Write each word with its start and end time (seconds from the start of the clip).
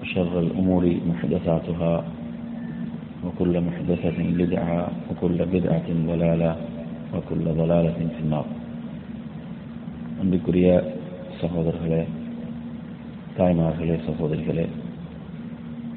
وشر 0.00 0.32
الأمور 0.40 0.82
محدثاتها 1.08 1.94
وكل 3.24 3.54
محدثة 3.60 4.18
بدعة 4.34 4.78
وكل 5.08 5.38
بدعة 5.46 5.88
ضلالة 6.06 6.52
وكل 7.14 7.44
ضلالة 7.54 7.98
في 8.10 8.20
النار 8.20 8.46
அன்புக்குரிய 10.20 10.68
சகோதரர்களே 11.40 12.02
தாய்மார்களே 13.36 13.96
சகோதரிகளே 14.06 14.64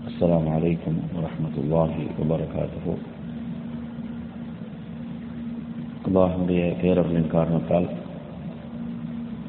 அஸ்ஸலாமு 0.10 0.50
அலைக்கும் 0.56 0.98
வரஹ்மத்துல்லாஹி 1.14 2.04
வபரகாத்துஹு 2.18 2.94
அல்லாஹுடைய 6.04 6.62
பேரர்களின் 6.82 7.32
காரணத்தால் 7.32 7.88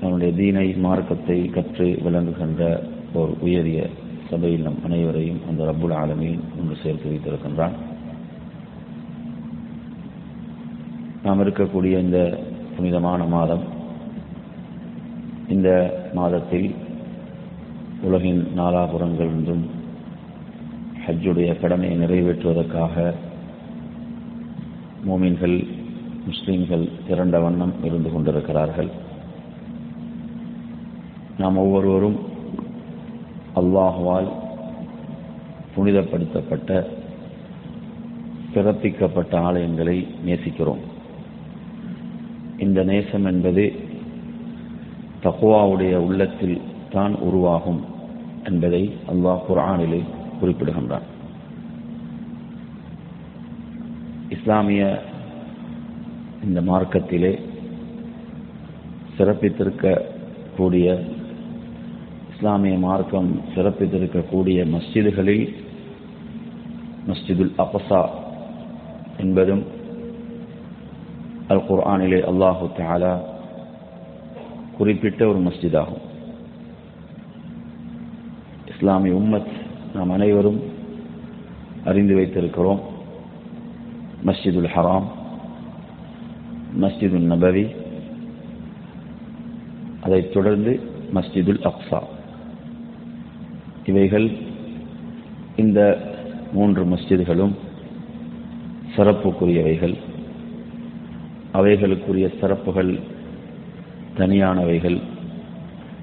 நம்முடைய 0.01 0.31
தீனை 0.33 0.67
மார்க்கத்தை 0.79 1.39
கற்று 1.51 1.89
விளங்குகின்ற 2.05 2.63
ஒரு 3.15 3.35
உயரிய 3.43 3.81
சபையில் 4.36 4.62
நம் 4.62 4.84
அனைவரையும் 4.84 5.42
அந்த 5.50 5.64
ரப்புல் 5.64 5.94
ஆலமீன் 5.94 6.40
ஒன்று 6.60 6.76
சேர்த்து 6.84 7.12
வைத்திருக்கின்றான். 7.12 7.76
நாம் 11.24 11.42
இருக்கக்கூடிய 11.42 12.00
இந்த 12.00 12.40
புனிதமான 12.76 13.24
மாதம் 13.24 13.64
இந்த 15.48 15.70
மாதத்தில் 16.14 16.76
உலகின் 18.02 18.48
நாலாபுறங்களிலும் 18.58 19.64
ஹஜ்ஜுடைய 21.08 21.62
கடமையை 21.62 21.98
நிறைவேற்றுவதற்காக 22.00 23.14
மோமின்கள் 25.08 25.58
முஸ்லீம்கள் 26.30 26.90
திரண்ட 27.08 27.40
வண்ணம் 27.40 27.74
இருந்து 27.84 28.12
கொண்டிருக்கிறார்கள். 28.12 28.92
நாம் 31.38 31.58
ஒவ்வொருவரும் 31.58 32.34
அல்லாஹுவால் 33.56 34.30
புனிதப்படுத்தப்பட்ட 35.76 36.88
பிறப்பிக்கப்பட்ட 38.54 39.34
ஆலயங்களை 39.48 40.08
நேசிக்கிறோம். 40.26 40.84
இந்த 42.58 42.84
நேசம் 42.84 43.26
என்பது 43.26 43.74
தகுவாவுடைய 45.24 45.96
உள்ளத்தில் 45.96 46.62
தான் 46.92 47.16
உருவாகும் 47.16 47.82
என்பதை 48.44 48.94
அல்லாஹ் 49.08 49.46
குரானிலே 49.50 50.02
குறிப்பிடுகின்றான். 50.40 51.08
இஸ்லாமிய 54.30 55.02
இந்த 56.44 56.62
மார்க்கத்திலே 56.62 57.40
சிறப்பித்திருக்கக்கூடிய 59.18 61.15
இஸ்லாமிய 62.36 62.78
மார்க்கம் 62.78 63.42
சிறப்பித்திருக்கக்கூடிய 63.56 64.60
மஸ்ஜிதுகளில் 64.74 65.56
மஸ்ஜிதுல் 67.08 67.52
அபசா 67.58 68.10
என்பதும் 69.18 69.64
அல் 71.48 71.62
குர்ஆனிலே 71.70 72.20
அல்லாஹு 72.32 72.66
தாலா 72.78 73.12
குறிப்பிட்ட 74.78 75.28
ஒரு 75.28 75.40
மஸ்ஜிதாகும். 75.40 76.02
இஸ்லாமிய 78.66 79.16
உம்மத் 79.16 79.52
நாம் 79.94 80.10
அனைவரும் 80.10 80.60
அறிந்து 81.86 82.16
வைத்திருக்கிறோம். 82.16 82.82
மஸ்ஜிதுல் 84.26 84.70
ஹராம் 84.76 85.08
மஸ்ஜிதுல் 86.82 87.32
நபவி 87.34 87.76
அதைத் 90.02 90.34
தொடர்ந்து 90.34 90.80
மஸ்ஜிதுல் 91.14 91.72
அக்ஸா. 91.72 92.02
இவைகள் 93.86 94.28
இந்த 95.56 95.80
மூன்று 96.54 96.84
மஸ்ஜிதுகளும் 96.86 97.54
சிறப்புக்குரியவைகள். 98.96 99.96
அவைகளுக்குரிய 101.54 102.28
சிறப்புகள் 102.40 103.00
தனியானவைகள் 104.18 104.98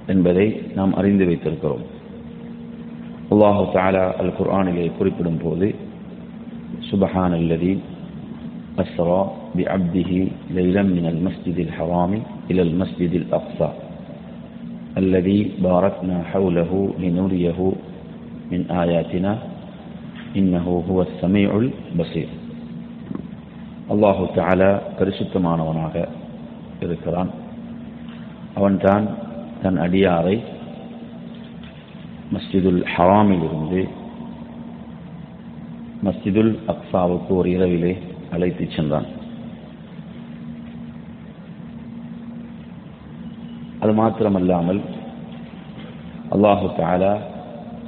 என்பதை 0.06 0.47
நாம் 0.75 0.94
அறிந்து 0.94 1.25
வைத்திருக்கிறோம். 1.26 1.84
அல்லாஹு 3.31 3.65
தாலா 3.75 4.04
அல் 4.16 4.32
குர்ஆனிலே 4.38 4.87
குறிப்பிடும் 4.99 5.41
போது 5.43 5.75
சுபஹான் 6.91 7.34
அல்லதி 7.34 7.72
அஸ்ரா 8.76 9.20
பி 9.56 9.64
அப்திஹி 9.76 10.20
லைலம் 10.54 10.93
மின் 10.94 11.04
அல் 11.04 11.22
மஸ்ஜிதில் 11.26 11.72
ஹவாமி 11.78 12.20
இல் 12.49 12.59
அல் 12.59 12.76
மஸ்ஜிதில் 12.81 13.26
அப்சா 13.31 13.69
الذي 14.97 15.40
باركنا 15.59 16.23
حوله 16.23 16.72
لنريه 17.00 17.59
من 18.51 18.62
آياتنا 18.73 19.31
إنه 20.35 20.66
هو 20.90 20.97
السميع 21.01 21.50
البصير 21.57 22.29
அல்லாஹு 23.91 24.23
தாலா 24.35 24.69
பரிசுத்தமானவனாக 24.97 25.95
இருக்கிறான் 26.79 27.29
அவன்தான் 28.56 29.06
தன் 29.62 29.78
அடியாரை 29.78 30.35
மஸ்ஜிதுல் 32.34 32.81
ஹராமில் 32.94 33.44
இருந்து 33.44 33.81
மஸ்ஜிதுல் 36.03 36.51
அக்ஸாவுக்கு 36.68 37.31
ஒரு 37.31 37.50
இரவிலே 37.50 37.94
அழைத்துச் 38.31 38.75
சென்றான் 38.75 39.07
அது 43.93 44.00
மாத்திரமல்லாமல் 44.00 44.79
அல்லாஹு 46.35 46.67
தாலா 46.77 47.11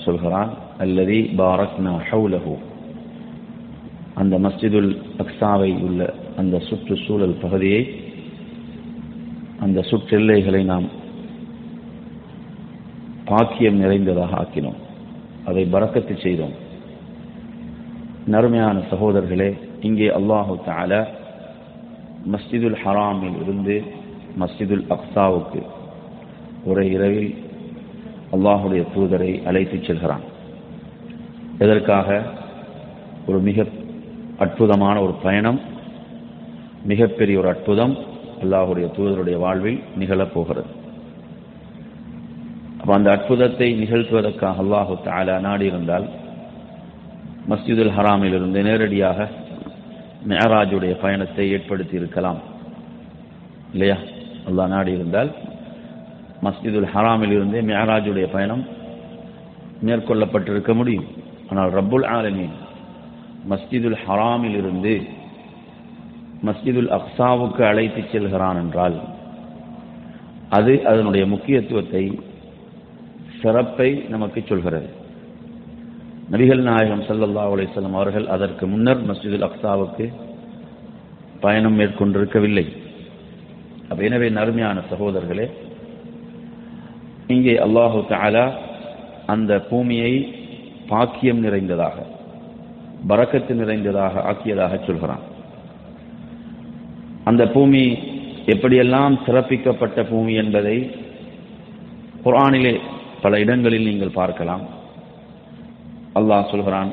சொல்கிறான் 0.04 0.50
அல்லதி 0.84 1.18
பாரக்னா 1.38 1.92
ஹவுலஹூ 2.08 2.54
அந்த 4.20 4.34
மஸ்ஜிதுல் 4.46 4.90
அக்ஸாவை 5.22 5.70
உள்ள 5.86 6.00
அந்த 6.40 6.56
சுற்றுச்சூழல் 6.68 7.36
பகுதியை 7.44 7.80
அந்த 9.64 9.84
சுற்றெல்லைகளை 9.90 10.62
நாம் 10.72 10.88
பாக்கியம் 13.30 13.80
நிறைந்ததாக 13.82 14.34
ஆக்கினோம். 14.42 14.78
அதை 15.48 15.64
பறக்கத்து 15.74 16.16
செய்தோம். 16.24 16.54
நறுமையான 18.34 18.76
சகோதரர்களே 18.90 19.50
இங்கே 19.88 20.10
அல்லாஹு 20.18 20.56
தால 20.68 20.92
மஸ்ஜிதுல் 22.34 22.78
ஹராமில் 22.82 23.40
இருந்து 23.44 23.76
மஸ்ஜிதுல் 24.42 24.86
அக்ஸாவுக்கு 24.96 25.62
ஒரே 26.64 26.88
இரவில் 26.88 27.34
அல்லாஹுடைய 28.32 28.82
தூதரை 28.96 29.44
அழைத்துச் 29.44 29.84
செல்கிறான். 29.84 30.20
எதற்காக 31.58 32.22
ஒரு 33.26 33.38
மிக 33.38 33.66
அற்புதமான 34.38 35.02
ஒரு 35.02 35.12
பயணம் 35.12 35.60
மிகப்பெரிய 36.82 37.38
ஒரு 37.38 37.48
அற்புதம் 37.48 37.96
அல்லாஹுடைய 38.42 38.86
தூதருடைய 38.96 39.38
வாழ்வில் 39.38 39.82
நிகழப் 39.96 40.34
போகிறது. 40.34 40.66
அப்போ 42.80 42.94
அந்த 42.94 43.10
அற்புதத்தை 43.10 43.68
நிகழ்த்துவதற்காக 43.82 44.62
அல்லாஹு 44.62 44.98
தாலா 45.04 45.40
நாடி 45.40 45.66
இருந்தால் 45.66 46.06
மஸ்ஜிதுல் 47.50 47.94
ஹராமிலிருந்து 47.98 48.62
நேரடியாக 48.62 49.28
மேராஜுடைய 50.28 51.00
பயணத்தை 51.00 51.50
ஏற்படுத்தி 51.50 51.96
இருக்கலாம். 51.96 52.38
இல்லையா? 53.72 53.96
அல்லாஹ் 54.48 54.68
நாடி 54.68 54.92
இருந்தால் 54.92 55.30
மஸ்ஜிதுல் 56.44 56.88
ஹராமில் 56.94 57.34
இருந்தே 57.36 57.60
மேராஜுடைய 57.70 58.26
பயணம் 58.34 58.64
மேற்கொள்ளப்பட்டிருக்க 59.86 60.72
முடியும். 60.80 61.08
ஆனால் 61.50 61.70
ரப்புல் 61.78 62.06
ஆலமீன் 62.16 62.54
மஸ்ஜிதுல் 63.50 63.98
ஹராமில் 64.04 64.56
இருந்து 64.60 64.94
மஸ்ஜிதுல் 66.48 66.90
அக்ஸாவுக்கு 66.98 67.62
அழைத்து 67.70 68.02
செல்கிறான் 68.12 68.60
என்றால் 68.62 68.96
அது 70.58 70.72
அதனுடைய 70.90 71.24
முக்கியத்துவத்தை 71.34 72.04
சிறப்பை 73.40 73.88
நமக்கு 74.12 74.40
சொல்கிறது. 74.50 74.88
நபிகள் 76.32 76.62
நாயகம் 76.68 77.02
சல்லல்லா 77.08 77.42
அலிஸ்லாம் 77.54 77.98
அவர்கள் 78.00 78.26
அதற்கு 78.34 78.64
முன்னர் 78.72 79.02
மஸ்ஜிதுல் 79.08 79.46
அக்ஸாவுக்கு 79.48 80.06
பயணம் 81.44 81.76
மேற்கொண்டிருக்கவில்லை. 81.80 82.66
அப்ப 83.88 84.00
எனவே 84.08 84.28
நறுமையான 84.38 84.78
சகோதரர்களே 84.90 85.46
இங்கே 87.34 87.54
அல்லாஹு 87.66 87.98
தாலா 88.12 88.46
அந்த 89.34 89.52
பூமியை 89.70 90.12
பாக்கியம் 90.90 91.40
நிறைந்ததாக 91.44 91.96
பறக்கத்து 93.10 93.52
நிறைந்ததாக 93.60 94.22
ஆக்கியதாக 94.30 94.74
சொல்கிறான். 94.86 95.24
அந்த 97.30 97.42
பூமி 97.54 97.82
எப்படியெல்லாம் 98.54 99.14
சிறப்பிக்கப்பட்ட 99.26 99.98
பூமி 100.12 100.32
என்பதை 100.42 100.76
குரானிலே 102.24 102.74
பல 103.22 103.38
இடங்களில் 103.44 103.88
நீங்கள் 103.90 104.18
பார்க்கலாம். 104.20 104.64
அல்லாஹ் 106.18 106.50
சொல்கிறான் 106.52 106.90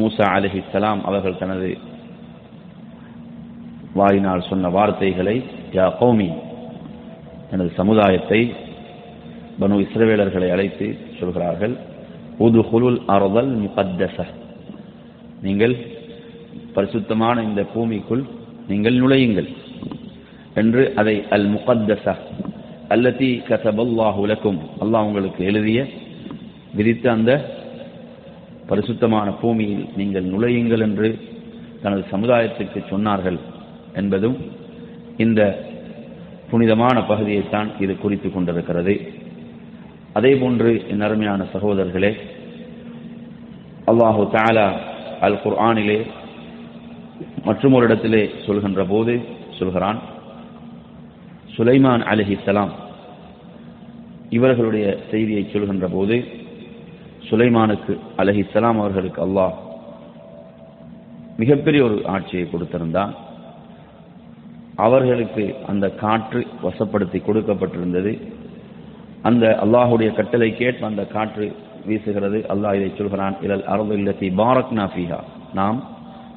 மூசா 0.00 0.26
அலஹி 0.36 0.60
சலாம் 0.72 1.00
அவர்கள் 1.08 1.40
தனது 1.42 1.70
வாயினால் 3.98 4.48
சொன்ன 4.50 4.68
வார்த்தைகளை 4.76 5.36
யா 5.76 5.86
கௌமி 6.00 6.30
எனது 7.52 7.70
சமுதாயத்தை 7.80 8.40
பனு 9.60 9.76
இஸ்ரவேலர்களை 9.84 10.48
அழைத்து 10.54 10.86
சொல்கிறார்கள் 11.20 11.74
உது 12.46 12.60
ஹுலுல் 12.68 12.98
அறுதல் 13.14 13.52
முகத்தச. 13.64 14.16
நீங்கள் 15.46 15.74
பரிசுத்தமான 16.76 17.36
இந்த 17.48 17.62
பூமிக்குள் 17.72 18.22
நீங்கள் 18.70 18.98
நுழையுங்கள் 19.02 19.48
என்று 20.60 20.82
அதை 21.00 21.16
அல் 21.36 21.48
முகத்தச 21.54 22.14
அல்லத்தி 22.94 23.30
கசபல்லாஹ் 23.48 24.18
உலக்கும் 24.24 24.60
அல்லாஹ் 24.84 25.06
உங்களுக்கு 25.08 25.42
எழுதிய 25.50 25.78
விதித்த 26.78 27.06
அந்த 27.16 27.32
பரிசுத்தமான 28.70 29.28
பூமியில் 29.42 29.84
நீங்கள் 29.96 30.30
நுழையுங்கள் 30.32 30.84
என்று 30.88 31.08
தனது 31.82 32.02
சமுதாயத்துக்கு 32.12 32.80
சொன்னார்கள் 32.92 33.38
என்பதும் 34.00 34.36
இந்த 35.24 35.40
புனிதமான 36.50 36.96
பகுதியைத்தான் 37.10 37.68
இது 37.84 37.94
குறித்து 38.02 38.28
கொண்டிருக்கிறது. 38.30 38.94
அதே 40.18 40.32
போன்று 40.40 40.70
என் 40.92 41.04
அருமையான 41.06 41.40
சகோதரர்களே 41.54 42.12
அல்லாஹு 43.90 44.22
தாலா 44.34 44.68
அல் 45.26 45.38
குர்ஆனிலே 45.44 45.98
மற்றும் 47.44 47.74
ஒரு 47.78 47.86
இடத்திலே 47.88 48.22
சொல்கின்ற 48.46 48.82
போது 48.92 49.14
சொல்கிறான் 49.58 50.00
சுலைமான் 51.54 52.04
அலஹிசலாம் 52.12 52.72
இவர்களுடைய 54.36 54.86
செய்தியை 55.10 55.44
சொல்கின்ற 55.52 55.88
போது 55.88 56.16
சுலைமானுக்கு 57.28 57.94
அலஹி 58.22 58.42
சலாம் 58.52 58.80
அவர்களுக்கு 58.82 59.20
அல்லாஹ் 59.26 59.54
மிகப்பெரிய 61.40 61.80
ஒரு 61.88 61.96
ஆட்சியை 62.14 62.44
கொடுத்திருந்தான். 62.46 63.12
அவர்களுக்கு 64.86 65.44
அந்த 65.66 65.86
காற்று 66.02 66.40
வசப்படுத்தி 66.64 67.18
கொடுக்கப்பட்டிருந்தது. 67.22 68.12
அந்த 69.28 69.44
அல்லாஹுடைய 69.64 70.08
கட்டளை 70.18 70.50
கேட்டு 70.60 70.82
அந்த 70.90 71.02
காற்று 71.14 71.46
வீசுகிறது. 71.88 72.38
அல்லாஹ் 72.52 72.76
இதை 72.78 72.90
சொல்கிறான் 72.98 73.36
இதில் 73.44 73.64
அரபு 73.74 73.94
இல்லத்தி 74.00 74.28
பாரக் 74.40 74.74
நாஃபிஹா 74.80 75.20
நாம் 75.58 75.78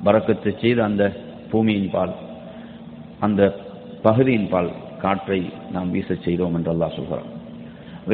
பறக்கத்து 0.06 0.52
செய்த 0.62 0.80
அந்த 0.90 1.04
பூமியின் 1.52 1.92
பால் 1.96 2.14
அந்த 3.26 3.42
பகுதியின் 4.06 4.50
பால் 4.54 4.72
காற்றை 5.04 5.40
நாம் 5.76 5.92
வீச 5.96 6.16
செய்தோம் 6.26 6.56
என்று 6.58 6.72
அல்லாஹ் 6.74 6.98
சொல்கிறான். 7.00 7.30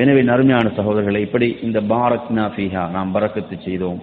எனவே 0.04 0.22
நறுமையான 0.30 0.68
சகோதரர்களை 0.80 1.22
இப்படி 1.28 1.48
இந்த 1.68 1.80
பாரக் 1.94 2.32
நாஃபிஹா 2.40 2.84
நாம் 2.96 3.14
பறக்கத்து 3.16 3.56
செய்தோம். 3.68 4.02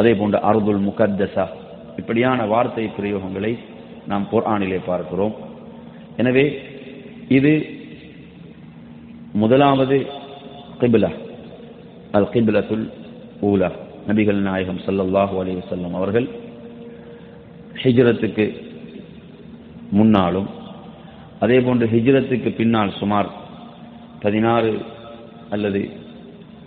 அதே 0.00 0.12
போன்ற 0.20 0.36
அருதுல் 0.48 0.84
முகத்தசா 0.88 1.46
இப்படியான 2.00 2.46
வார்த்தை 2.52 2.84
பிரயோகங்களை 2.96 3.52
நாம் 4.10 4.24
குர்ஆனிலே 4.32 4.80
பார்க்கிறோம். 4.90 5.34
எனவே 6.20 6.46
இது 7.38 7.52
முதலாவது 9.42 9.96
கிபிலா 10.80 11.08
அல் 12.16 12.28
கிபிலத்துல் 12.34 12.84
ஊலா. 13.48 13.70
நபிகள் 14.08 14.40
நாயகம் 14.46 14.78
சல்லல்லாஹு 14.86 15.34
அலி 15.42 15.52
வல்லம் 15.70 15.96
அவர்கள் 16.00 16.26
ஹிஜ்ரத்துக்கு 17.82 18.46
முன்னாலும் 19.98 20.48
அதே 21.44 21.58
போன்று 21.66 21.86
ஹிஜ்ரத்துக்கு 21.94 22.50
பின்னால் 22.60 22.92
சுமார் 23.00 23.30
பதினாறு 24.24 24.72
அல்லது 25.56 25.82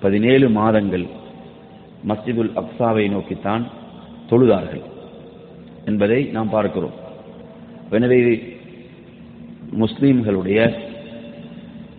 பதினேழு 0.03 0.49
மாதங்கள் 0.59 1.05
மஸ்ஜிதுல் 2.09 2.51
அக்ஸாவை 2.63 3.05
நோக்கித்தான் 3.15 3.63
தொழுதார்கள் 4.31 4.83
என்பதை 5.91 6.19
நாம் 6.35 6.53
பார்க்கிறோம். 6.57 6.97
எனவே 7.97 8.19
முஸ்லீம்களுடைய 9.83 10.59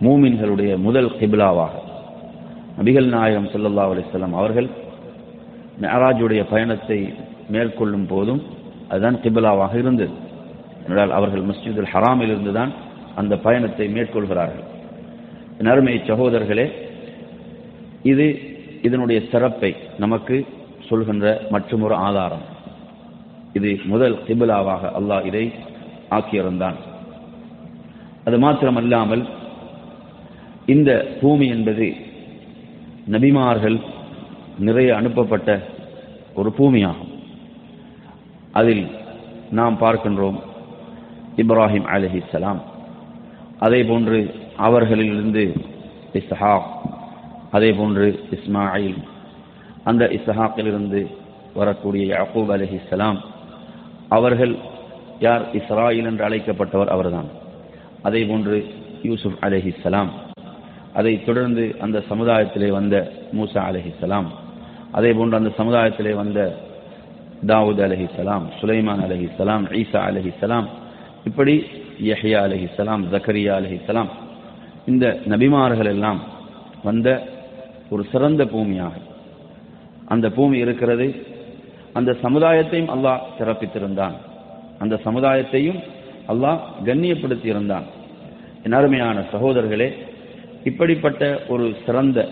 மூமின்களுடைய 0.01 0.77
முதல் 0.77 1.11
கிபிலாவாக. 1.19 1.71
நபிகள் 2.77 3.05
நாயகம் 3.05 3.47
சொல்லல்லா 3.47 3.83
அலிஸ்லாம் 3.93 4.37
அவர்கள் 4.41 4.69
மெஹராஜுடைய 5.81 6.41
பயணத்தை 6.49 7.13
மேற்கொள்ளும் 7.49 8.07
போதும் 8.07 8.41
அதுதான் 8.89 9.17
கிபிலாவாக 9.23 9.73
இருந்தது. 9.77 10.13
என்றால் 10.87 11.11
அவர்கள் 11.11 11.43
மஸ்ஜிதுல் 11.43 11.89
ஹராமில் 11.93 12.31
இருந்துதான் 12.33 12.71
அந்த 13.15 13.37
பயணத்தை 13.37 13.87
மேற்கொள்கிறார்கள். 13.87 14.65
நறுமை 15.59 15.95
சகோதரர்களே 16.07 16.67
இது 18.03 18.27
இதனுடைய 18.81 19.21
சிறப்பை 19.31 19.75
நமக்கு 19.97 20.45
சொல்கின்ற 20.89 21.41
மற்றொரு 21.49 21.95
ஆதாரம். 21.95 22.45
இது 23.53 23.79
முதல் 23.85 24.15
கிபிலாவாக 24.27 24.91
அல்லாஹ் 24.99 25.25
இதை 25.25 25.51
ஆக்கியிருந்தான். 26.09 26.77
அது 28.25 28.37
மாத்திரமல்லாமல் 28.37 29.23
இந்த 30.73 30.91
பூமி 31.21 31.47
என்பது 31.55 31.87
நபிமார்கள் 33.13 33.77
நிறைய 34.67 34.89
அனுப்பப்பட்ட 34.95 35.49
ஒரு 36.35 36.49
பூமியாகும். 36.57 37.13
அதில் 38.59 38.83
நாம் 39.57 39.77
பார்க்கின்றோம் 39.81 40.39
இப்ராஹிம் 41.41 41.87
அலஹி 41.95 42.19
சலாம் 42.31 42.61
அதே 43.65 43.79
போன்று 43.89 44.19
அவர்களிலிருந்து 44.67 45.43
இஸ்ஹாக் 46.19 46.69
அதே 47.51 47.69
போன்று 47.77 48.07
இஸ்மாயில். 48.35 48.99
அந்த 49.89 50.05
இஸ்ஹாக்கிலிருந்து 50.17 51.01
வரக்கூடிய 51.59 52.03
யாக்கூப் 52.13 52.51
அலஹி 52.55 52.79
சலாம் 52.89 53.19
அவர்கள் 54.17 54.53
யார்? 55.19 55.43
இஸ்ராயில் 55.59 56.09
என்று 56.09 56.23
அழைக்கப்பட்டவர் 56.27 56.93
அவர்தான். 56.95 57.29
அதே 58.07 58.21
போன்று 58.29 58.57
யூசுப் 59.03 59.39
அலஹி 59.41 59.71
சலாம் 59.83 60.11
அதை 60.93 61.23
தொடர்ந்து 61.23 61.75
அந்த 61.81 62.03
சமுதாயத்திலே 62.09 62.69
வந்த 62.71 62.95
மூசா 63.37 63.61
அலஹிசலாம் 63.69 64.29
அதே 64.91 65.13
போன்று 65.13 65.37
அந்த 65.37 65.51
சமுதாயத்திலே 65.57 66.13
வந்த 66.13 66.39
தாவூத் 67.47 67.81
அலஹிசலாம் 67.87 68.45
சுலைமான் 68.61 69.03
அலஹிசலாம் 69.07 69.65
ஈசா 69.81 69.99
அலஹிசலாம் 70.09 70.67
இப்படி 71.25 71.65
யஹியா 72.01 72.39
அலஹிசலாம் 72.47 73.03
ஜக்கரியா 73.13 73.53
அலஹிசலாம் 73.59 74.09
இந்த 74.85 75.05
நபிமார்கள் 75.27 75.85
எல்லாம் 75.85 76.19
வந்த 76.83 77.07
ஒரு 77.89 78.03
சிறந்த 78.11 78.45
பூமியாக. 78.45 78.93
அந்த 80.07 80.29
பூமி 80.29 80.57
இருக்கிறது 80.57 81.07
அந்த 81.93 82.11
சமுதாயத்தையும் 82.23 82.91
அல்லாஹ் 82.95 83.21
சிறப்பித்திருந்தான். 83.37 84.15
அந்த 84.79 84.99
சமுதாயத்தையும் 85.05 85.79
அல்லாஹ் 86.27 86.59
கண்ணியப்படுத்தி 86.85 87.45
இருந்தான் 87.45 87.85
என் 88.63 88.71
அருமையான 88.71 89.23
சகோதரர்களே 89.31 89.89
இப்படிப்பட்ட 90.63 91.45
ஒரு 91.47 91.75
சிறந்த 91.85 92.27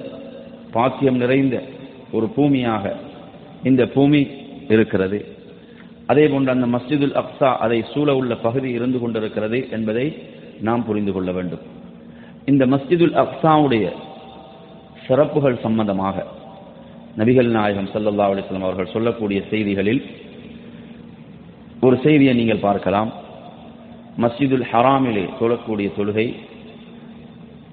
பாக்கியம் 0.72 1.16
நிறைந்த 1.16 1.64
ஒரு 2.12 2.28
பூமியாக 2.36 2.94
இந்த 3.64 3.86
பூமி 3.86 4.28
இருக்கிறது. 4.68 5.26
அதே 6.08 6.28
போன்று 6.28 6.52
அந்த 6.52 6.68
மஸ்ஜிதுல் 6.78 7.16
அக்ஸா 7.22 7.50
அதை 7.66 7.86
சூழ 7.94 8.16
உள்ள 8.16 8.36
பகுதி 8.36 8.70
இருந்து 8.72 9.00
கொண்டிருக்கிறது 9.00 9.70
என்பதை 9.70 10.06
நாம் 10.62 10.86
புரிந்து 10.86 11.12
கொள்ள 11.12 11.32
வேண்டும். 11.32 11.64
இந்த 12.46 12.66
மஸ்ஜிதுல் 12.66 13.16
அக்ஸாவுடைய 13.24 13.86
சிறப்புகள் 15.08 15.58
சம்பந்தமாக 15.66 16.26
நபிகள் 17.18 17.50
நாயகம் 17.58 17.90
சல்லல்லா 17.94 18.28
அலிஸ்லாம் 18.32 18.68
அவர்கள் 18.68 18.94
சொல்லக்கூடிய 18.96 19.42
செய்திகளில் 19.50 20.02
ஒரு 21.82 21.98
செய்தியை 22.04 22.34
நீங்கள் 22.36 22.66
பார்க்கலாம். 22.68 23.12
மஸ்ஜிதுல் 24.22 24.68
ஹராமிலே 24.72 25.26
சொல்லக்கூடிய 25.40 25.90
தொழுகை 25.98 26.36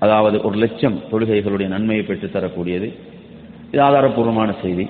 அதாவது 0.04 0.40
ஒரு 0.42 0.56
லட்சம் 0.58 1.00
தொழுகைகளுடைய 1.12 1.66
நன்மையை 1.66 2.04
பெற்றுத் 2.04 2.32
தரக்கூடியது. 2.32 2.92
இது 3.72 3.82
ஆதாரபூர்வமான 3.82 4.54
செய்தி. 4.62 4.86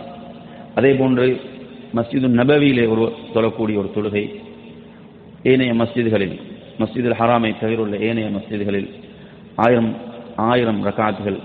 அதே 0.75 0.94
போன்று 0.94 1.40
மஸ்ஜிது 1.94 2.28
நபவியிலே 2.28 2.85
ஒரு 2.88 3.12
தொழக்கூடிய 3.35 3.76
ஒரு 3.76 3.90
தொழுகை 3.94 4.25
ஏனைய 5.42 5.73
மஸ்ஜிதுகளில் 5.73 6.40
மஸ்ஜிதுல் 6.78 7.16
ஹராமை 7.18 7.61
தவிர 7.61 7.83
உள்ள 7.83 7.97
ஏனைய 7.97 8.30
மஸ்ஜிதுகளில் 8.30 8.88
ஆயிரம் 9.54 9.97
ஆயிரம் 10.37 10.83
ரகாத்துகள் 10.83 11.38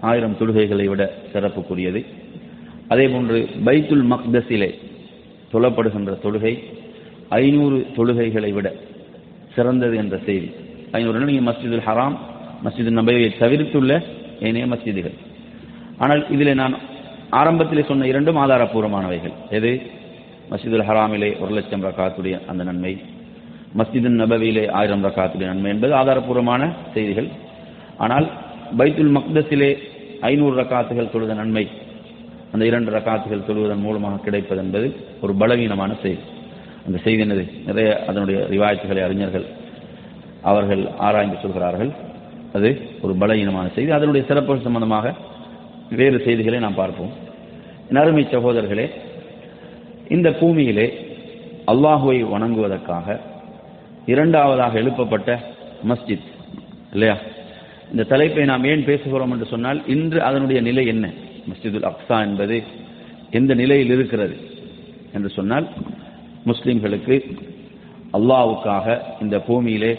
ஆயிரம் 0.00 0.36
தொழுகைகளை 0.40 0.84
விட 0.84 1.14
சிறப்புக்குரியது. 1.32 2.04
அதே 2.88 3.08
போன்று 3.08 3.48
பைத்துல் 3.64 4.06
மக்தஸிலே 4.10 4.70
தொழப்படுகின்ற 5.52 6.18
தொழுகை 6.22 6.58
ஐநூறு 7.28 7.86
தொழுகைகளை 7.96 8.52
விட 8.52 8.72
சிறந்தது 9.54 9.96
என்ற 9.96 10.18
செய்தி. 10.26 10.50
ஐநூறு 10.92 11.24
நீங்கள் 11.24 11.54
மஸ்ஜிதுல் 11.54 11.86
ஹராம் 11.86 12.16
மஸ்ஜிது 12.64 12.90
நபையை 12.90 13.32
தவிர்த்துள்ள 13.38 14.02
ஏனைய 14.40 14.66
மஸ்ஜிதுகள். 14.66 15.16
ஆனால் 15.98 16.30
இதில் 16.30 16.54
நான் 16.54 16.74
ஆரம்பத்தில் 17.30 17.84
சொன்ன 17.84 18.06
இரண்டும் 18.06 18.36
ஆதாரப்பூர்வமானவைகள் 18.36 19.34
எது? 19.50 19.82
மஸ்ஜிதுல் 20.50 20.86
ஹராமிலே 20.88 21.40
ஒரு 21.40 21.52
லட்சம் 21.54 21.84
ரக்காத்துடைய 21.84 22.46
அந்த 22.46 22.64
நன்மை. 22.64 23.02
மஸ்ஜிது 23.78 24.10
நபவியிலே 24.22 24.70
ஆயிரம் 24.70 25.04
ரக்காத்துடைய 25.04 25.46
நன்மை 25.52 25.70
என்பது 25.70 25.94
ஆதாரபூர்வமான 25.94 26.72
செய்திகள். 26.94 27.28
ஆனால் 27.96 28.26
பைத்துல் 28.78 29.14
மக்தஸிலே 29.16 29.70
ஐநூறு 30.20 30.54
ரக்காத்துகள் 30.62 31.10
தொழுத 31.10 31.34
நன்மை 31.34 31.68
அந்த 32.52 32.64
இரண்டு 32.66 32.90
ரக்காத்துகள் 32.90 33.46
தொழுவதன் 33.48 33.84
மூலமாக 33.86 34.16
கிடைப்பது 34.16 34.60
என்பது 34.60 34.96
ஒரு 35.22 35.34
பலவீனமான 35.34 35.94
செய்தி. 36.02 36.22
அந்த 36.86 36.98
செய்தி 36.98 37.22
என்னது? 37.24 37.44
நிறைய 37.66 38.04
அதனுடைய 38.08 38.38
ரிவாயத்துகளை 38.50 39.02
அறிஞர்கள் 39.04 39.46
அவர்கள் 40.42 40.82
ஆராய்ந்து 40.98 41.38
சொல்கிறார்கள். 41.42 41.90
அது 42.56 42.70
ஒரு 43.02 43.12
பலவீனமான 43.14 43.66
செய்தி. 43.74 43.90
அதனுடைய 43.90 44.22
சிறப்பு 44.26 44.58
சம்பந்தமாக 44.66 45.14
வேறு 45.90 46.18
செய்திகளை 46.26 46.58
நாம் 46.58 46.80
பார்ப்போம். 46.82 47.12
நறுமை 47.90 48.22
சகோதரர்களே 48.30 48.86
இந்த 50.08 50.28
பூமியிலே 50.40 50.86
அல்லாஹுவை 51.72 52.18
வணங்குவதற்காக 52.34 53.16
இரண்டாவதாக 54.06 54.78
எழுப்பப்பட்ட 54.82 55.30
மஸ்ஜித் 55.88 56.26
இல்லையா? 56.92 57.16
இந்த 57.90 58.02
தலைப்பை 58.12 58.44
நாம் 58.44 58.64
ஏன் 58.64 58.86
பேசுகிறோம் 58.86 59.32
என்று 59.34 59.46
சொன்னால் 59.46 59.80
இன்று 59.86 60.18
அதனுடைய 60.22 60.60
நிலை 60.68 60.84
என்ன? 60.86 61.06
மஸ்ஜிதுல் 61.50 61.88
அக்ஸா 61.90 62.18
என்பது 62.26 62.56
எந்த 63.30 63.54
நிலையில் 63.54 63.92
இருக்கிறது 63.96 64.36
என்று 65.12 65.28
சொன்னால் 65.28 65.66
முஸ்லிம்களுக்கு 66.46 67.16
அல்லாவுக்காக 68.12 68.86
இந்த 69.22 69.36
பூமியிலே 69.40 69.92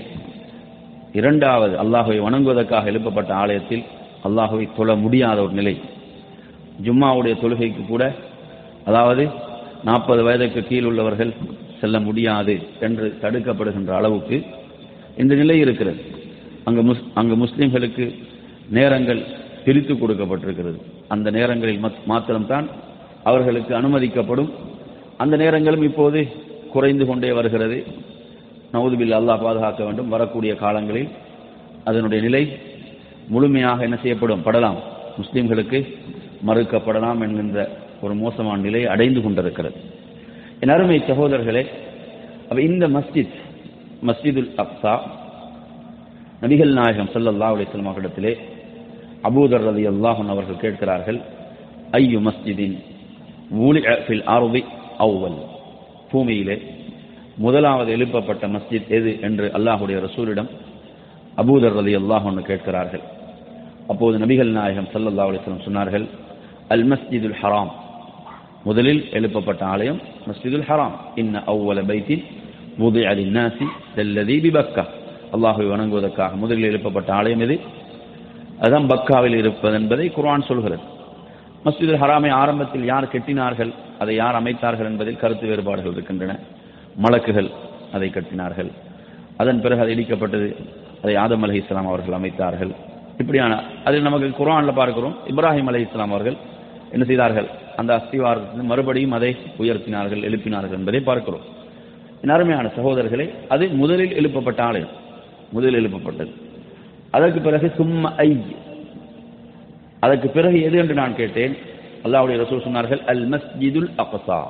இரண்டாவது 1.11 1.83
அல்லாஹுவை 1.83 2.19
வணங்குவதற்காக 2.21 2.85
எழுப்பப்பட்ட 2.85 3.33
ஆலயத்தில் 3.33 3.83
அல்லாஹுவை 4.23 4.69
தொழ 4.75 4.95
முடியாத 4.95 5.43
ஒரு 5.43 5.53
நிலை. 5.53 5.81
ஜும்மாவுடைய 6.83 7.39
தொழுகைக்கு 7.39 7.85
கூட 7.85 8.13
அதாவது 8.85 9.27
நாற்பது 9.83 10.23
வயதுக்கு 10.23 10.63
கீழ் 10.63 10.83
உள்ளவர்கள் 10.83 11.33
செல்ல 11.81 11.99
முடியாது 11.99 12.59
என்று 12.79 13.17
தடுக்கப்படுகின்ற 13.21 13.89
அளவுக்கு 13.89 14.43
இந்த 15.17 15.35
நிலை 15.35 15.59
இருக்கிறது. 15.59 16.01
அங்கு 16.63 16.83
முஸ் 16.83 17.03
அங்கு 17.13 17.45
முஸ்லிம்களுக்கு 17.45 18.15
நேரங்கள் 18.69 19.23
பிரித்து 19.65 19.93
கொடுக்கப்பட்டிருக்கிறது. 19.93 20.81
அந்த 21.07 21.31
நேரங்களில் 21.31 21.83
மத்- 21.83 22.05
மாத்திரம்தான் 22.05 22.67
அவர்களுக்கு 23.23 23.81
அனுமதிக்கப்படும். 23.81 24.49
அந்த 25.17 25.37
நேரங்களும் 25.37 25.83
இப்போது 25.83 26.27
குறைந்து 26.71 27.05
கொண்டே 27.05 27.31
வருகிறது. 27.31 27.85
நவுதுபில் 28.73 29.13
அல்லாஹ் 29.13 29.41
பாதுகாக்க 29.41 29.83
வேண்டும். 29.83 30.09
வரக்கூடிய 30.09 30.55
காலங்களில் 30.55 31.09
அதனுடைய 31.83 32.23
நிலை 32.23 32.43
முழுமையாக 33.27 33.83
என்ன 33.83 33.95
செய்யப்படும்? 33.95 34.43
படலாம். 34.43 34.79
முஸ்லீம்களுக்கு 35.21 35.79
மறுக்கப்படலாம் 36.47 37.21
என்கின்ற 37.21 37.69
ஒரு 38.01 38.13
மோசமான 38.15 38.61
நிலை 38.61 38.85
அடைந்து 38.85 39.21
கொண்டிருக்கிறது. 39.21 39.75
என் 40.59 40.69
அருமை 40.69 40.99
சகோதரர்களே 40.99 41.65
அப்ப 42.49 42.61
இந்த 42.61 42.87
மஸ்ஜித் 42.87 43.35
மஸ்ஜிதுல் 44.07 44.51
அப்சா 44.57 44.99
நபிகள் 46.41 46.73
நாயகம் 46.73 47.09
சல்லல்லா 47.13 47.47
அலைஹி 47.51 47.67
வஸல்லம் 47.67 47.89
அவர்களிடத்திலே 47.89 48.33
அபூதர் 49.23 49.65
ரதி 49.67 49.85
அல்லாஹன் 49.93 50.27
அவர்கள் 50.27 50.55
கேட்கிறார்கள் 50.55 51.19
ஐயு 51.91 52.19
மஸ்ஜிதின் 52.27 52.77
ஊலிஅ 53.57 53.97
ஃபில் 54.07 54.23
அர்தி 54.23 54.63
அவ்வல்? 54.99 55.39
பூமியிலே 56.11 56.61
முதலாவது 57.37 57.91
எழுப்பப்பட்ட 57.97 58.47
மஸ்ஜித் 58.47 58.87
எது 58.87 59.21
என்று 59.21 59.51
அல்லாஹுடைய 59.53 59.97
ரசூலிடம் 60.05 60.49
அபூதர் 61.37 61.75
ரதி 61.79 61.93
அல்லாஹ் 61.99 62.23
ஒன்று 62.23 62.41
கேட்கிறார்கள். 62.41 63.01
அப்போது 63.87 64.15
நபிகள் 64.17 64.51
நாயகம் 64.51 64.87
சல்லல்லா 64.93 65.25
அலிஸ்லம் 65.27 65.65
சொன்னார்கள் 65.65 66.05
அல் 66.67 66.85
மஸ்ஜிதுல் 66.87 67.35
ஹராம். 67.41 67.71
முதலில் 68.63 69.03
எழுப்பப்பட்ட 69.11 69.65
ஆலயம் 69.65 70.01
மஸ்ஜிதுல் 70.27 70.65
ஹராம். 70.69 70.95
இன்ன 71.15 71.43
அவ்வல 71.47 71.85
பைத்தின் 71.85 72.23
முது 72.77 73.07
அலி 73.07 73.25
நாசி 73.29 73.67
செல்லதி 73.95 74.37
பிபக்கா 74.45 74.85
அல்லாஹுவை 75.35 75.67
வணங்குவதற்காக 75.73 76.35
முதலில் 76.35 76.69
எழுப்பப்பட்ட 76.71 77.13
ஆலயம் 77.13 77.39
எது? 77.39 77.59
அதுதான் 78.59 78.89
பக்காவில் 78.89 79.37
இருப்பது 79.37 79.75
என்பதை 79.75 80.09
குர்ஆன் 80.09 80.41
சொல்கிறது. 80.41 80.83
மஸ்ஜிதுல் 81.65 82.01
ஹராமை 82.03 82.31
ஆரம்பத்தில் 82.31 82.85
யார் 82.85 83.11
கெட்டினார்கள் 83.13 83.73
அதை 83.99 84.15
யார் 84.15 84.43
அமைத்தார்கள் 84.43 84.91
என்பதில் 84.91 85.17
கருத்து 85.17 85.47
வேறுபாடுகள் 85.47 85.91
இருக்கின்றன. 85.91 86.35
மலக்குகள் 87.03 87.51
அதை 87.93 88.09
கட்டினார்கள். 88.09 88.71
அதன் 89.37 89.61
பிறகு 89.61 89.81
அது 89.81 89.93
இடிக்கப்பட்டது. 89.93 90.55
அதை 91.03 91.15
ஆதம் 91.15 91.41
அலி 91.41 91.55
இஸ்லாம் 91.55 91.87
அவர்கள் 91.87 92.19
அமைத்தார்கள். 92.19 92.71
இப்படியான 93.17 93.63
அதில் 93.83 94.01
நமக்கு 94.01 94.29
குரானில் 94.29 94.73
பார்க்கிறோம். 94.73 95.17
இப்ராஹிம் 95.27 95.65
அலி 95.65 95.81
இஸ்லாம் 95.81 96.11
அவர்கள் 96.11 96.35
என்ன 96.91 97.05
செய்தார்கள்? 97.05 97.47
அந்த 97.75 97.95
அஸ்திவாரத்தில் 97.95 98.63
மறுபடியும் 98.63 99.11
அதை 99.11 99.35
உயர்த்தினார்கள் 99.59 100.23
எழுப்பினார்கள் 100.23 100.71
என்பதை 100.71 100.99
பார்க்கிறோம். 100.99 101.55
அருமையான 102.27 102.71
சகோதரர்களே 102.77 103.31
அது 103.47 103.67
முதலில் 103.67 104.13
எழுப்பப்பட்ட 104.13 104.61
ஆலயம். 104.61 104.87
முதலில் 105.51 105.85
எழுப்பப்பட்டது. 105.85 106.31
அதற்கு 107.11 107.39
பிறகு 107.39 107.71
சும்ம 107.77 108.15
ஐ. 108.15 108.41
அதற்கு 109.99 110.29
பிறகு 110.29 110.61
எது 110.61 110.77
என்று 110.77 110.93
நான் 110.93 111.15
கேட்டேன். 111.15 111.57
அல்லாஹ்வுடைய 112.03 112.37
ரசூல் 112.43 112.65
சொன்னார்கள் 112.67 113.05
அல் 113.05 113.29
மஸ்ஜிதுல் 113.29 113.89
அக்ஸா. 113.97 114.43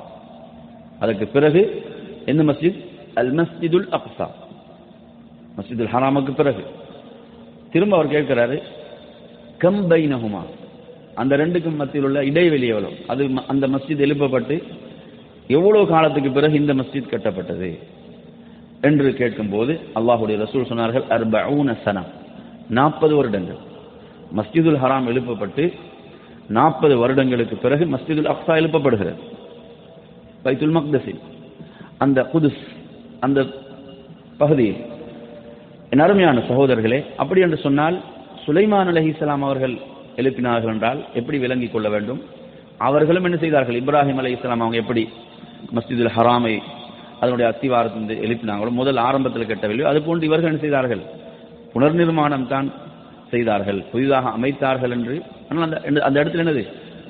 அதற்கு 1.00 1.26
பிறகு 1.26 1.86
எந்த 2.26 2.42
மஸ்ஜித் 2.42 2.86
அல் 3.14 3.34
மஸ்ஜிதுல் 3.34 4.00
அக்சா 4.00 4.26
மஸ்ஜிதுல் 5.56 5.86
ஹராமுக்கு 5.86 6.34
பிறகு. 6.34 6.64
திரும்ப 7.72 7.98
அவர் 7.98 8.12
கேட்கிறாரு 8.12 8.62
கம் 9.58 9.90
பைனஹுமா? 9.90 10.40
அந்த 11.14 11.36
ரெண்டுக்கும் 11.36 11.76
மத்தியில் 11.76 12.06
உள்ள 12.06 12.24
இடைவெளி 12.24 12.66
எவ்வளவு? 12.66 12.94
அது 13.06 13.28
அந்த 13.46 13.68
மஸ்ஜித் 13.68 14.00
எழுப்பப்பட்டு 14.00 14.62
எவ்வளவு 15.48 15.86
காலத்துக்கு 15.86 16.30
பிறகு 16.30 16.52
இந்த 16.52 16.74
மஸ்ஜித் 16.74 17.10
கட்டப்பட்டது? 17.10 17.78
என்று 18.80 19.14
கேட்கும்போது 19.14 19.80
அல்லாஹுடைய 19.94 20.36
ரசூல் 20.36 20.68
சொன்னார்கள் 20.68 21.04
அர்பஊன 21.08 22.06
நாற்பது 22.68 23.16
வருடங்கள். 23.16 23.56
மஸ்ஜிதுல் 24.36 24.78
ஹராம் 24.78 25.06
எழுப்பப்பட்டு 25.06 25.72
நாற்பது 26.48 26.98
வருடங்களுக்கு 26.98 27.56
பிறகு 27.56 27.84
மஸ்ஜிதுல் 27.84 28.34
அக்ஸா 28.34 28.48
எழுப்பப்படுகிறது. 28.48 29.14
பைத்துல் 30.44 30.76
மக்தஸில். 30.78 31.20
அந்த 32.04 32.20
குதுஸ் 32.32 32.62
அந்த 33.26 33.38
பகுதியில் 34.40 34.80
என் 35.92 36.04
அருமையான 36.04 36.42
சகோதரர்களே 36.48 36.98
அப்படி 37.22 37.40
என்று 37.46 37.58
சொன்னால் 37.66 37.96
சுலைமான் 38.44 38.90
அலைஹிஸ்ஸலாம் 38.92 39.44
அவர்கள் 39.46 39.74
எழுப்பினார்கள் 40.20 40.72
என்றால் 40.74 41.00
எப்படி 41.18 41.38
விளங்கிக் 41.38 41.72
கொள்ள 41.72 41.88
வேண்டும்? 41.94 42.20
அவர்களும் 42.88 43.26
என்ன 43.28 43.36
செய்தார்கள்? 43.44 43.78
இப்ராஹிம் 43.82 44.20
அலைஹிஸ்ஸலாம் 44.22 44.62
அவங்க 44.64 44.76
எப்படி 44.76 45.02
மஸ்ஜிதுல் 45.76 46.14
ஹராமை 46.16 46.54
அதனுடைய 47.20 47.46
அத்திவாரத்திலிருந்து 47.52 48.16
எழுப்பினாங்களோ? 48.26 48.70
முதல் 48.80 49.00
ஆரம்பத்தில் 49.08 49.50
கட்டவில்லையோ 49.50 49.88
அது 49.92 50.02
போன்று 50.02 50.28
இவர்கள் 50.30 50.50
என்ன 50.50 50.62
செய்தார்கள்? 50.66 51.02
புனர்நிர்மாணம் 51.74 52.46
தான் 52.46 52.68
செய்தார்கள் 53.32 53.80
புதிதாக 53.92 54.30
அமைத்தார்கள் 54.36 54.94
என்று. 54.96 55.16
ஆனால் 55.48 55.64
அந்த 55.66 56.00
அந்த 56.08 56.16
இடத்துல 56.22 56.44
என்னது? 56.44 56.64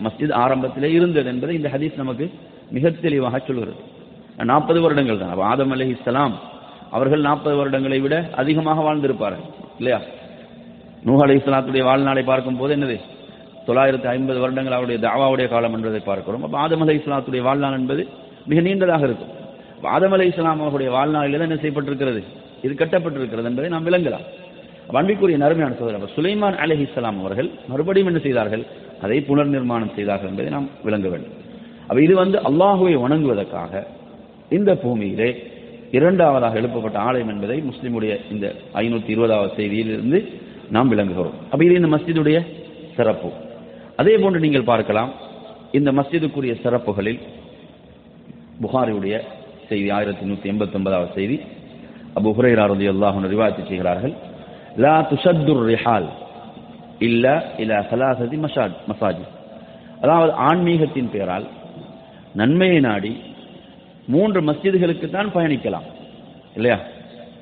மஸ்ஜித் 0.05 0.35
ஆரம்பத்திலே 0.43 0.91
இருந்தது 0.99 1.29
என்பதை 1.35 1.55
இந்த 1.57 1.69
ஹதீஸ் 1.75 2.03
நமக்கு 2.03 2.27
மிக 2.77 2.91
தெளிவாக 3.05 3.39
சொல்கிறது. 3.47 3.81
நாற்பது 4.45 4.81
வருடங்கள் 4.81 5.19
தான். 5.19 5.41
ஆதம் 5.53 5.71
அலி 5.71 5.89
இஸ்லாம் 5.89 6.35
அவர்கள் 6.91 7.21
நாற்பது 7.21 7.57
வருடங்களை 7.61 8.01
விட 8.01 8.31
அதிகமாக 8.37 8.81
வாழ்ந்திருப்பார்கள் 8.81 9.47
இல்லையா? 9.79 10.01
நூஹ் 11.07 11.37
இஸ்லாத்துடைய 11.37 11.83
வாழ்நாளை 11.85 12.23
பார்க்கும்போது 12.23 12.77
என்னது? 12.77 12.99
தொள்ளாயிரத்தி 13.67 14.07
ஐம்பது 14.07 14.39
வருடங்கள் 14.41 14.73
அவருடைய 14.73 15.09
தாவாவுடைய 15.09 15.49
காலம் 15.49 15.73
என்பதை 15.73 16.01
பார்க்கிறோம். 16.01 16.43
அப்ப 16.43 16.59
ஆதம் 16.59 16.83
அலைஹிஸ்ஸலாத்துடைய 16.85 17.43
வாழ்நாள் 17.43 17.73
என்பது 17.73 18.09
மிக 18.47 18.61
நீண்டதாக 18.61 19.03
இருக்கும். 19.03 19.33
ஆதம் 19.83 20.13
அலி 20.13 20.27
இஸ்லாம் 20.27 20.61
அவர்களுடைய 20.61 20.91
வாழ்நாளில் 20.97 21.39
தான் 21.39 21.51
என்ன 21.51 21.61
செய்யப்பட்டிருக்கிறது? 21.63 22.23
இது 22.63 22.75
கட்டப்பட்டிருக்கிறது 22.75 23.45
என்பதை 23.45 23.71
நாம் 23.71 23.87
விளங்கலாம். 23.87 24.25
அப்ப 24.87 24.99
அன்பிற்குரிய 25.01 25.39
நறுமையான 25.39 25.75
சோதரர் 25.79 26.15
சுலைமான் 26.17 26.59
அலஹி 26.65 26.85
இஸ்லாம் 26.89 27.19
அவர்கள் 27.21 27.51
மறுபடியும் 27.69 28.07
என்ன 28.07 28.19
செய்தார்கள்? 28.19 28.65
அதை 29.03 29.21
புனர் 29.21 29.55
நிர்மாணம் 29.57 29.95
செய்தார்கள் 29.97 30.29
என்பதை 30.29 30.51
நாம் 30.51 30.69
விளங்க 30.83 31.09
வேண்டும். 31.09 31.35
அப்ப 31.89 32.03
இது 32.03 32.15
வந்து 32.15 32.39
அல்லாஹுவை 32.39 32.95
வணங்குவதற்காக 33.05 33.87
இந்த 34.57 34.71
பூமியிலே 34.83 35.31
இரண்டாவதாக 35.97 36.59
எழுப்பப்பட்ட 36.61 36.99
ஆலயம் 37.09 37.31
என்பதை 37.35 37.57
முஸ்லிமுடைய 37.71 38.13
இந்த 38.33 38.47
ஐநூத்தி 38.83 39.11
இருபதாவது 39.15 39.53
செய்தியிலிருந்து 39.59 40.19
நாம் 40.75 40.91
விளங்குகிறோம். 40.93 41.37
அப்ப 41.53 41.61
இது 41.65 41.75
இந்த 41.81 41.91
மஸ்ஜிதுடைய 41.95 42.39
சிறப்பு. 42.97 43.31
அதே 44.01 44.15
போன்று 44.23 44.41
நீங்கள் 44.41 44.71
பார்க்கலாம் 44.73 45.11
இந்த 45.79 45.91
மஸ்ஜிதுக்குரிய 45.99 46.55
சிறப்புகளில் 46.65 47.21
புகாரியுடைய 48.63 49.15
செய்தி 49.69 49.89
ஆயிரத்தி 49.97 50.25
நூத்தி 50.29 50.47
எண்பத்தி 50.53 50.77
ஒன்பதாவது 50.79 51.11
செய்தி 51.19 51.37
அபு 52.19 52.31
ஹுரைரா 52.37 52.65
ரலியல்லாஹு 52.73 53.29
ரிவாயத்து 53.35 53.65
செய்கிறார்கள் 53.71 54.15
லா 54.85 54.95
துஷத்துர் 55.11 55.63
ரிஹால் 55.71 56.09
இல்ல 57.09 57.25
இல 57.63 57.73
சலாசதி 57.91 58.39
மசாஜ் 58.45 58.79
மசாஜ் 58.91 59.25
அதாவது 60.03 60.33
ஆன்மீகத்தின் 60.49 61.11
பெயரால் 61.15 61.47
நன்மையை 62.35 62.81
நாடி 62.81 63.13
மூன்று 64.13 64.41
மஸ்ஜிதுகளுக்கு 64.41 65.07
தான் 65.11 65.35
பயணிக்கலாம். 65.35 65.87
இல்லையா? 66.55 66.79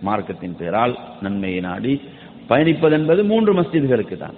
மார்க்கத்தின் 0.01 0.57
பெயரால் 0.61 0.95
நன்மையை 1.23 1.61
நாடி 1.61 1.93
பயணிப்பது 2.49 2.95
என்பது 2.99 3.25
மூன்று 3.25 3.53
மஸ்ஜிதுகளுக்கு 3.55 4.17
தான் 4.17 4.37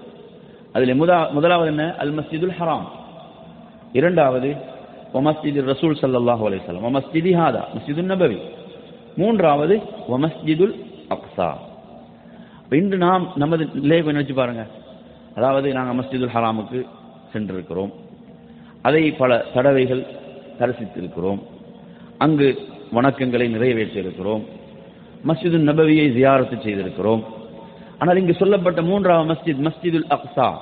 அதில் 0.73 0.95
முதா 0.95 1.19
முதலாவது 1.37 1.71
என்ன? 1.71 1.85
அல் 2.03 2.15
மஸ்ஜிதுல் 2.19 2.57
ஹராம். 2.59 2.87
இரண்டாவது 3.93 4.51
ஒமஸ்ஜிது 5.15 5.61
ரசூல் 5.71 5.99
சல்லாஹு 6.03 6.45
அலையம் 6.49 6.87
ஒமஸ்ஜிதி 6.91 7.33
ஹாதா 7.41 7.63
மஸ்ஜிது 7.77 8.03
நபவி. 8.13 8.39
மூன்றாவது 9.17 9.75
ஒமஸ்ஜிதுல் 10.09 10.75
அப்சா 11.15 11.49
இன்று 12.71 12.97
நாம் 12.99 13.25
நமது 13.37 13.65
நிலையை 13.75 14.01
கொஞ்சம் 14.05 14.23
வச்சு 14.23 14.35
பாருங்க. 14.35 14.65
அதாவது 15.37 15.69
நாங்கள் 15.73 15.97
மஸ்ஜிதுல் 15.99 16.35
ஹராமுக்கு 16.35 16.81
சென்றிருக்கிறோம். 17.33 17.93
அதை 18.83 19.03
பல 19.21 19.39
தடவைகள் 19.55 20.03
தரிசித்திருக்கிறோம். 20.59 21.41
அங்கு 22.19 22.59
வணக்கங்களை 22.93 23.57
நிறைவேற்றியிருக்கிறோம். 23.57 24.45
மஸ்ஜிது 25.27 25.57
நபவியை 25.59 26.11
ஜியாரத்து 26.11 26.57
செய்திருக்கிறோம். 26.63 27.25
ஆனால் 27.99 28.17
இங்கு 28.17 28.35
சொல்லப்பட்ட 28.35 28.83
மூன்றாவது 28.83 29.35
மஸ்ஜித் 29.35 29.67
மஸ்ஜிதுல் 29.67 30.11
அக்சா 30.11 30.57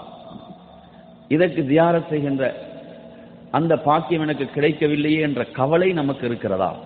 இதற்கு 1.28 1.62
ஜியாரத் 1.62 2.08
செய்கின்ற 2.08 2.66
அந்த 3.50 3.76
பாக்கியம் 3.76 4.22
எனக்கு 4.22 4.44
கிடைக்கவில்லையே 4.44 5.20
என்ற 5.20 5.44
கவலை 5.44 5.92
நமக்கு 5.92 6.26
இருக்கிறதா? 6.26 6.76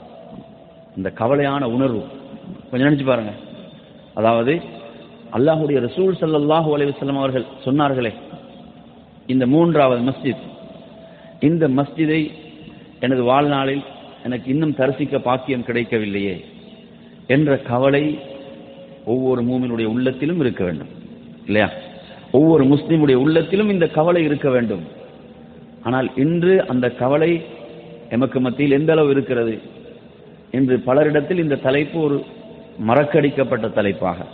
இந்த 0.96 1.12
கவலையான 1.18 1.64
உணர்வு. 1.64 2.04
கொஞ்சம் 2.70 2.88
நினைச்சு 2.88 3.04
பாருங்க. 3.04 3.32
அதாவது 4.14 4.60
அல்லாஹுடைய 5.32 5.80
ரசூல் 5.88 6.14
சல்லாஹூ 6.20 6.76
அலைவசல்லம் 6.76 7.16
அவர்கள் 7.16 7.44
சொன்னார்களே 7.64 8.12
இந்த 9.26 9.46
மூன்றாவது 9.46 10.02
மஸ்ஜித் 10.02 10.44
இந்த 11.40 11.68
மஸ்ஜிதை 11.68 12.30
எனது 13.00 13.22
வாழ்நாளில் 13.22 13.82
எனக்கு 14.24 14.50
இன்னும் 14.50 14.74
தரிசிக்க 14.74 15.18
பாக்கியம் 15.18 15.64
கிடைக்கவில்லையே 15.64 16.44
என்ற 17.26 17.58
கவலை 17.58 18.18
ஒவ்வொரு 19.04 19.42
மூமினுடைய 19.42 19.84
உள்ளத்திலும் 19.84 20.40
இருக்க 20.40 20.64
வேண்டும். 20.64 20.88
இல்லையா? 21.46 21.70
ஒவ்வொரு 22.30 22.64
முஸ்லிமுடைய 22.64 23.14
உள்ளத்திலும் 23.14 23.70
இந்த 23.70 23.88
கவலை 23.88 24.24
இருக்க 24.24 24.50
வேண்டும். 24.50 24.82
ஆனால் 25.82 26.10
இன்று 26.16 26.66
அந்த 26.66 26.90
கவலை 26.90 27.42
எமக்கு 28.10 28.40
மத்தியில் 28.40 28.78
எந்த 28.78 28.92
அளவு 28.92 29.10
இருக்கிறது? 29.10 29.60
இன்று 30.50 30.82
பலரிடத்தில் 30.86 31.38
இந்த 31.38 31.54
தலைப்பு 31.54 32.00
ஒரு 32.00 32.24
மறக்கடிக்கப்பட்ட 32.88 33.72
தலைப்பாக. 33.72 34.26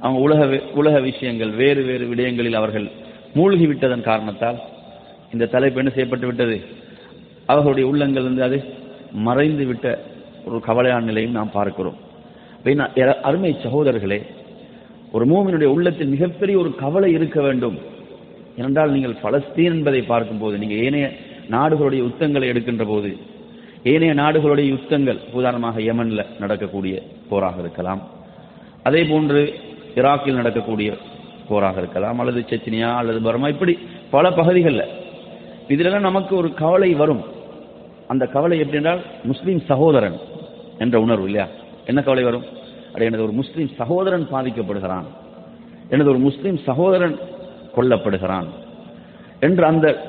அவங்க 0.00 0.20
உலக 0.20 0.60
உலக 0.74 1.00
விஷயங்கள் 1.00 1.50
வேறு 1.50 1.82
வேறு 1.82 2.06
விடயங்களில் 2.06 2.52
அவர்கள் 2.52 2.88
மூழ்கி 3.34 3.66
விட்டதன் 3.66 4.02
காரணத்தால் 4.02 4.58
இந்த 5.32 5.46
தலைப்பு 5.46 5.78
என்ன 5.78 5.90
செய்யப்பட்டு 5.90 6.26
விட்டது? 6.26 6.60
அவர்களுடைய 7.46 7.88
உள்ளங்கள் 7.88 8.22
வந்து 8.22 8.42
அது 8.42 8.64
மறைந்து 9.12 9.66
விட்ட 9.66 10.04
ஒரு 10.44 10.62
கவலையான 10.66 11.00
நிலையும் 11.00 11.32
நாம் 11.32 11.50
பார்க்கிறோம். 11.50 11.96
அருமை 13.22 13.56
சகோதரர்களே 13.62 14.22
ஒரு 15.12 15.26
மூமினுடைய 15.26 15.64
உள்ளத்தில் 15.64 16.08
மிகப்பெரிய 16.08 16.58
ஒரு 16.58 16.74
கவலை 16.74 17.12
இருக்க 17.12 17.40
வேண்டும். 17.40 17.78
ஏனென்றால் 18.56 18.90
நீங்கள் 18.90 19.16
பலஸ்தீன் 19.22 19.74
என்பதை 19.76 20.02
பார்க்கும்போது 20.02 20.58
நீங்கள் 20.58 20.84
ஏனைய 20.84 21.10
நாடுகளுடைய 21.50 21.96
யுத்தங்களை 21.96 22.48
எடுக்கின்ற 22.48 22.84
போது 22.84 23.16
ஏனைய 23.82 24.14
நாடுகளுடைய 24.14 24.66
யுத்தங்கள் 24.68 25.18
உதாரணமாக 25.32 25.80
யமனில் 25.80 26.26
நடக்கக்கூடிய 26.38 27.02
போராக 27.28 27.60
இருக்கலாம். 27.60 28.02
அதே 28.82 29.04
போன்று 29.04 29.54
ஈராக்கில் 29.94 30.40
நடக்கக்கூடிய 30.40 30.96
போராக 31.48 31.78
இருக்கலாம் 31.78 32.18
அல்லது 32.18 32.40
செச்சினியா 32.40 32.94
அல்லது 32.94 33.20
பர்மா 33.20 33.48
இப்படி 33.48 33.78
பல 34.10 34.32
பகுதிகளில். 34.32 34.84
இதிலெல்லாம் 35.68 36.08
நமக்கு 36.10 36.36
ஒரு 36.36 36.54
கவலை 36.54 36.94
வரும். 36.94 37.24
அந்த 38.08 38.26
கவலை 38.26 38.58
எப்படி 38.58 38.76
என்றால் 38.76 39.00
முஸ்லீம் 39.24 39.60
சகோதரன் 39.60 40.16
என்ற 40.78 41.00
உணர்வு 41.00 41.24
இல்லையா? 41.24 41.46
என்ன 41.86 42.02
கவலை 42.02 42.24
வரும்? 42.24 42.44
அது 42.94 43.04
எனது 43.04 43.22
ஒரு 43.22 43.32
முஸ்லீம் 43.32 43.70
சகோதரன் 43.76 44.28
பாதிக்கப்படுகிறான். 44.32 45.04
எனது 45.88 46.10
ஒரு 46.10 46.18
முஸ்லீம் 46.18 46.58
சகோதரன் 46.58 47.18
கொல்லப்படுகிறான். 47.76 48.44
என்று 49.40 49.64
அந்த 49.64 50.02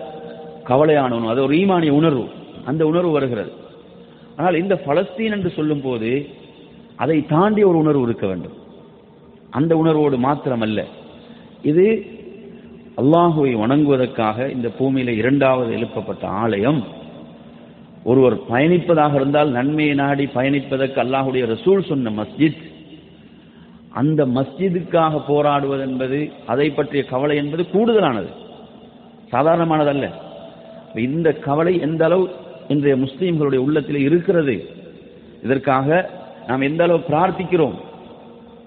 கவலையான 0.65 1.11
உணர்வு 1.11 1.29
அது 1.29 1.43
ஒரு 1.43 1.55
ஈமானிய 1.55 1.89
உணர்வு 1.89 2.27
அந்த 2.65 2.87
உணர்வு 2.87 3.11
வருகிறது. 3.11 3.51
ஆனால் 4.35 4.55
இந்த 4.55 4.81
பலஸ்தீன் 4.85 5.31
என்று 5.31 5.49
சொல்லும் 5.49 5.81
போது 5.81 6.27
அதை 6.95 7.25
தாண்டி 7.25 7.63
ஒரு 7.63 7.77
உணர்வு 7.77 8.01
இருக்க 8.01 8.27
வேண்டும். 8.27 8.57
அந்த 9.49 9.77
உணர்வோடு 9.77 10.17
மாத்திரமல்ல. 10.17 10.83
இது 11.61 12.05
அல்லாஹுவை 12.97 13.51
வணங்குவதற்காக 13.55 14.47
இந்த 14.49 14.69
பூமியில 14.79 15.07
இரண்டாவது 15.07 15.77
எழுப்பப்பட்ட 15.77 16.27
ஆலயம். 16.27 16.97
ஒருவர் 18.03 18.49
பயணிப்பதாக 18.49 19.15
இருந்தால் 19.15 19.49
நன்மையை 19.49 19.95
நாடி 19.95 20.25
பயணிப்பதற்கு 20.25 20.99
அல்லாஹுடைய 21.03 21.45
ரசூல் 21.45 21.87
சொன்ன 21.87 22.09
மஸ்ஜித். 22.09 22.57
அந்த 23.89 24.25
மஸ்ஜிதுக்காக 24.25 25.21
போராடுவது 25.27 25.81
என்பது 25.81 26.31
அதை 26.45 26.69
பற்றிய 26.69 27.03
கவலை 27.03 27.37
என்பது 27.37 27.63
கூடுதலானது. 27.63 28.29
சாதாரணமானதல்ல. 29.31 30.09
இந்த 30.95 31.31
கவலை 31.31 31.79
எந்த 31.79 32.05
அளவு 32.05 32.29
இன்றைய 32.67 33.05
முஸ்லீம்களுடைய 33.05 33.55
உள்ளத்தில் 33.55 33.97
இருக்கிறது? 33.97 34.69
இதற்காக 35.43 36.09
நாம் 36.47 36.61
எந்த 36.61 36.83
அளவு 36.83 36.99
பிரார்த்திக்கிறோம்? 36.99 37.75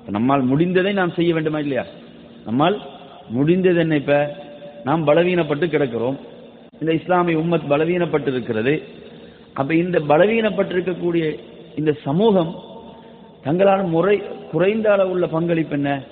நம்மால் 0.09 0.49
முடிந்ததை 0.49 0.93
நாம் 0.93 1.11
செய்ய 1.11 1.35
வேண்டுமா 1.35 1.59
இல்லையா? 1.59 1.85
நம்மால் 2.45 2.81
முடிந்தது 3.29 3.79
என்ன 3.79 3.97
இப்ப? 3.97 4.37
நாம் 4.85 5.07
பலவீனப்பட்டு 5.07 5.67
கிடக்கிறோம். 5.67 6.17
இந்த 6.81 6.93
இஸ்லாமிய 6.93 7.39
உம்மத் 7.39 7.69
பலவீனப்பட்டு 7.69 8.29
இருக்கிறது 8.29 8.83
அப்ப 9.55 9.75
இந்த 9.75 9.99
பலவீனப்பட்டிருக்கக்கூடிய 9.99 11.25
இந்த 11.77 11.93
சமூகம் 12.03 12.53
தங்களால் 13.43 13.85
முறை 13.85 14.23
குறைந்த 14.53 14.93
அளவுள்ள 14.93 15.27
பங்களிப்பு 15.27 15.75
என்ன? 15.75 16.03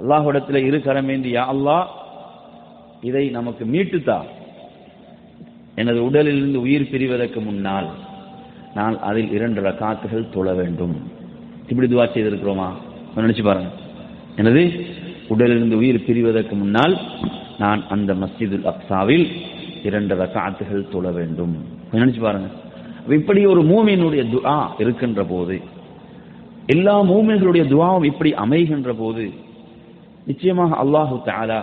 அல்லாஹ்விடத்தில் 0.00 0.64
இரு 0.66 0.78
கரமேந்தியா 0.78 1.42
அல்லாஹ் 1.52 1.86
இதை 3.00 3.28
நமக்கு 3.28 3.64
மீட்டுத்தா. 3.64 4.18
எனது 5.74 6.04
உடலிலிருந்து 6.04 6.60
உயிர் 6.60 6.90
பிரிவதற்கு 6.92 7.44
முன்னால் 7.44 7.88
நான் 8.74 8.98
அதில் 8.98 9.30
இரண்டு 9.30 9.60
ரக்காத்துகள் 9.62 10.32
தொழ 10.32 10.52
வேண்டும். 10.52 10.94
இப்படி 11.68 11.88
துவா 11.94 12.06
செய்திருக்கிறோமா? 12.06 12.68
நினைச்சு 13.16 13.42
பாருங்க. 13.42 13.70
எனது 14.36 14.86
உடலிலிருந்து 15.28 15.76
உயிர் 15.76 16.04
பிரிவதற்கு 16.06 16.52
முன்னால் 16.52 16.98
நான் 17.58 17.82
அந்த 17.88 18.14
மஸ்ஜிதுல் 18.14 18.72
அப்சாவில் 18.72 19.26
இரண்டு 19.88 20.14
ரகாத்துகள் 20.22 20.90
தொழ 20.94 21.06
வேண்டும். 21.18 21.54
நினைச்சு 21.94 22.20
பாருங்க. 22.26 22.48
இப்படி 23.18 23.40
ஒரு 23.52 23.62
மூமியினுடைய 23.70 24.22
துஆ 24.34 24.58
இருக்கின்ற 24.82 25.22
போது 25.32 25.56
எல்லா 26.74 26.94
மூமின்களுடைய 27.12 27.64
துவாவும் 27.72 28.06
இப்படி 28.10 28.30
அமைகின்ற 28.44 28.90
போது 29.00 29.24
நிச்சயமாக 30.28 30.76
அல்லாஹு 30.82 31.16
தாலா 31.30 31.62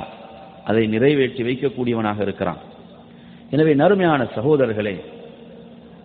அதை 0.70 0.84
நிறைவேற்றி 0.96 1.42
வைக்கக்கூடியவனாக 1.48 2.20
இருக்கிறான். 2.26 2.60
எனவே 3.54 3.72
நறுமையான 3.82 4.22
சகோதரர்களே 4.36 4.96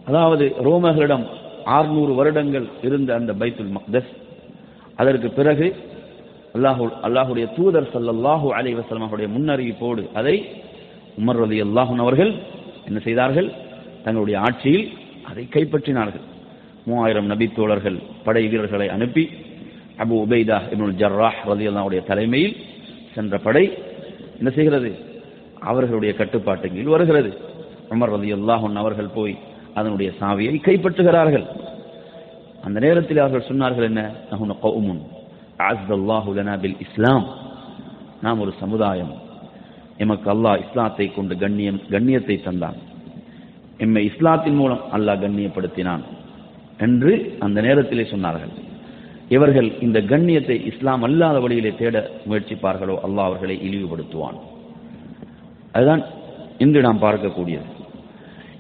அதாவது 0.09 0.45
ரோமர்களிடம் 0.67 1.27
ஆறுநூறு 1.77 2.13
வருடங்கள் 2.21 2.67
இருந்த 2.87 3.11
அந்த 3.19 3.33
பைத்துல் 3.41 3.75
மக்தஸ் 3.77 4.11
அதற்கு 5.01 5.29
பிறகு 5.39 5.67
அல்லாஹு 6.57 6.85
அல்லாஹுடைய 7.07 7.47
தூதர் 7.57 7.91
சல்லாஹூ 7.95 8.49
அலை 8.59 8.73
வசலமாவுடைய 8.79 9.29
முன்னறிவிப்போடு 9.35 10.03
அதை 10.21 10.37
உமர் 11.19 11.41
ரதி 11.43 11.59
அல்லாஹன் 11.67 11.99
அவர்கள் 11.99 12.33
என்ன 12.87 12.99
செய்தார்கள்? 12.99 13.53
தங்களுடைய 14.05 14.41
ஆட்சியில் 14.41 14.93
அதை 15.25 15.49
கைப்பற்றினார்கள். 15.51 16.25
மூவாயிரம் 16.87 17.27
நபி 17.27 17.49
தோழர்கள் 17.49 17.99
படை 18.25 18.49
வீரர்களை 18.49 18.89
அனுப்பி 18.89 19.31
அபு 19.99 20.15
உபைதா 20.25 20.59
இப்னுல் 20.73 20.99
ஜர்ராஹ் 21.03 21.39
ரதி 21.47 21.67
அல்லாவுடைய 21.71 22.05
தலைமையில் 22.05 22.57
சென்ற 23.15 23.39
படை 23.39 23.79
என்ன 24.39 24.51
செய்கிறது? 24.51 24.99
அவர்களுடைய 25.61 26.15
கட்டுப்பாட்டு 26.15 26.69
கீழ் 26.69 26.95
வருகிறது. 26.95 27.39
உமர் 27.91 28.13
ரதி 28.17 28.31
அல்லாஹன் 28.39 28.75
அவர்கள் 28.75 29.15
போய் 29.15 29.37
அதனுடைய 29.75 30.13
சாவியை 30.21 30.61
கைப்பற்றுகிறார்கள். 30.61 31.47
அந்த 32.65 32.81
நேரத்தில் 32.81 33.19
அவர்கள் 33.19 33.49
சொன்னார்கள் 33.49 33.83
என்ன? 33.83 34.11
நகுன 34.31 34.57
கவுமுன் 34.63 35.03
அஸ்தல்லாஹு 35.59 36.31
லனா 36.35 36.57
பில் 36.61 36.77
இஸ்லாம். 36.81 37.27
நாம் 38.21 38.41
ஒரு 38.41 38.53
சமுதாயம் 38.61 39.25
எமக்கு 40.05 40.29
அல்லாஹ் 40.35 40.61
இஸ்லாத்தை 40.65 41.07
கொண்டு 41.13 41.35
கண்ணியம் 41.43 41.81
கண்ணியத்தை 41.95 42.37
தந்தான். 42.47 42.79
எம்மை 43.85 44.03
இஸ்லாத்தின் 44.11 44.59
மூலம் 44.61 44.83
அல்லாஹ் 44.97 45.23
கண்ணியப்படுத்தினான் 45.25 46.05
என்று 46.87 47.13
அந்த 47.45 47.59
நேரத்திலே 47.67 48.05
சொன்னார்கள். 48.13 48.53
இவர்கள் 49.37 49.69
இந்த 49.87 49.99
கண்ணியத்தை 50.11 50.57
இஸ்லாம் 50.71 51.05
அல்லாத 51.07 51.37
வழியிலே 51.45 51.73
தேட 51.81 51.97
முயற்சிப்பார்களோ 52.29 52.97
அல்லாஹ் 53.07 53.29
அவர்களை 53.31 53.57
இழிவுபடுத்துவான். 53.69 54.39
அதுதான் 55.77 56.03
இன்று 56.65 56.81
நாம் 56.87 57.03
பார்க்கக்கூடியது. 57.07 57.67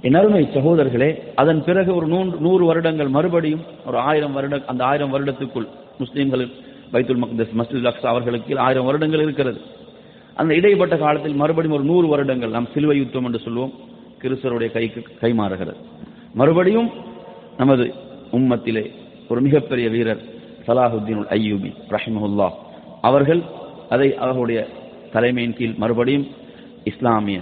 என் 0.07 0.18
அருமை 0.20 0.42
சகோதரர்களே 0.55 1.11
அதன் 1.42 1.61
பிறகு 1.68 1.90
ஒரு 1.99 2.07
நூறு 2.12 2.40
நூறு 2.46 2.64
வருடங்கள் 2.70 3.14
மறுபடியும் 3.14 3.62
ஒரு 3.88 3.99
ஆயிரம் 4.09 4.35
வருட 4.37 4.57
அந்த 4.72 4.83
ஆயிரம் 4.85 5.12
வருடத்துக்குள் 5.14 5.68
முஸ்லீம்கள் 6.01 6.44
பைத்துல் 6.92 7.20
மக்தஸ் 7.22 7.55
மஸ்ஜித் 7.61 7.88
அக்ஸா 7.90 8.11
அவர்களுக்கு 8.12 8.59
ஆயிரம் 8.66 8.88
வருடங்கள் 8.88 9.25
இருக்கிறது. 9.27 9.61
அந்த 10.37 10.53
இடைப்பட்ட 10.59 10.94
காலத்தில் 10.96 11.40
மறுபடியும் 11.42 11.77
ஒரு 11.77 11.85
நூறு 11.85 12.07
வருடங்கள் 12.12 12.55
நாம் 12.57 12.72
சிலுவை 12.75 12.96
யுத்தம் 12.99 13.27
என்று 13.29 13.40
சொல்லுவோம் 13.44 13.75
கிறிஸ்தருடைய 14.22 14.70
கைக்கு 14.72 15.01
கைமாறுகிறது 15.22 15.81
மறுபடியும் 16.35 16.88
நமது 17.59 17.85
உம்மத்திலே 18.33 18.85
ஒரு 19.31 19.40
மிகப்பெரிய 19.40 19.87
வீரர் 19.88 20.22
சலாஹுத்தீன் 20.66 21.22
ஐயூபி 21.37 21.70
ரஹிமஹுல்லா 21.90 22.49
அவர்கள் 23.03 23.42
அதை 23.90 24.09
அவர்களுடைய 24.16 24.61
தலைமையின் 25.12 25.57
கீழ் 25.59 25.79
மறுபடியும் 25.79 26.27
இஸ்லாமிய 26.85 27.38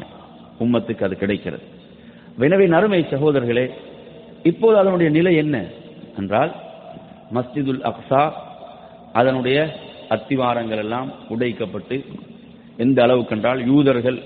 உம்மத்துக்கு 0.60 1.04
அது 1.04 1.16
கிடைக்கிறது. 1.16 1.64
எனவே 2.38 2.66
நறுமை 2.66 3.00
சகோதரர்களே 3.10 3.64
இப்போது 4.42 4.76
அதனுடைய 4.78 5.08
நிலை 5.10 5.32
என்ன 5.36 5.56
என்றால் 6.18 6.52
மஸ்ஜிதுல் 7.34 7.82
அக்சா 7.90 8.22
அதனுடைய 9.12 9.58
அத்திவாரங்கள் 10.08 10.78
எல்லாம் 10.78 11.10
உடைக்கப்பட்டு 11.28 11.96
எந்த 12.76 13.02
அளவுக்கு 13.02 13.36
என்றால் 13.36 13.66
யூதர்கள் 13.66 14.22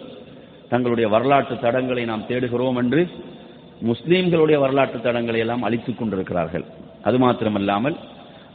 தங்களுடைய 0.69 1.09
வரலாற்று 1.09 1.55
தடங்களை 1.55 2.05
நாம் 2.05 2.27
தேடுகிறோம் 2.27 2.77
என்று 2.77 3.09
முஸ்லீம்களுடைய 3.87 4.59
வரலாற்று 4.59 4.99
தடங்களை 4.99 5.39
எல்லாம் 5.39 5.63
அழித்துக் 5.63 5.99
கொண்டிருக்கிறார்கள். 5.99 6.65
அது 7.03 7.19
மாத்திரமல்லாமல் 7.19 7.97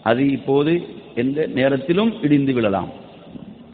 அது 0.03 0.31
இப்போது 0.31 0.83
எந்த 1.15 1.45
நேரத்திலும் 1.45 2.21
இடிந்து 2.21 2.53
விழலாம். 2.53 2.89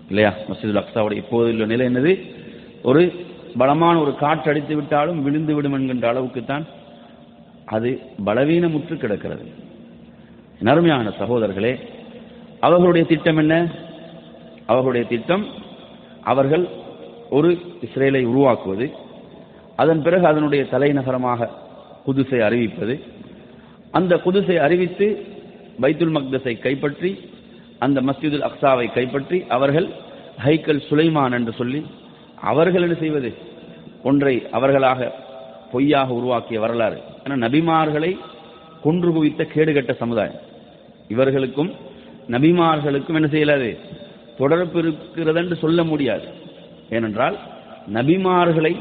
இல்லையா? 0.08 0.34
மஸ்ஜிதுல் 0.50 0.84
அக்சாவுடைய 0.84 1.16
இப்போது 1.16 1.52
உள்ள 1.52 1.66
நிலை 1.66 1.88
என்னது? 1.88 2.36
ஒரு 2.84 3.26
பலமான 3.58 4.00
ஒரு 4.00 4.16
காற்று 4.16 4.52
அடித்து 4.52 4.76
விட்டாலும் 4.76 5.24
விழுந்து 5.24 5.56
விடும் 5.56 5.74
என்கின்ற 5.74 6.14
அளவுக்குத்தான் 6.14 6.64
அது 7.66 8.00
பலவீனமுற்று 8.26 8.98
கிடக்கிறது. 8.98 9.46
நறுமையான 10.60 11.10
சகோதரர்களே 11.10 11.80
அவர்களுடைய 12.60 13.08
திட்டம் 13.08 13.38
என்ன? 13.38 13.72
அவர்களுடைய 14.66 15.08
திட்டம் 15.08 15.46
அவர்கள் 16.24 16.68
ஒரு 17.30 17.50
இஸ்ரேலை 17.86 18.26
உருவாக்குவது 18.26 18.92
அதன் 19.76 20.02
பிறகு 20.02 20.26
அதனுடைய 20.26 20.66
தலைநகரமாக 20.66 21.50
குதுசை 22.08 22.40
அறிவிப்பது. 22.40 23.00
அந்த 23.92 24.16
குதுசை 24.16 24.58
அறிவித்து 24.58 25.26
பைத்துல் 25.82 26.16
மக்தஸை 26.18 26.60
கைப்பற்றி 26.60 27.20
அந்த 27.80 28.02
மஸ்ஜிதுல் 28.02 28.48
அக்ஸாவை 28.48 28.94
கைப்பற்றி 28.94 29.46
அவர்கள் 29.48 29.90
ஹைக்கல் 30.46 30.82
சுலைமான் 30.90 31.32
என்று 31.32 31.52
சொல்லி 31.52 31.86
அவர்கள் 32.36 32.82
என்ன 32.82 32.96
செய்வது? 33.00 33.34
ஒன்றை 34.04 34.48
அவர்களாக 34.52 35.14
பொய்யாக 35.72 36.14
உருவாக்கிய 36.14 36.60
வரலாறு. 36.60 37.02
ஏன்னா 37.24 37.38
நபிமார்களை 37.46 38.18
கொன்று 38.84 39.12
குவித்த 39.12 39.48
கேடுகட்ட 39.56 39.96
சமுதாயம். 39.96 40.40
இவர்களுக்கும் 41.08 41.72
நபிமார்களுக்கும் 42.30 43.14
என்ன 43.14 43.28
செய்யலாது? 43.28 43.78
தொடர்பு 44.42 44.78
இருக்கிறது 44.84 45.40
என்று 45.44 45.56
சொல்ல 45.64 45.84
முடியாது. 45.92 46.28
ஏனென்றால் 46.98 47.38
நபிமார்களை 47.96 48.74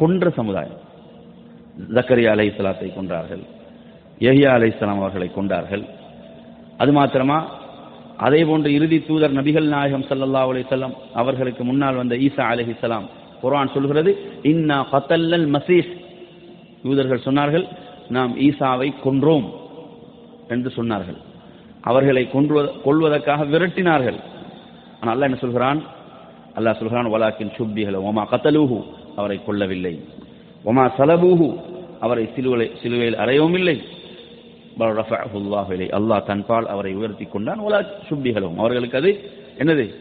கொன்ற 0.00 0.30
சமுதாயம். 0.38 0.78
ஜக்கரியா 1.96 2.30
அலை 2.34 2.46
இஸ்லாத்தை 2.52 2.88
கொன்றார்கள். 2.98 3.42
யஹியா 4.26 4.50
அலை 4.58 4.70
அவர்களை 4.96 5.28
கொண்டார்கள். 5.38 5.84
அது 6.82 6.92
மாத்திரமா 6.98 7.38
அதே 8.26 8.40
போன்று 8.48 8.68
இறுதி 8.76 8.98
தூதர் 9.06 9.36
நபிகள் 9.38 9.68
நாயகம் 9.74 10.06
சல்லல்லா 10.08 10.42
அலிசல்லாம் 10.50 10.94
அவர்களுக்கு 11.20 11.62
முன்னால் 11.64 12.00
வந்த 12.00 12.14
ஈசா 12.26 12.44
அலஹிசலாம் 12.52 13.06
குரான் 13.42 13.72
சொல்கிறது 13.74 14.10
இன்னா 14.50 14.76
கத்தல்லல் 14.92 15.46
மசீஸ் 15.56 15.90
யூதர்கள் 16.88 17.24
சொன்னார்கள் 17.26 17.64
நாம் 18.16 18.32
ஈசாவை 18.46 18.88
கொன்றோம் 19.04 19.46
என்று 20.54 20.70
சொன்னார்கள். 20.76 21.18
அவர்களை 21.90 22.24
கொன்று 22.34 22.60
கொள்வதற்காக 22.84 23.44
விரட்டினார்கள். 23.52 24.18
ஆனால் 25.02 25.18
அல்லாஹ் 25.18 25.28
என்ன 25.30 25.36
சொல்கிறான்? 25.36 25.80
அல்லாஹ் 26.56 26.78
சொல்கிறான் 26.80 27.06
வலாக்கின் 27.06 27.52
சுப்பிகள் 27.56 28.02
ஒமா 28.02 28.22
கத்தலூஹு. 28.30 28.78
அவரை 29.16 29.40
கொல்லவில்லை. 29.46 29.94
ஒமா 30.64 30.84
சலபூஹு. 30.98 31.48
அவரை 32.00 32.28
சிலுவை 32.34 32.70
சிலுவையில் 32.82 33.18
அறையவும் 33.18 33.54
இல்லை. 33.54 33.82
அல்லாஹ் 34.78 36.22
தன்பால் 36.22 36.66
அவரை 36.66 36.94
உயர்த்தி 36.94 37.24
கொண்டான். 37.24 37.58
ஒலா 37.58 37.80
சுப்பிகளும் 38.08 38.56
அவர்களுக்கு 38.56 38.98
அது 38.98 39.10
என்னது? 39.58 39.94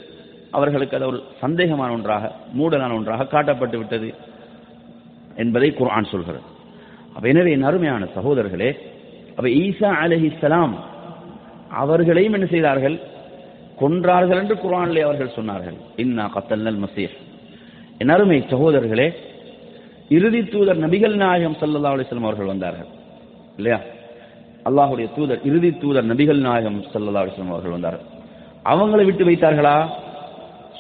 அவர்களுக்கு 0.52 0.98
அது 0.98 1.06
ஒரு 1.06 1.24
சந்தேகமான 1.42 1.92
ஒன்றாக 1.92 2.32
மூடலான 2.58 2.96
ஒன்றாக 2.96 3.28
காட்டப்பட்டு 3.34 3.78
விட்டது 3.78 4.14
என்பதை 5.36 5.74
குர்ஆன் 5.74 6.12
சொல்கிறது. 6.14 6.42
அப்ப 7.16 7.28
எனவே 7.28 7.52
என் 7.52 7.64
அருமையான 7.64 8.08
சகோதரர்களே 8.16 8.72
அப்ப 9.30 9.48
ஈசா 9.64 9.90
அலஹிஸ்லாம் 10.04 10.74
அவர்களையும் 11.70 12.34
என்ன 12.34 12.46
செய்தார்கள்? 12.46 13.11
கொன்றார்கள் 13.82 14.40
என்று 14.42 14.56
குரானிலே 14.64 15.04
அவர்கள் 15.08 15.36
சொன்னார்கள். 15.38 15.78
இன்னா 16.04 16.26
கத்தல்னல் 16.36 16.82
மசீர் 16.84 17.16
என் 18.02 18.14
அருமை 18.16 18.38
சகோதரர்களே 18.52 19.08
இறுதி 20.18 20.42
தூதர் 20.54 20.80
நபிகள் 20.84 21.16
நாயகம் 21.24 21.58
சல்லா 21.62 21.92
அலிஸ்லாம் 21.94 22.28
அவர்கள் 22.28 22.52
வந்தார்கள். 22.54 22.90
இல்லையா? 23.58 23.80
அல்லாஹுடைய 24.70 25.08
தூதர் 25.16 25.42
இறுதி 25.50 25.72
தூதர் 25.82 26.10
நபிகள் 26.12 26.42
நாயகம் 26.48 26.80
சல்லா 26.94 27.22
அலிஸ்லாம் 27.24 27.54
அவர்கள் 27.56 27.76
வந்தார்கள். 27.78 28.08
அவங்களை 28.74 29.04
விட்டு 29.10 29.24
வைத்தார்களா? 29.30 29.76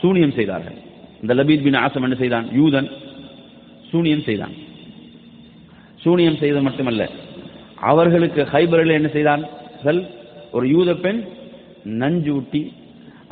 சூனியம் 0.02 0.36
செய்தார்கள். 0.40 0.78
இந்த 1.22 1.34
லபீத் 1.40 1.66
பின் 1.68 1.82
ஆசம் 1.84 2.06
என்ன 2.08 2.16
செய்தான்? 2.22 2.48
யூதன் 2.60 2.90
சூனியம் 3.92 4.26
செய்தான். 4.28 4.54
சூனியம் 6.04 6.40
செய்தது 6.42 6.62
மட்டுமல்ல 6.68 7.04
அவர்களுக்கு 7.92 8.42
ஹைபரில் 8.54 8.98
என்ன 9.00 9.10
செய்தான்? 9.16 9.44
ஒரு 10.56 10.66
யூத 10.76 10.90
பெண் 11.04 11.20
நஞ்சு 12.02 12.32
ஊட்டி 12.38 12.62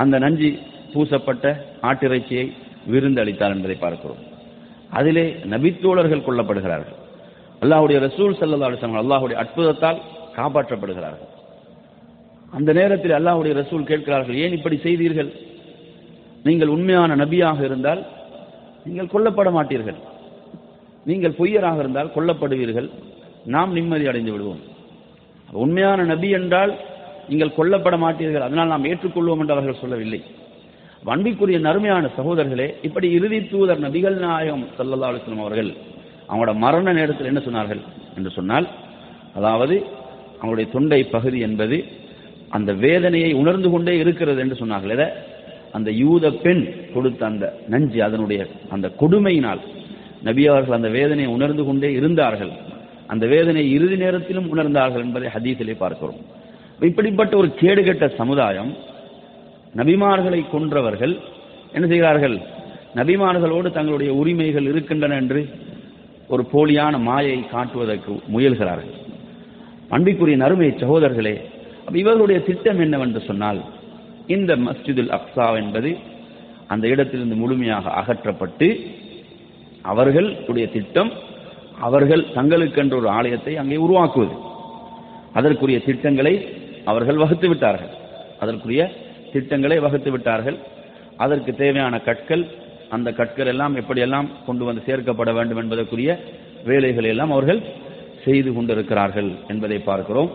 அந்த 0.01 0.15
நஞ்சு 0.23 0.49
பூசப்பட்ட 0.93 1.45
ஆட்டிறைச்சியை 1.89 2.45
விருந்து 2.91 3.21
அளித்தார் 3.23 3.55
என்பதை 3.55 3.77
பார்க்கிறோம். 3.85 4.21
அதிலே 4.97 5.25
நபித்தோழர்கள் 5.53 6.25
கொல்லப்படுகிறார்கள். 6.27 6.97
அல்லாஹுடைய 7.63 7.97
ரசூல் 8.07 8.37
சல்லா 8.39 8.69
அலிஸ்லாம் 8.69 9.01
அல்லாஹுடைய 9.03 9.37
அற்புதத்தால் 9.43 9.99
காப்பாற்றப்படுகிறார்கள். 10.37 11.27
அந்த 12.57 12.69
நேரத்தில் 12.79 13.17
அல்லாஹுடைய 13.19 13.53
ரசூல் 13.61 13.89
கேட்கிறார்கள் 13.91 14.37
ஏன் 14.43 14.55
இப்படி 14.57 14.77
செய்தீர்கள்? 14.85 15.31
நீங்கள் 16.47 16.73
உண்மையான 16.75 17.15
நபியாக 17.23 17.59
இருந்தால் 17.69 18.01
நீங்கள் 18.85 19.11
கொல்லப்பட 19.13 19.49
மாட்டீர்கள். 19.57 19.99
நீங்கள் 21.09 21.37
பொய்யராக 21.39 21.77
இருந்தால் 21.83 22.13
கொல்லப்படுவீர்கள். 22.15 22.89
நாம் 23.55 23.71
நிம்மதி 23.77 24.05
அடைந்து 24.11 24.31
விடுவோம். 24.33 24.61
உண்மையான 25.63 25.99
நபி 26.13 26.29
என்றால் 26.39 26.73
நீங்கள் 27.31 27.55
கொல்லப்பட 27.57 27.95
மாட்டீர்கள். 28.03 28.45
அதனால் 28.47 28.73
நாம் 28.73 28.89
ஏற்றுக்கொள்வோம் 28.91 29.41
என்று 29.43 29.55
அவர்கள் 29.55 29.81
சொல்லவில்லை. 29.83 30.21
அன்பிற்குரிய 31.13 31.57
நறுமையான 31.67 32.05
சகோதரர்களே 32.17 32.67
இப்படி 32.87 33.07
இறுதி 33.17 33.37
தூதர் 33.51 33.83
நபிகள் 33.85 34.17
நாயகம் 34.23 34.65
சல்லல்லா 34.77 35.09
அலுவலம் 35.09 35.43
அவர்கள் 35.45 35.69
அவங்களோட 36.29 36.53
மரண 36.63 36.91
நேரத்தில் 36.97 37.29
என்ன 37.31 37.41
சொன்னார்கள் 37.45 37.81
என்று 38.17 38.31
சொன்னால் 38.37 38.67
அதாவது 39.39 39.75
அவங்களுடைய 40.39 40.67
தொண்டை 40.75 40.99
பகுதி 41.15 41.39
என்பது 41.47 41.77
அந்த 42.57 42.71
வேதனையை 42.85 43.31
உணர்ந்து 43.41 43.69
கொண்டே 43.73 43.93
இருக்கிறது 44.03 44.39
என்று 44.45 44.57
சொன்னார்கள். 44.61 45.03
அந்த 45.77 45.89
யூத 46.03 46.25
பெண் 46.43 46.63
கொடுத்த 46.93 47.21
அந்த 47.31 47.45
நஞ்சு 47.73 47.99
அதனுடைய 48.07 48.41
அந்த 48.75 48.87
கொடுமையினால் 49.01 49.61
நபி 50.27 50.43
அவர்கள் 50.51 50.77
அந்த 50.79 50.89
வேதனையை 50.97 51.29
உணர்ந்து 51.37 51.63
கொண்டே 51.67 51.89
இருந்தார்கள். 51.99 52.51
அந்த 53.13 53.25
வேதனை 53.33 53.63
இறுதி 53.75 53.97
நேரத்திலும் 54.03 54.49
உணர்ந்தார்கள் 54.53 55.05
என்பதை 55.05 55.29
ஹதீஸிலே 55.35 55.75
பார்க்கிறோம். 55.83 56.21
இப்படிப்பட்ட 56.87 57.37
ஒரு 57.37 57.49
கேடுகட்ட 57.61 58.15
சமுதாயம் 58.15 58.71
நபிமார்களை 59.75 60.39
கொன்றவர்கள் 60.51 61.13
என்ன 61.73 61.87
செய்கிறார்கள்? 61.87 62.37
நபிமார்களோடு 62.95 63.71
தங்களுடைய 63.71 64.13
உரிமைகள் 64.13 64.69
இருக்கின்றன 64.71 65.15
என்று 65.15 65.49
ஒரு 66.27 66.43
போலியான 66.53 66.97
மாயை 66.99 67.49
காட்டுவதற்கு 67.51 68.11
முயல்கிறார்கள். 68.33 68.95
அன்பிக்குரிய 69.89 70.37
நறுமை 70.37 70.69
சகோதரர்களே 70.83 71.35
இவர்களுடைய 72.01 72.39
திட்டம் 72.43 72.79
என்னவென்று 72.79 73.21
சொன்னால் 73.27 73.59
இந்த 74.35 74.55
மஸ்ஜிதுல் 74.55 75.11
அக்ஸா 75.17 75.47
என்பது 75.61 75.91
அந்த 76.67 76.87
இடத்திலிருந்து 76.87 77.35
முழுமையாக 77.35 77.91
அகற்றப்பட்டு 77.91 78.67
அவர்களுடைய 79.91 80.65
திட்டம் 80.75 81.11
அவர்கள் 81.87 82.23
தங்களுக்கென்ற 82.35 82.95
ஒரு 82.95 83.09
ஆலயத்தை 83.09 83.53
அங்கே 83.57 83.75
உருவாக்குவது. 83.85 84.35
அதற்குரிய 85.33 85.79
திட்டங்களை 85.79 86.33
அவர்கள் 86.91 87.21
வகுத்து 87.23 87.47
விட்டார்கள். 87.51 87.93
அதற்குரிய 88.41 88.81
திட்டங்களை 89.33 89.77
வகுத்து 89.85 90.09
விட்டார்கள். 90.15 90.57
அதற்கு 91.23 91.51
தேவையான 91.61 91.95
கற்கள் 92.07 92.43
அந்த 92.95 93.09
கற்கள் 93.19 93.49
எல்லாம் 93.53 93.73
எப்படியெல்லாம் 93.81 94.27
கொண்டு 94.45 94.63
வந்து 94.67 94.81
சேர்க்கப்பட 94.85 95.31
வேண்டும் 95.37 95.59
என்பதற்குரிய 95.63 96.11
வேலைகளை 96.69 97.09
எல்லாம் 97.13 97.33
அவர்கள் 97.35 97.61
செய்து 98.25 98.49
கொண்டிருக்கிறார்கள் 98.53 99.29
என்பதை 99.51 99.77
பார்க்கிறோம். 99.89 100.31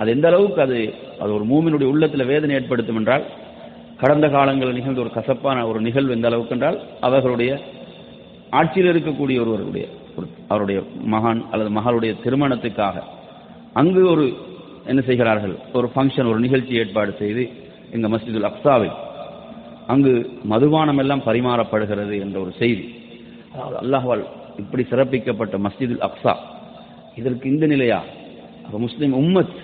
அது 0.00 0.10
எந்த 0.16 0.26
அளவுக்கு 0.30 0.60
அது 0.66 0.78
அது 1.22 1.30
ஒரு 1.38 1.44
மூமினுடைய 1.50 1.88
உள்ளத்தில் 1.92 2.30
வேதனை 2.30 2.54
ஏற்படுத்தும் 2.58 2.98
என்றால் 3.00 3.24
கடந்த 4.02 4.26
காலங்களில் 4.34 4.78
நிகழ்ந்த 4.78 5.02
ஒரு 5.04 5.10
கசப்பான 5.16 5.64
ஒரு 5.70 5.78
நிகழ்வு 5.86 6.14
எந்த 6.16 6.28
அளவுக்கு 6.30 6.54
என்றால் 6.56 6.78
அவர்களுடைய 7.06 7.50
ஆட்சியில் 8.58 8.90
இருக்கக்கூடிய 8.92 9.38
ஒருவருடைய 9.44 9.86
அவருடைய 10.52 10.78
மகான் 11.14 11.42
அல்லது 11.52 11.70
மகளுடைய 11.78 12.12
திருமணத்துக்காக 12.24 12.96
அங்கு 13.80 14.02
ஒரு 14.12 14.24
என்ன 14.90 15.00
செய்கிறார்கள்? 15.08 15.54
ஒரு 15.78 15.86
ஃபங்க்ஷன் 15.94 16.28
ஒரு 16.30 16.38
நிகழ்ச்சி 16.44 16.72
ஏற்பாடு 16.82 17.12
செய்து 17.22 17.42
எங்க 17.96 18.06
மஸ்ஜிதுல் 18.12 18.48
அக்ஸாவில் 18.50 18.94
அங்கு 19.92 20.12
மதுபானம் 20.52 21.00
எல்லாம் 21.02 21.26
பரிமாறப்படுகிறது 21.28 22.14
என்ற 22.24 22.36
ஒரு 22.44 22.52
செய்தி. 22.60 22.84
அதாவது 23.52 23.76
அல்லாஹ்வால் 23.82 24.24
இப்படி 24.62 24.82
சிறப்பிக்கப்பட்ட 24.90 25.56
மஸ்ஜிதுல் 25.66 26.04
அக்ஸா 26.08 26.34
இதற்கு 27.20 27.46
இந்த 27.52 27.64
நிலையா? 27.66 28.00
அப்போ 28.64 28.78
முஸ்லிம் 28.86 29.14
உம்மத் 29.22 29.56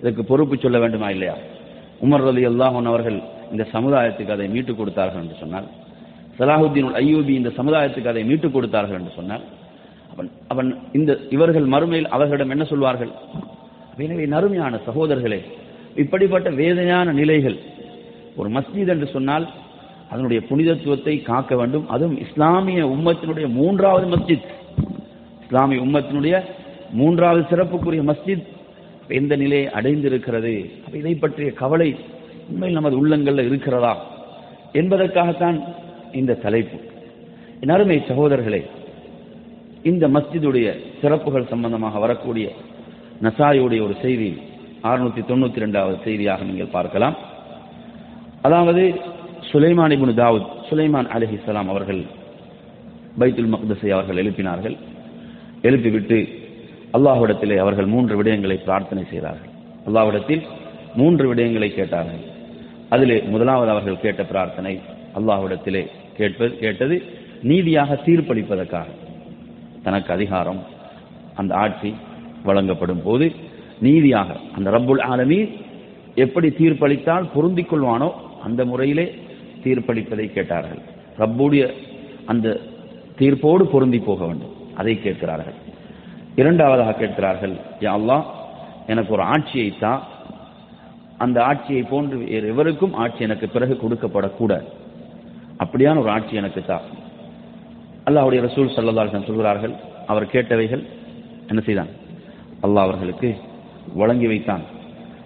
இதற்கு 0.00 0.22
பொறுப்பு 0.30 0.56
சொல்ல 0.64 0.78
வேண்டுமா 0.84 1.08
இல்லையா? 1.14 1.36
உமர் 2.06 2.24
அலி 2.30 2.42
அல்லாஹன் 2.52 2.90
அவர்கள் 2.92 3.18
இந்த 3.52 3.64
சமுதாயத்துக்கு 3.74 4.34
அதை 4.36 4.46
மீட்டுக் 4.54 4.78
கொடுத்தார்கள் 4.80 5.22
என்று 5.24 5.36
சொன்னால் 5.42 5.66
சலாஹுத்தீன் 6.38 6.90
ஐயூபி 7.02 7.32
இந்த 7.40 7.50
சமுதாயத்துக்கு 7.58 8.12
அதை 8.12 8.24
மீட்டுக் 8.30 8.54
கொடுத்தார்கள் 8.56 8.98
என்று 9.00 9.12
சொன்னால் 9.18 9.44
அவன் 10.12 10.28
அவன் 10.52 10.68
இந்த 10.98 11.12
இவர்கள் 11.36 11.66
மறுமையில் 11.74 12.12
அவர்களிடம் 12.16 12.52
என்ன 12.54 12.64
சொல்வார்கள்? 12.72 13.12
எனவே 13.98 14.26
நறுமையான 14.26 14.78
சகோதரர்களே 14.86 15.40
இப்படிப்பட்ட 15.96 16.50
வேதனையான 16.50 17.12
நிலைகள் 17.12 17.56
ஒரு 18.36 18.48
மஸ்ஜித் 18.50 18.88
என்று 18.88 19.06
சொன்னால் 19.06 19.50
அதனுடைய 20.10 20.42
புனிதத்துவத்தை 20.48 21.22
காக்க 21.22 21.56
வேண்டும். 21.56 21.88
அதுவும் 21.88 22.18
இஸ்லாமிய 22.18 22.86
உம்மத்தினுடைய 22.86 23.48
மூன்றாவது 23.48 24.16
மஸ்ஜித். 24.16 24.46
இஸ்லாமிய 25.42 25.82
உம்மத்தினுடைய 25.82 26.44
மூன்றாவது 26.92 27.42
சிறப்புக்குரிய 27.50 28.02
மஸ்ஜித் 28.10 28.44
எந்த 29.08 29.36
நிலையை 29.36 29.66
அடைந்திருக்கிறது? 29.66 30.70
இதை 30.92 31.14
பற்றிய 31.14 31.50
கவலை 31.52 31.96
உண்மையில் 32.48 32.78
நமது 32.78 32.98
உள்ளங்களில் 32.98 33.46
இருக்கிறதா 33.46 34.06
என்பதற்காகத்தான் 34.72 35.64
இந்த 36.12 36.34
தலைப்பு. 36.34 36.78
என் 37.60 37.68
அருமை 37.68 38.02
சகோதரர்களே 38.08 38.62
இந்த 39.82 40.08
மஸ்ஜிதுடைய 40.08 40.68
சிறப்புகள் 41.00 41.46
சம்பந்தமாக 41.46 41.98
வரக்கூடிய 41.98 42.52
நசாயுடைய 43.22 43.80
ஒரு 43.86 43.94
செய்தி 44.02 44.28
அறுநூத்தி 44.82 45.22
தொண்ணூத்தி 45.28 45.62
ரெண்டாவது 45.64 45.96
செய்தியாக 46.04 46.44
நீங்கள் 46.44 46.74
பார்க்கலாம். 46.76 47.16
அதாவது 48.42 48.82
சுலைமான் 49.50 49.94
இபுன் 49.96 50.12
தாவூத் 50.22 50.50
சுலைமான் 50.68 51.08
அலிஹிஸ்லாம் 51.16 51.70
அவர்கள் 51.74 52.02
பைத்துல் 53.20 53.52
மக்தசை 53.54 53.88
அவர்கள் 53.88 54.20
எழுப்பினார்கள். 54.22 54.76
எழுப்பிவிட்டு 55.62 56.18
அல்லாஹ்விடத்திலே 56.96 57.56
அவர்கள் 57.56 57.86
மூன்று 57.86 58.22
விடயங்களை 58.22 58.56
பிரார்த்தனை 58.64 59.04
செய்தார்கள். 59.10 59.52
அல்லாஹ்விடத்தில் 59.86 60.42
மூன்று 60.94 61.34
விடயங்களை 61.34 61.68
கேட்டார்கள். 61.74 62.22
அதிலே 62.88 63.22
முதலாவது 63.22 63.70
அவர்கள் 63.70 64.00
கேட்ட 64.00 64.24
பிரார்த்தனை 64.24 64.80
அல்லாஹ்விடத்திலே 65.18 65.82
கேட்பது 66.16 66.58
கேட்டது 66.58 67.02
நீதியாக 67.42 67.98
தீர்ப்பளிப்பதற்காக. 68.06 68.86
தனக்கு 69.82 70.12
அதிகாரம் 70.12 70.60
அந்த 71.34 71.54
ஆட்சி 71.54 71.94
வழங்கப்படும் 72.48 73.02
போது 73.06 73.26
நீதியாக 73.86 74.36
அந்த 74.56 74.68
ரப்புல் 74.76 75.02
ஆலமி 75.12 75.40
எப்படி 76.24 76.48
தீர்ப்பளித்தால் 76.48 77.30
பொருந்திக் 77.34 77.70
கொள்வானோ 77.72 78.08
அந்த 78.44 78.64
முறையிலே 78.64 79.06
தீர்ப்பளிப்பதை 79.64 80.26
கேட்டார்கள். 80.32 80.82
ரப்புடைய 81.18 81.64
அந்த 82.32 82.48
தீர்ப்போடு 83.18 83.64
பொருந்தி 83.74 83.98
போக 84.08 84.20
வேண்டும். 84.26 84.54
அதை 84.80 84.94
கேட்கிறார்கள். 85.02 85.56
இரண்டாவதாக 86.36 86.92
கேட்கிறார்கள் 86.92 87.54
யா 87.80 88.18
எனக்கு 88.92 89.12
ஒரு 89.16 89.22
ஆட்சியை 89.34 89.68
தா. 89.80 89.92
அந்த 91.24 91.38
ஆட்சியை 91.44 91.82
போன்று 91.82 92.16
வேறு 92.18 92.48
எவருக்கும் 92.48 92.96
ஆட்சி 93.04 93.22
எனக்கு 93.28 93.46
பிறகு 93.48 93.74
கொடுக்கப்படக்கூடாது. 93.82 94.66
அப்படியான 95.62 96.00
ஒரு 96.04 96.10
ஆட்சி 96.16 96.34
எனக்கு 96.42 96.62
தா. 96.70 96.78
அல்லாஹுடைய 98.08 98.40
ரசூல் 98.46 98.74
ஸல்லல்லாஹு 98.74 99.26
சொல்கிறார்கள் 99.26 99.74
அவர் 100.06 100.32
கேட்டவைகள் 100.34 100.82
என்ன 101.48 101.60
செய்தான்? 101.68 101.92
அல்லாஹ் 102.62 102.86
அவர்களுக்கு 102.86 103.34
வழங்கி 103.94 104.26
வைத்தான். 104.26 104.64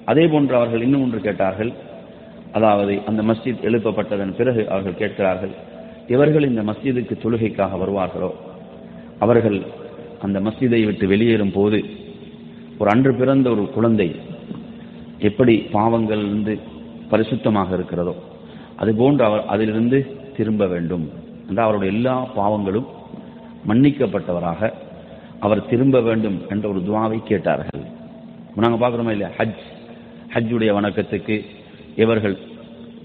அதே 0.05 0.27
போன்று 0.27 0.55
அவர்கள் 0.57 0.83
இன்னும் 0.83 1.03
ஒன்று 1.03 1.21
கேட்டார்கள். 1.21 1.73
அதாவது 2.53 3.01
அந்த 3.07 3.23
மஸ்ஜித் 3.23 3.64
எழுப்பப்பட்டதன் 3.69 4.35
பிறகு 4.35 4.71
அவர்கள் 4.71 5.01
கேட்கிறார்கள் 5.01 5.51
இவர்கள் 6.09 6.49
இந்த 6.49 6.62
மஸ்ஜிதுக்கு 6.62 7.14
தொழுகைக்காக 7.23 7.79
வருவார்களோ? 7.83 8.31
அவர்கள் 9.19 9.59
அந்த 10.21 10.40
மஸ்ஜிதை 10.40 10.85
விட்டு 10.85 11.07
வெளியேறும் 11.07 11.53
போது 11.53 11.85
ஒரு 12.79 12.90
அன்று 12.90 13.14
பிறந்த 13.14 13.51
ஒரு 13.51 13.71
குழந்தை 13.71 14.09
எப்படி 15.19 15.55
பாவங்களிலிருந்து 15.73 16.55
பரிசுத்தமாக 17.11 17.75
இருக்கிறதோ 17.75 18.14
அதுபோன்று 18.79 19.23
அவர் 19.23 19.45
அதிலிருந்து 19.47 19.99
திரும்ப 20.37 20.66
வேண்டும். 20.66 21.11
என்ற 21.49 21.62
அவருடைய 21.62 21.95
எல்லா 21.95 22.14
பாவங்களும் 22.37 22.87
மன்னிக்கப்பட்டவராக 23.69 24.73
அவர் 25.40 25.66
திரும்ப 25.66 26.00
வேண்டும் 26.00 26.38
என்ற 26.48 26.68
ஒரு 26.68 26.79
துவாவை 26.79 27.22
கேட்டார்கள். 27.22 27.83
நாங்கள் 28.57 28.88
பார்க்குறோமா 28.88 29.11
இல்லையா? 29.11 29.29
ஹஜ். 29.38 29.61
ஹஜ்ஜுடைய 30.35 30.72
வணக்கத்துக்கு 30.72 31.44
இவர்கள் 31.96 32.37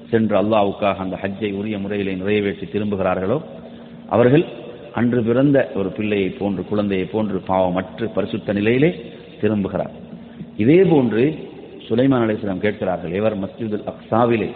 சென்று 0.09 0.41
அல்லாவுக்காக 0.41 0.95
அந்த 0.95 1.19
ஹஜ்ஜை 1.21 1.53
உரிய 1.53 1.79
முறையிலே 1.79 2.13
நிறைவேற்றி 2.13 2.65
திரும்புகிறார்களோ 2.65 3.41
அவர்கள் 4.09 4.45
அன்று 4.93 5.23
பிறந்த 5.23 5.71
ஒரு 5.75 5.89
பிள்ளையை 5.89 6.29
போன்று 6.29 6.65
குழந்தையை 6.65 7.07
போன்று 7.07 7.41
பாவமற்று 7.47 8.05
பரிசுத்த 8.13 8.53
நிலையிலே 8.53 9.11
திரும்புகிறார். 9.41 9.93
இதே 10.57 10.83
போன்று 10.83 11.49
சுலைமான் 11.89 12.25
அலிஸ்லாம் 12.25 12.57
கேட்கிறார்கள் 12.57 13.11
எவர் 13.11 13.39
மஸ்ஜிதுல் 13.39 13.89
அக்ஸாவிலே 13.91 14.49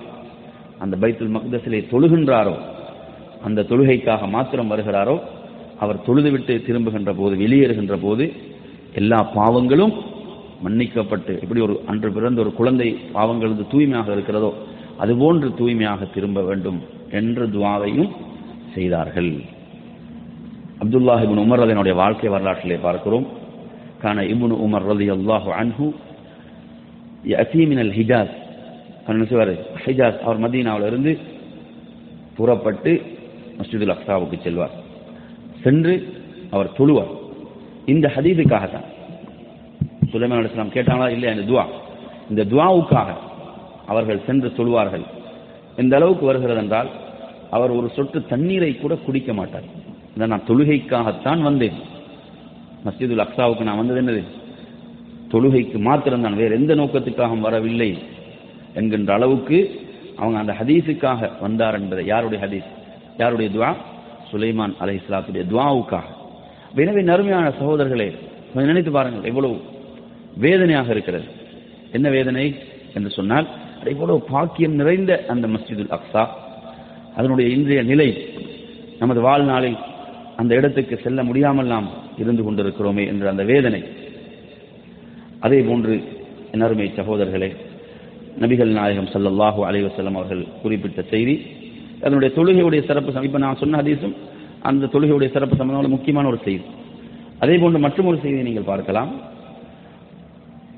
அந்த 0.79 0.97
பைத்துல் 0.97 1.35
மக்தஸிலே 1.37 1.81
தொழுகின்றாரோ? 1.91 2.55
அந்த 3.43 3.61
தொழுகைக்காக 3.61 4.29
மாத்திரம் 4.29 4.71
வருகிறாரோ? 4.71 5.21
அவர் 5.83 6.05
தொழுதுவிட்டு 6.07 6.53
திரும்புகின்ற 6.67 7.11
போது 7.19 7.33
வெளியேறுகின்ற 7.43 7.95
போது 8.05 8.25
எல்லா 8.99 9.19
பாவங்களும் 9.37 9.93
மன்னிக்கப்பட்டு 10.65 11.33
எப்படி 11.43 11.61
ஒரு 11.65 11.75
அன்று 11.91 12.09
பிறந்த 12.15 12.41
ஒரு 12.43 12.51
குழந்தை 12.59 12.87
பாவங்களது 13.15 13.65
தூய்மையாக 13.73 14.09
இருக்கிறதோ 14.15 14.49
அதுபோன்று 15.03 15.49
தூய்மையாக 15.59 16.07
திரும்ப 16.15 16.39
வேண்டும் 16.49 16.79
என்ற 17.19 17.45
துவாவையும் 17.55 18.09
செய்தார்கள். 18.73 19.31
அப்துல்லாஹ் 20.81 21.23
இபின் 21.25 21.43
உமர் 21.45 21.63
அதனுடைய 21.65 21.93
வாழ்க்கை 22.01 22.29
வரலாற்றிலே 22.33 22.79
பார்க்கிறோம். 22.87 23.25
கான 24.01 24.23
இபுன் 24.33 24.55
உமர் 24.65 24.87
ரதி 24.91 25.07
அல்லாஹு 25.17 25.49
அன்ஹு 25.61 25.87
அசீமினல் 27.43 27.93
ஹிஜாஸ். 27.99 28.35
என்ன 29.11 29.25
செய்வார்? 29.29 29.53
ஹிஜாஸ் 29.85 30.19
அவர் 30.25 30.43
மதீனாவில் 30.43 30.87
இருந்து 30.91 31.13
புறப்பட்டு 32.37 32.91
மஸ்ஜிதுல் 33.59 33.95
அக்சாவுக்கு 33.95 34.37
செல்வார். 34.43 34.75
சென்று 35.63 36.13
அவர் 36.51 36.71
தொழுவார். 36.77 37.13
இந்த 37.85 38.11
ஹதீதுக்காகத்தான் 38.15 38.87
சுலைமான் 40.11 40.39
அலுவலாம் 40.39 40.75
கேட்டாங்களா? 40.75 41.09
இல்லையா 41.09 41.35
இந்த 41.35 41.51
துவா. 41.51 41.65
இந்த 42.29 42.43
துவாவுக்காக 42.45 43.07
அவர்கள் 43.87 44.25
சென்று 44.25 44.51
தொழுவார்கள். 44.57 45.03
எந்த 45.75 45.95
அளவுக்கு 45.95 46.25
வருகிறது 46.25 46.59
என்றால் 46.59 46.89
அவர் 47.49 47.69
ஒரு 47.69 47.89
சொட்டு 47.89 48.25
தண்ணீரை 48.25 48.75
கூட 48.75 48.95
குடிக்க 48.95 49.33
மாட்டார். 49.33 49.63
இதை 50.15 50.27
நான் 50.27 50.47
தொழுகைக்காகத்தான் 50.47 51.41
வந்தேன். 51.41 51.73
மஸ்ஜிதுல் 52.85 53.25
அக்ஸாவுக்கு 53.25 53.63
நான் 53.63 53.77
வந்தது 53.77 54.01
என்னது? 54.01 54.23
தொழுகைக்கு 55.31 55.79
மாத்திரம் 55.79 56.21
தான் 56.21 56.35
வேறு 56.35 56.55
எந்த 56.55 56.75
நோக்கத்துக்காகவும் 56.75 57.39
வரவில்லை 57.39 58.03
என்கின்ற 58.73 59.13
அளவுக்கு 59.13 59.81
அவங்க 60.17 60.39
அந்த 60.39 60.55
ஹதீஸுக்காக 60.59 61.31
வந்தார் 61.41 61.79
என்பதை 61.79 62.05
யாருடைய 62.05 62.45
ஹதீஸ்? 62.45 62.65
யாருடைய 63.17 63.59
துவா? 63.59 63.75
சுலைமான் 64.31 64.73
அலை 64.83 64.95
இஸ்லாத்துடைய 65.01 65.43
துவாவுக்காக 65.51 66.07
எனவே 66.83 67.01
நறுமையான 67.11 67.45
சகோதரர்களே 67.59 68.09
கொஞ்சம் 68.51 68.71
நினைத்து 68.71 68.91
பாருங்கள் 68.95 69.29
எவ்வளவு 69.31 69.55
வேதனையாக 70.43 70.89
இருக்கிறது. 70.95 71.27
என்ன 71.97 72.07
வேதனை 72.15 72.45
என்று 72.97 73.09
சொன்னால் 73.17 73.47
எவ்வளவு 73.93 74.19
பாக்கியம் 74.33 74.75
நிறைந்த 74.81 75.11
அந்த 75.33 75.45
மஸ்ஜிதுல் 75.53 75.93
அக்ஸா 75.97 76.23
அதனுடைய 77.17 77.47
இன்றைய 77.55 77.81
நிலை 77.91 78.09
நமது 79.01 79.19
வாழ்நாளில் 79.27 79.77
அந்த 80.41 80.51
இடத்துக்கு 80.59 80.95
செல்ல 81.05 81.19
முடியாமல் 81.29 81.71
நாம் 81.73 81.87
இருந்து 82.21 82.43
கொண்டிருக்கிறோமே 82.43 83.03
என்ற 83.11 83.25
அந்த 83.33 83.43
வேதனை. 83.51 83.81
அதே 85.45 85.59
போன்று 85.69 85.95
என் 86.53 86.65
அருமை 86.67 86.87
சகோதரர்களே 86.99 87.49
நபிகள் 88.43 88.71
நாயகம் 88.79 89.09
ஸல்லல்லாஹு 89.13 89.61
அலைவசல்லம் 89.69 90.17
அவர்கள் 90.19 90.43
குறிப்பிட்ட 90.63 91.01
செய்தி 91.13 91.35
அதனுடைய 92.01 92.35
தொழுகையுடைய 92.35 92.85
சிறப்பு 92.85 93.12
சம்- 93.12 93.23
இப்ப 93.23 93.38
நான் 93.38 93.55
சொன்ன 93.55 93.81
ஹதீஸும் 93.81 94.15
அந்த 94.62 94.85
தொழுகையுடைய 94.85 95.31
சிறப்பு 95.31 95.55
சம்பந்தமான 95.55 95.88
முக்கியமான 95.88 96.27
ஒரு 96.27 96.39
செய்தி. 96.43 96.63
அதே 97.39 97.57
போன்று 97.57 97.79
மற்றும் 97.79 98.05
ஒரு 98.05 98.19
செய்தியை 98.21 98.45
நீங்கள் 98.45 98.63
பார்க்கலாம். 98.63 99.15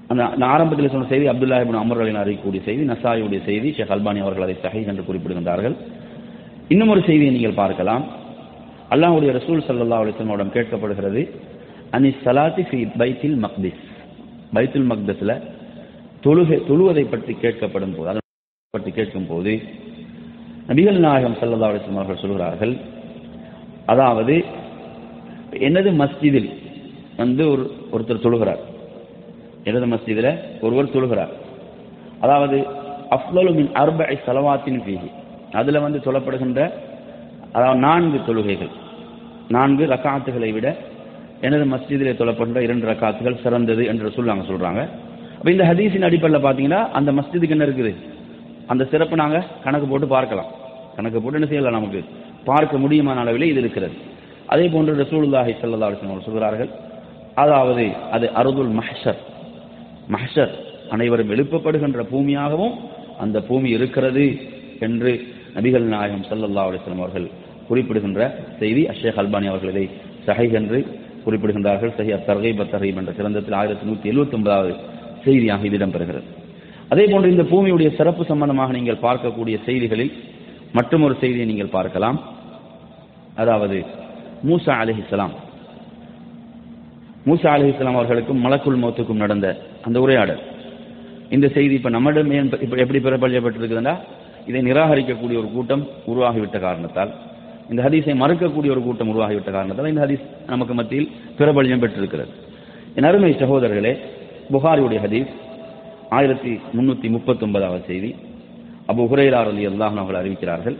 அந்த 0.07 0.29
நான் 0.37 0.49
ஆரம்பத்தில் 0.49 0.89
சொன்ன 0.89 1.07
செய்தி 1.07 1.27
அப்துல்லா 1.27 1.57
இபின் 1.57 1.79
அமர்களின் 1.79 2.15
அறியக்கூடிய 2.15 2.63
செய்தி 2.63 2.85
நசாயுடைய 2.85 3.43
செய்தி 3.43 3.73
ஷேக் 3.73 3.89
அல்பானி 3.89 4.19
அவர்கள் 4.19 4.43
அதை 4.43 4.55
சகை 4.61 4.85
என்று 4.85 5.03
குறிப்பிடுகின்றார்கள். 5.03 5.75
இன்னும் 6.67 6.87
ஒரு 6.87 7.03
செய்தியை 7.05 7.31
நீங்கள் 7.31 7.53
பார்க்கலாம். 7.53 8.05
அல்லாஹ்வுடைய 8.89 9.31
ரசூல் 9.31 9.61
சல்லா 9.67 10.11
அலைஹி 10.11 10.41
கேட்கப்படுகிறது 10.53 11.29
அனி 11.91 12.15
சலாத்தி 12.25 12.65
ஃபி 12.71 12.91
பைத்தில் 12.97 13.35
மக்திஸ். 13.35 13.89
பைத்துல் 14.53 14.89
மக்தஸ்ல 14.89 15.41
தொழுகை 16.23 16.61
தொழுவதை 16.67 17.05
பற்றி 17.09 17.33
கேட்கப்படும் 17.33 17.95
போது 17.95 18.07
அதை 18.07 18.19
பற்றி 18.69 18.91
கேட்கும் 18.91 19.27
போது 19.27 19.61
நபிகள் 20.71 20.99
நாயகம் 21.05 21.37
ஸல்லல்லாஹு 21.39 21.71
அலைஹி 21.71 21.95
அவர்கள் 21.99 22.19
சொல்கிறார்கள் 22.23 22.73
அதாவது 23.91 24.35
எனது 25.67 25.89
மஸ்ஜிதில் 26.01 26.47
வந்து 27.21 27.43
ஒரு 27.53 27.63
ஒருத்தர் 27.95 28.21
தொழுகிறார். 28.25 28.61
எனது 29.69 29.87
மஸ்ஜிதில் 29.93 30.29
ஒருவர் 30.65 30.93
தொழுகிறார். 30.93 31.33
அதாவது 32.25 32.57
அஃலலு 33.17 33.51
மின் 33.57 33.71
அர்பை 33.81 34.15
சலவாத்தின் 34.27 34.79
ஃபீஹி. 34.85 35.09
அதில் 35.59 35.83
வந்து 35.85 35.99
சொல்லப்படுகின்ற 36.05 36.59
அதாவது 37.55 37.79
நான்கு 37.87 38.21
தொழுகைகள். 38.29 38.71
நான்கு 39.55 39.83
ரக்காத்துகளை 39.93 40.51
விட 40.57 40.67
எனது 41.47 41.65
மஸ்ஜிதிலே 41.73 42.15
தொழப்படுகின்ற 42.21 42.63
இரண்டு 42.67 42.87
ரக்காத்துகள் 42.91 43.41
சிறந்தது 43.43 43.85
என்று 43.91 44.15
சொல்லுவாங்க 44.17 44.45
சொல்கிறாங்க 44.51 44.81
அப்போ 45.37 45.51
இந்த 45.55 45.65
ஹதீஸின் 45.71 46.07
அடிப்படையில் 46.09 46.45
பார்த்தீங்கன்னா 46.47 46.81
அந்த 46.99 47.11
மஸ்ஜிதுக்கு 47.19 47.55
என்ன 47.57 47.67
இருக்குது? 47.69 47.93
அந்த 48.71 48.83
சிறப்பு 48.91 49.15
நாங்கள் 49.21 49.47
கணக்கு 49.63 49.87
போட்டு 49.91 50.07
பார்க்கலாம். 50.17 50.49
கணக்கு 50.95 51.17
போட்டு 51.21 51.37
என்ன 51.39 51.49
செய்யலாம் 51.51 51.77
நமக்கு? 51.79 52.01
பார்க்க 52.49 52.83
முடியுமான 52.83 53.21
அளவிலே 53.23 53.49
இது 53.53 53.61
இருக்கிறது. 53.63 53.95
அதே 54.53 54.65
போன்று 54.73 54.93
ரசூலுல்லாஹி 55.03 55.51
ஸல்லல்லாஹு 55.61 56.23
சொல்கிறார்கள் 56.27 56.71
அதாவது 57.43 57.83
அது 58.15 58.25
அருதுல் 58.39 58.73
மஹர் 58.79 59.19
மஹர் 60.15 60.53
அனைவரும் 60.95 61.31
எழுப்பப்படுகின்ற 61.35 62.01
பூமியாகவும் 62.13 62.75
அந்த 63.23 63.37
பூமி 63.49 63.69
இருக்கிறது 63.77 64.25
என்று 64.85 65.11
நபிகள் 65.55 65.85
நாயகம் 65.93 66.25
செல்லல்லா 66.29 66.63
அலைஹி 66.69 66.97
அவர்கள் 67.03 67.27
குறிப்பிடுகின்ற 67.69 68.19
செய்தி. 68.61 68.81
அஷேக் 68.93 69.19
அல்பானி 69.21 69.47
அவர்கள் 69.51 69.71
இதை 69.73 69.85
சஹை 70.27 70.47
என்று 70.59 70.79
குறிப்பிடுகின்றார்கள். 71.25 71.91
சஹி 71.97 72.11
அத்தர்கை 72.17 72.51
பத்தர்கை 72.59 72.89
என்ற 73.01 73.13
கிரந்தத்தில் 73.19 73.57
ஆயிரத்தி 73.61 73.85
நூற்றி 73.89 74.05
எழுபத்தி 74.11 74.35
ஒன்பதாவது 74.39 74.73
செய்தியாக 75.25 75.65
இது 75.69 75.77
இடம்பெறுகிறது. 75.79 76.27
அதே 76.93 77.05
போன்று 77.11 77.33
இந்த 77.33 77.45
பூமியுடைய 77.51 77.89
சிறப்பு 77.99 78.23
சம்பந்தமாக 78.31 78.73
நீங்கள் 78.77 79.03
பார்க்கக்கூடிய 79.07 79.57
செய்திகளில் 79.67 80.13
மற்றும் 80.77 81.03
ஒரு 81.07 81.15
செய்தியை 81.21 81.45
நீங்கள் 81.51 81.75
பார்க்கலாம். 81.77 82.17
அதாவது 83.41 83.77
மூசா 84.49 84.73
அலிஹிஸ்லாம் 84.83 85.33
மூசா 87.27 87.49
அலிஹிஸ்லாம் 87.55 87.97
அவர்களுக்கும் 87.99 88.43
மலக்குள் 88.45 88.81
மௌத்துக்கும் 88.83 89.23
நடந்த 89.23 89.47
அந்த 89.87 89.97
உரையாடல். 90.05 90.41
இந்த 91.35 91.47
செய்தி 91.55 91.73
இப்ப 91.79 91.91
நம்மிடம் 91.95 92.31
எப்படி 92.83 92.99
பிரபலியப்பட்டிருக்குதுன்னா 93.07 93.95
இதை 94.49 94.61
நிராகரிக்கக்கூடிய 94.69 95.37
ஒரு 95.41 95.49
கூட்டம் 95.55 95.83
உருவாகிவிட்ட 96.11 96.57
காரணத்தால் 96.67 97.11
இந்த 97.71 97.81
ஹதீஸை 97.85 98.13
மறுக்கக்கூடிய 98.21 98.71
ஒரு 98.75 98.81
கூட்டம் 98.87 99.11
உருவாகிவிட்ட 99.13 99.51
காரணத்தால் 99.57 99.91
இந்த 99.91 100.01
ஹதீஸ் 100.05 100.23
நமக்கு 100.53 100.73
மத்தியில் 100.79 101.11
பிரபல்யம் 101.37 101.83
பெற்றிருக்கிறது. 101.83 102.31
என் 102.95 103.07
அருமை 103.09 103.31
சகோதரர்களே 103.43 103.93
புகாரியுடைய 104.53 104.99
ஹதீஸ் 105.05 105.31
ஆயிரத்தி 106.17 106.53
முன்னூத்தி 106.77 107.07
முப்பத்தி 107.15 107.43
ஒன்பதாவது 107.47 107.83
செய்தி. 107.91 108.09
அபு 108.91 109.03
ஹுரைரார் 109.11 109.49
அலி 109.53 109.63
அல்லாஹ் 109.71 109.97
அவர்கள் 110.01 110.21
அறிவிக்கிறார்கள். 110.21 110.77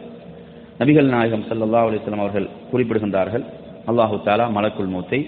நபிகள் 0.80 1.12
நாயகம் 1.13 1.43
சல்லா 1.50 1.82
அலிஸ்லாம் 1.88 2.24
அவர்கள் 2.24 2.47
குறிப்பிடுகின்றார்கள் 2.71 3.43
அல்லாஹு 3.89 4.15
தாலா 4.28 4.45
மலக்குள் 4.58 4.91
மூத்தை 4.93 5.19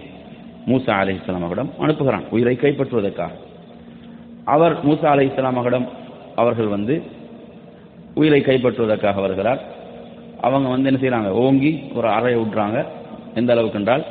மூசா 0.69 0.93
அலைஹிஸ்ஸலாம் 1.02 1.46
அவரிடம் 1.48 1.72
அனுப்புகிறான் 1.84 2.26
உயிரை 2.36 2.56
கைப்பற்றுவதற்காக. 2.63 3.34
அவர் 4.54 4.76
மூசா 4.88 5.08
அலைஹிஸ்ஸலாம் 5.13 5.60
அவரிடம் 5.62 5.88
அவர்கள் 6.41 6.74
வந்து 6.76 6.96
உயிரை 8.22 8.41
கைப்பற்றுவதற்காக 8.41 9.22
வருகிறார். 9.26 9.62
அவங்க 10.48 10.67
வந்து 10.74 10.89
என்ன 10.89 11.00
செய்கிறாங்க 11.04 11.30
ஓங்கி 11.43 11.72
ஒரு 11.98 12.08
அறையை 12.17 12.38
விட்றாங்க 12.41 12.78
எந்த 13.39 13.50
அளவுக்கு 13.54 13.80
என்றால் 13.82 14.04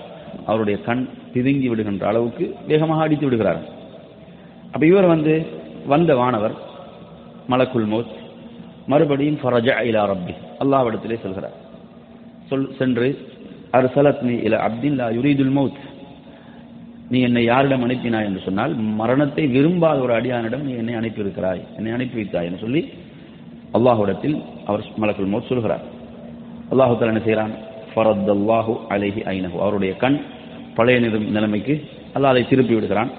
அவருடைய 0.51 0.77
கண் 0.87 1.03
பிதுங்கி 1.35 1.69
விடுகின்ற 1.73 2.05
அளவுக்கு 2.13 2.45
வேகமாக 2.71 3.03
அடித்து 3.07 3.27
விடுகிறார்கள். 3.27 3.69
அப்ப 4.73 4.83
இவர் 4.93 5.13
வந்து 5.15 5.35
வந்த 5.93 6.11
வானவர் 6.23 6.55
மலக்குள் 7.53 7.91
மோத் 7.93 8.13
மறுபடியும் 8.87 9.39
ஃபரஜா 9.43 9.75
இலா 9.83 10.03
ரப்பி 10.11 10.35
அல்லாஹ்விடத்திலே 10.61 11.21
சொல்கிறார். 11.21 11.57
சொல் 12.49 12.75
சென்று 12.79 13.19
அர்சலத்னி 13.73 14.35
இல 14.47 14.57
அப்தில்லா 14.69 15.07
யுரீதுல் 15.19 15.55
மௌத். 15.59 15.81
நீ 17.09 17.21
என்னை 17.21 17.45
யாரிடம் 17.45 17.91
அனுப்பினாய் 17.91 18.25
என்று 18.25 18.41
சொன்னால் 18.45 18.75
மரணத்தை 18.75 19.47
விரும்பாத 19.47 20.01
ஒரு 20.01 20.21
அடியானிடம் 20.21 20.63
நீ 20.63 20.73
என்னை 20.73 20.95
அனுப்பியிருக்கிறாய் 20.95 21.61
என்னை 21.77 21.93
அனுப்பி 21.93 22.15
வைத்தாய் 22.15 22.47
என்று 22.47 22.59
சொல்லி 22.59 22.93
அல்லாஹுடத்தில் 23.73 24.43
அவர் 24.65 24.87
மலக்குள் 25.01 25.31
மோத் 25.33 25.47
சொல்கிறார். 25.47 25.81
அல்லாஹு 26.71 26.95
தஆலா 26.95 27.07
என்ன 27.07 27.21
செய்கிறான்? 27.21 27.51
ஃபரத் 27.95 28.31
அல்லாஹு 28.37 28.73
அலைஹி 28.91 29.23
ஐனஹு. 29.25 29.59
அவருடைய 29.59 29.97
கண் 29.97 30.21
பழைய 30.75 31.01
நிலைமைக்கு 31.01 31.85
அல்லாஹ் 32.15 32.33
அதை 32.35 32.49
திருப்பி 32.49 32.75
விடுகிறான். 32.75 33.11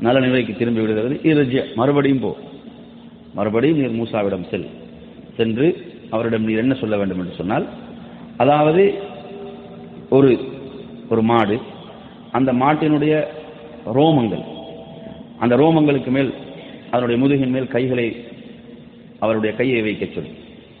நல்ல 0.00 0.20
நிலைக்கு 0.20 0.54
திரும்பி 0.54 0.80
விடுகிறது. 0.80 1.20
இறுஜ 1.22 1.74
மறுபடியும் 1.74 2.20
போ. 2.20 2.36
மறுபடியும் 3.34 3.78
நீர் 3.78 4.02
மூசாவிடம் 4.02 4.48
செல். 4.50 4.66
சென்று 5.36 5.66
அவரிடம் 6.10 6.44
நீர் 6.44 6.58
என்ன 6.58 6.74
சொல்ல 6.74 6.96
வேண்டும் 6.96 7.18
என்று 7.18 7.34
சொன்னால் 7.36 7.66
அதாவது 8.36 8.94
ஒரு 10.10 10.30
ஒரு 11.08 11.22
மாடு 11.22 11.60
அந்த 12.30 12.52
மாட்டினுடைய 12.52 13.14
ரோமங்கள் 13.94 14.44
அந்த 15.38 15.56
ரோமங்களுக்கு 15.56 16.10
மேல் 16.10 16.34
அதனுடைய 16.90 17.16
முதுகின் 17.22 17.50
மேல் 17.50 17.68
கைகளை 17.68 18.16
அவருடைய 19.18 19.56
கையை 19.56 19.82
வைக்க 19.82 20.04
சொல்லி 20.04 20.32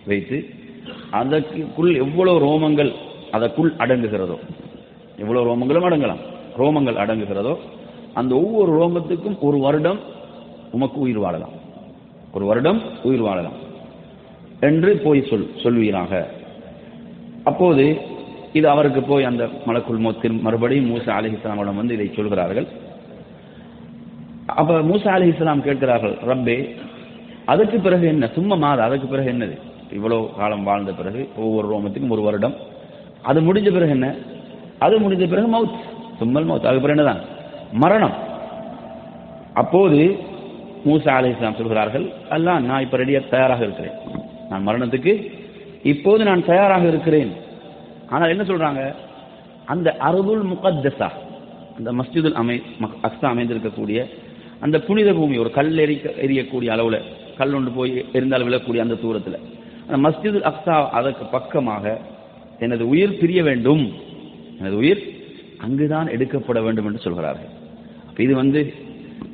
வைத்து 0.06 0.48
அதற்குள் 1.10 1.94
எவ்வளவு 1.94 2.38
ரோமங்கள் 2.46 2.92
அதற்குள் 3.30 3.72
அடங்குகிறதோ 3.78 4.38
எவ்வளவு 5.18 5.46
ரோமங்களும் 5.48 5.86
அடங்கலாம் 5.88 6.22
ரோமங்கள் 6.58 7.00
அடங்குகிறதோ 7.02 7.54
அந்த 8.14 8.34
ஒவ்வொரு 8.34 8.72
ரோமத்துக்கும் 8.80 9.38
ஒரு 9.40 9.58
வருடம் 9.58 10.00
உமக்கு 10.72 11.00
உயிர் 11.00 11.18
வாழலாம். 11.18 11.54
ஒரு 12.32 12.44
வருடம் 12.44 12.80
உயிர் 13.02 13.20
வாழலாம். 13.20 13.58
என்று 14.62 14.96
போய் 14.96 15.26
சொல் 15.30 15.50
சொல்வீராக. 15.62 16.26
அப்போது 17.44 18.00
இது 18.52 18.68
அவருக்கு 18.68 19.02
போய் 19.02 19.24
அந்த 19.24 19.44
மலக்குள் 19.66 19.98
மோத்தில் 19.98 20.32
மறுபடியும் 20.32 20.90
மூசா 20.90 21.10
அலி 21.10 21.30
இஸ்லாமிடம் 21.32 21.76
வந்து 21.76 21.94
இதை 21.94 22.10
சொல்கிறார்கள். 22.16 22.66
அப்ப 24.46 24.80
மூசா 24.80 25.08
அலி 25.08 25.28
இஸ்லாம் 25.28 25.62
கேட்கிறார்கள் 25.62 26.14
ரப்பே 26.26 26.74
அதுக்கு 27.44 27.78
பிறகு 27.78 28.06
என்ன? 28.06 28.26
சும்மா 28.26 28.54
மாதம் 28.54 28.84
அதுக்கு 28.84 29.06
பிறகு 29.06 29.32
என்னது? 29.32 29.58
இவ்வளவு 29.92 30.30
காலம் 30.38 30.62
வாழ்ந்த 30.62 30.92
பிறகு 30.92 31.28
ஒவ்வொரு 31.36 31.66
ரோமத்துக்கும் 31.76 32.08
ஒரு 32.08 32.22
வருடம். 32.22 32.54
அது 33.22 33.40
முடிஞ்ச 33.40 33.72
பிறகு 33.72 33.88
என்ன? 33.88 34.14
அது 34.78 35.00
முடிஞ்ச 35.00 35.28
பிறகு 35.28 35.48
மவுத் 35.56 35.78
சும்மல் 36.18 36.46
மவுத். 36.46 36.66
அதுக்கு 36.66 36.80
பிறகு 36.80 36.98
என்னதான்? 36.98 37.24
மரணம். 37.72 38.14
அப்போது 39.54 40.16
மூசா 40.86 41.08
அலி 41.08 41.28
இஸ்லாம் 41.28 41.54
சொல்கிறார்கள் 41.54 42.10
அல்ல 42.28 42.58
நான் 42.58 42.80
இப்ப 42.80 42.98
ரெடியா 42.98 43.28
தயாராக 43.28 43.64
இருக்கிறேன். 43.64 44.20
நான் 44.52 44.66
மரணத்துக்கு 44.68 45.12
இப்போது 45.92 46.22
நான் 46.28 46.48
தயாராக 46.50 46.84
இருக்கிறேன். 46.92 47.32
ஆனால் 48.14 48.32
என்ன 48.34 48.44
சொல்றாங்க? 48.50 48.82
அந்த 49.72 49.88
அருதுல் 50.08 50.44
முகத்தசா 50.52 51.08
அந்த 51.78 51.90
மஸ்ஜிதுல் 51.98 52.38
அமை 52.40 52.56
அக்ஸா 53.08 53.26
அமைந்திருக்கக்கூடிய 53.32 53.98
அந்த 54.64 54.76
புனித 54.86 55.10
பூமி 55.18 55.36
ஒரு 55.42 55.50
கல் 55.56 55.78
எரி 55.84 55.94
எரியக்கூடிய 56.24 56.70
அளவுல 56.74 56.96
கல் 57.38 57.54
ஒன்று 57.58 57.70
போய் 57.76 57.92
எரிந்தால் 58.16 58.46
விழக்கூடிய 58.48 58.80
அந்த 58.84 58.96
தூரத்தில். 59.04 59.38
அந்த 59.86 59.98
மஸ்ஜிதுல் 60.06 60.46
அக்ஸா 60.50 60.76
அதற்கு 60.98 61.24
பக்கமாக 61.36 61.94
எனது 62.64 62.84
உயிர் 62.92 63.18
பிரிய 63.20 63.40
வேண்டும். 63.48 63.84
எனது 64.58 64.76
உயிர் 64.82 65.02
அங்குதான் 65.66 66.08
எடுக்கப்பட 66.14 66.58
வேண்டும் 66.66 66.88
என்று 66.88 67.04
சொல்கிறார்கள். 67.06 67.50
இது 68.26 68.34
வந்து 68.42 68.60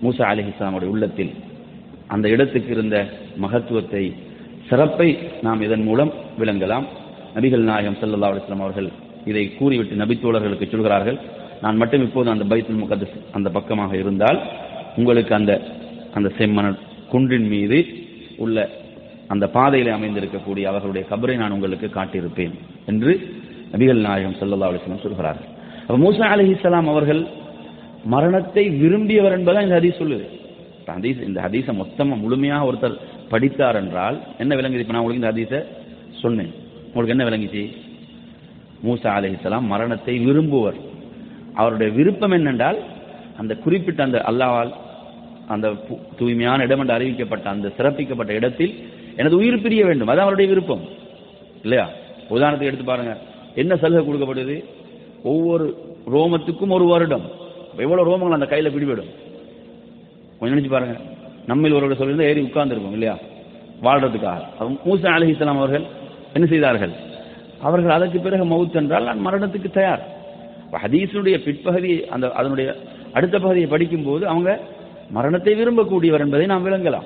மூசா 0.04 0.24
அலி 0.30 0.42
இஸ்லாமுடைய 0.52 0.90
உள்ளத்தில் 0.94 1.32
அந்த 2.14 2.26
இடத்துக்கு 2.34 2.70
இருந்த 2.76 2.96
மகத்துவத்தை 3.44 4.04
சிறப்பை 4.70 5.08
நாம் 5.46 5.60
இதன் 5.66 5.84
மூலம் 5.88 6.12
விளங்கலாம். 6.40 6.86
நபிகள் 7.36 7.68
நாயகம் 7.70 7.98
சல்லா 8.00 8.28
அலிஸ்லாம் 8.30 8.64
அவர்கள் 8.64 8.88
இதை 9.30 9.44
கூறிவிட்டு 9.58 10.00
நபித்தோழர்களுக்கு 10.02 10.66
சொல்கிறார்கள் 10.72 11.18
நான் 11.62 11.80
மட்டும் 11.80 12.04
இப்போது 12.06 12.30
அந்த 12.34 12.44
பைத்துல் 12.50 12.80
முகத்தஸ் 12.82 13.16
அந்த 13.36 13.48
பக்கமாக 13.56 13.92
இருந்தால் 14.02 14.38
உங்களுக்கு 15.00 15.32
அந்த 15.34 15.52
அந்த 16.16 16.28
செம்மணல் 16.38 16.78
குன்றின் 17.12 17.48
மீது 17.54 17.78
உள்ள 18.44 18.56
அந்த 19.32 19.44
பாதையில் 19.56 19.94
அமைந்திருக்கக்கூடிய 19.96 20.64
அவர்களுடைய 20.70 21.04
கபரை 21.10 21.36
நான் 21.42 21.54
உங்களுக்கு 21.56 21.88
காட்டியிருப்பேன் 21.96 22.54
என்று 22.90 23.12
நபிகள் 23.72 24.06
நாயகம் 24.06 24.38
சல்லா 24.40 24.68
அலிஸ்லாம் 24.70 25.04
சொல்கிறார்கள். 25.06 25.48
அப்ப 25.86 25.98
மூசா 26.04 26.26
அலிஹிஸ்லாம் 26.34 26.90
அவர்கள் 26.94 27.22
மரணத்தை 28.14 28.64
விரும்பியவர் 28.82 29.36
என்பதான் 29.38 29.66
இந்த 29.66 29.76
ஹதீஸ் 29.80 30.00
சொல்லுது. 30.02 30.26
ஹதீஸ் 30.96 31.20
இந்த 31.28 31.38
ஹதீஸை 31.46 31.72
மொத்தமா 31.82 32.14
முழுமையாக 32.24 32.68
ஒருத்தர் 32.70 32.98
படித்தார் 33.28 33.76
என்றால் 33.76 34.20
என்ன 34.38 34.56
விளங்குது? 34.56 34.78
இப்ப 34.78 34.92
நான் 34.92 35.02
உங்களுக்கு 35.02 35.30
இந்த 35.30 35.30
ஹதீஸை 35.30 35.64
சொன்னேன். 36.20 36.54
உங்களுக்கு 36.94 37.16
என்ன 37.16 37.24
விளங்குச்சு? 37.24 37.76
மூசா 38.84 39.06
அலிஹலாம் 39.06 39.60
மரணத்தை 39.60 40.26
விரும்புவர். 40.26 40.80
அவருடைய 41.54 41.92
விருப்பம் 41.92 42.32
என்னென்றால் 42.32 42.78
அந்த 43.36 43.54
குறிப்பிட்ட 43.54 44.02
அந்த 44.02 44.18
அல்லாவால் 44.18 44.72
அந்த 45.48 45.70
பு- 45.70 45.98
தூய்மையான 46.16 46.62
இடம் 46.62 46.78
என்று 46.78 46.94
அறிவிக்கப்பட்ட 46.94 47.42
அந்த 47.42 47.72
சிறப்பிக்கப்பட்ட 47.78 48.28
இடத்தில் 48.28 48.88
எனது 49.16 49.36
உயிர் 49.36 49.60
பிரிய 49.60 49.84
வேண்டும். 49.84 50.08
அது 50.08 50.20
அவருடைய 50.20 50.50
விருப்பம். 50.50 50.80
இல்லையா? 51.62 51.90
உதாரணத்துக்கு 52.30 52.62
எடுத்து 52.62 52.84
பாருங்க. 52.84 53.18
என்ன 53.54 53.76
சலுகை 53.76 54.14
கொடுக்கப்படுது? 54.14 54.64
ஒவ்வொரு 55.22 55.96
ரோமத்துக்கும் 56.12 56.68
ஒரு 56.68 56.84
வருடம். 56.84 57.30
எவ்வளவு 57.76 58.18
ரோமங்கள் 58.18 58.32
அந்த 58.32 58.46
கையில 58.46 58.72
பிடிபடும்? 58.72 59.10
கொஞ்சம் 60.38 60.58
நினைச்சு 60.58 60.68
பாருங்க. 60.68 61.00
நம்மில் 61.48 61.72
ஒருவர் 61.72 61.98
சொல்லியிருந்தால் 61.98 62.22
ஏறி 62.22 62.40
உட்கார்ந்துருக்கும் 62.42 62.92
இல்லையா? 62.92 63.18
வாழ்றதுக்காக. 63.82 64.40
மூசா 64.86 65.06
அலி 65.06 65.28
இஸ்லாம் 65.28 65.56
அவர்கள் 65.56 65.82
என்ன 66.34 66.48
செய்தார்கள்? 66.48 66.90
அவர்கள் 67.60 67.90
அதற்கு 67.90 68.20
பிறகு 68.20 68.44
மவுத் 68.44 68.74
என்றால் 68.74 69.04
நான் 69.04 69.26
மரணத்துக்கு 69.26 69.70
தயார். 69.70 70.16
அப்ப 70.64 70.88
பிற்பகுதி 71.38 72.06
அந்த 72.06 72.30
அதனுடைய 72.30 72.74
அடுத்த 73.12 73.38
பகுதியை 73.38 73.68
படிக்கும்போது 73.68 74.28
அவங்க 74.28 74.60
மரணத்தை 75.10 75.54
விரும்பக்கூடியவர் 75.54 76.18
என்பதை 76.18 76.46
நாம் 76.46 76.66
விளங்கலாம். 76.66 77.02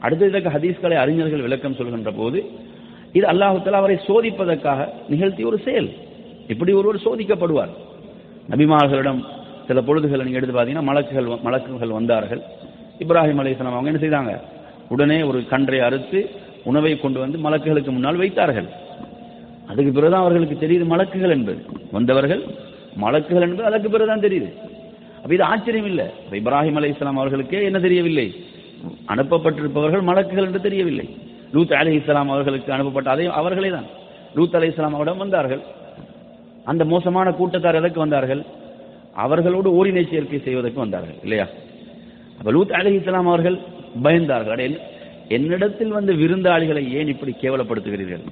அடுத்த 0.00 0.26
இதற்கு 0.26 0.48
ஹதீஸ்களை 0.48 0.94
அறிஞர்கள் 0.94 1.40
விளக்கம் 1.40 1.74
சொல்கின்ற 1.74 2.10
போது 2.10 2.44
இது 3.12 3.26
அல்லாஹுத்தாலா 3.26 3.70
அவரை 3.70 3.98
சோதிப்பதற்காக 4.06 4.88
நிகழ்த்திய 5.08 5.46
ஒரு 5.46 5.58
செயல். 5.58 5.90
இப்படி 6.48 6.72
ஒருவர் 6.72 6.96
சோதிக்கப்படுவார். 6.96 7.70
நபிமார்களிடம் 8.50 9.24
சில 9.66 9.80
பொழுதுகளை 9.80 10.24
நீங்க 10.24 10.40
எடுத்து 10.40 10.60
பார்த்தீங்கன்னா 10.60 10.84
மலக்குகள் 10.84 11.28
வ- 11.28 11.40
மலக்குகள் 11.44 11.92
வந்தார்கள். 11.92 12.40
இப்ராஹிம் 13.00 13.40
அலிஸ்லாம் 13.42 13.76
அவங்க 13.76 13.90
என்ன 13.92 14.00
செய்தாங்க? 14.04 14.40
உடனே 14.88 15.22
ஒரு 15.22 15.48
கன்றை 15.48 15.80
அறுத்து 15.80 16.30
உணவை 16.64 17.00
கொண்டு 17.00 17.18
வந்து 17.20 17.38
மலக்குகளுக்கு 17.38 17.90
முன்னால் 17.90 18.16
வைத்தார்கள். 18.16 18.68
அதுக்கு 19.68 19.92
பிறகுதான் 19.92 20.20
அவர்களுக்கு 20.20 20.56
தெரியுது 20.66 20.86
மலக்குகள் 20.94 21.30
என்பது. 21.30 21.66
வந்தவர்கள் 21.92 22.42
மலக்குகள் 23.00 23.40
என்பது 23.40 23.64
அதற்கு 23.64 23.90
பிறகுதான் 23.90 24.20
தெரியுது. 24.20 24.50
அப்ப 25.22 25.34
இது 25.34 25.44
ஆச்சரியம் 25.44 25.86
இல்லை. 25.86 26.06
இப்ராஹிம் 26.30 26.40
இப்ராஹிம் 26.40 26.84
இஸ்லாம் 26.84 27.16
அவர்களுக்கே 27.16 27.64
என்ன 27.64 27.78
தெரியவில்லை? 27.78 28.34
அனுப்பப்பட்டிருப்பவர்கள் 29.08 30.02
மலக்குகள் 30.02 30.46
என்று 30.48 30.60
தெரியவில்லை. 30.60 31.06
லூத் 31.52 31.72
அலி 31.72 31.94
இஸ்லாம் 31.94 32.30
அவர்களுக்கு 32.30 32.72
அனுப்பப்பட்ட 32.72 33.10
அதே 33.10 33.26
அவர்களே 33.26 33.68
தான் 33.68 33.88
லூத் 34.34 34.56
அலி 34.56 34.66
இஸ்லாம் 34.66 34.94
அவரிடம் 34.94 35.18
வந்தார்கள். 35.18 35.62
அந்த 36.64 36.84
மோசமான 36.84 37.32
கூட்டத்தார் 37.32 37.74
எதற்கு 37.74 37.98
வந்தார்கள்? 37.98 38.42
அவர்களோடு 39.14 39.68
ஓரினை 39.78 40.10
சேர்க்கை 40.10 40.40
செய்வதற்கு 40.44 40.80
வந்தார்கள். 40.80 41.18
இல்லையா? 41.22 41.46
பலூத் 42.44 42.52
லூத் 42.52 42.70
அலி 42.70 42.94
இஸ்லாம் 42.94 43.26
அவர்கள் 43.26 43.58
பயந்தார்கள். 44.02 44.48
அட, 44.48 44.68
என்னிடத்தில் 45.28 45.88
வந்த 45.88 46.12
விருந்தாளிகளை 46.12 46.88
ஏன் 46.88 47.08
இப்படி 47.08 47.36
கேவலப்படுத்துகிறீர்கள்? 47.40 48.22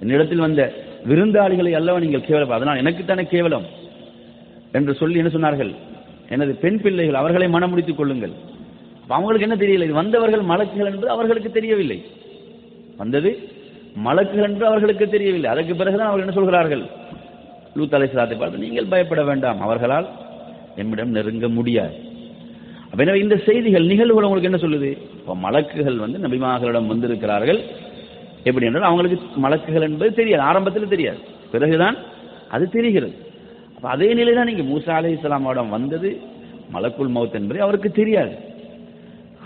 என்னிடத்தில் 0.00 0.38
வந்த 0.38 0.72
விருந்தாளிகளை 1.08 1.72
அல்லவா 1.72 1.98
நீங்கள் 1.98 2.24
கேவலம் 2.24 2.50
அதனால் 2.50 2.82
எனக்குத்தானே 2.82 3.22
கேவலம்? 3.22 3.64
என்று 4.72 4.94
சொல்லி 4.94 5.18
என்ன 5.18 5.30
சொன்னார்கள்? 5.30 5.74
எனது 6.28 6.54
பெண் 6.54 6.80
பிள்ளைகள் 6.80 7.14
அவர்களை 7.14 7.48
மனம் 7.48 7.70
முடித்துக் 7.70 7.96
கொள்ளுங்கள். 7.96 8.30
அவங்களுக்கு 9.08 9.48
என்ன 9.48 9.64
தெரியல? 9.64 9.84
இது 9.84 9.92
வந்தவர்கள் 9.92 10.40
மலக்குகள் 10.40 10.94
என்று 10.94 11.08
அவர்களுக்கு 11.08 11.50
தெரியவில்லை. 11.50 12.04
வந்தது 12.96 13.48
மலக்குகள் 14.04 14.42
என்று 14.42 14.66
அவர்களுக்கு 14.66 15.08
தெரியவில்லை. 15.08 15.50
அதற்கு 15.50 15.76
பிறகுதான் 15.76 16.06
அவர்கள் 16.06 16.26
என்ன 16.26 16.40
சொல்கிறார்கள்? 16.40 16.82
லூத் 17.74 17.94
அலை 17.94 18.08
பார்த்து 18.08 18.58
நீங்கள் 18.58 18.86
பயப்பட 18.86 19.24
வேண்டாம். 19.24 19.60
அவர்களால் 19.60 20.08
என்னிடம் 20.76 21.10
நெருங்க 21.10 21.48
முடியாது. 21.48 22.12
அப்ப 22.94 23.04
எனவே 23.04 23.20
இந்த 23.20 23.36
செய்திகள் 23.46 23.86
நிகழ்வுகள் 23.86 24.26
உங்களுக்கு 24.26 24.48
என்ன 24.50 24.58
சொல்லுது? 24.64 24.90
இப்போ 25.18 25.34
மலக்குகள் 25.44 25.96
வந்து 25.96 26.18
நபிமார்களிடம் 26.24 26.90
வந்திருக்கிறார்கள். 26.90 27.60
எப்படி 28.48 28.66
என்றால் 28.66 28.82
அவங்களுக்கு 28.82 29.16
மலக்குகள் 29.44 29.86
என்பது 29.86 30.12
தெரியாது 30.14 30.42
ஆரம்பத்தில் 30.42 30.92
தெரியாது. 30.92 31.18
பிறகுதான் 31.52 31.96
அது 32.48 32.68
தெரிகிறது. 32.68 33.14
அப்போ 33.76 33.88
அதே 33.88 34.14
நிலை 34.14 34.34
தான் 34.34 34.48
நீங்கள் 34.50 34.68
மூசா 34.72 34.92
அலைஹிஸ்ஸலாமிடம் 34.98 35.68
வந்தது. 35.68 36.20
மலக்குள் 36.74 37.12
மௌத் 37.16 37.38
என்பது 37.40 37.62
அவருக்கு 37.62 37.90
தெரியாது. 37.90 38.34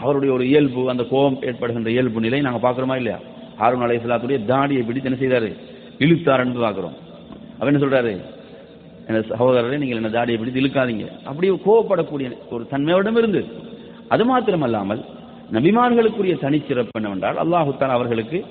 அவருடைய 0.00 0.34
ஒரு 0.34 0.44
இயல்பு 0.48 0.90
அந்த 0.90 1.02
கோபம் 1.02 1.38
ஏற்படுகின்ற 1.42 1.90
இயல்பு 1.90 2.20
நிலை 2.20 2.40
நாங்கள் 2.40 2.64
பார்க்குறோமா 2.66 2.96
இல்லையா? 2.96 3.18
ஹாரூன் 3.60 3.86
அலைஹிஸ்ஸலாத்துடைய 3.86 4.46
தாடியை 4.46 4.82
பிடித்து 4.82 5.10
என்ன 5.10 5.20
செய்தார்? 5.22 5.48
இழுத்தார் 5.98 6.40
என்று 6.40 6.66
பார்க்குறோம். 6.66 6.96
அவர் 7.58 7.70
என்ன 7.72 7.82
சொல்றாரு? 7.84 8.12
சகோதரரை 9.08 9.78
நீங்கள் 9.78 9.96
என்ன 9.96 10.08
தாடியை 10.08 10.38
பிடித்து 10.38 10.60
இழுக்காதீங்க. 10.62 11.06
அப்படியே 11.24 11.52
கோவப்படக்கூடிய 11.66 12.38
ஒரு 12.50 12.66
தன்மையோடும் 12.72 13.16
இருந்து. 13.16 13.46
அது 14.08 14.24
மாத்திரமல்லாமல் 14.24 15.04
நபிமார்களுக்குரிய 15.52 16.34
தனிச்சிறப்பு 16.44 16.98
என்னவென்றால் 17.00 17.36
அல்லாஹுத்தான் 17.36 17.94
அவர்களுக்கு 17.96 18.44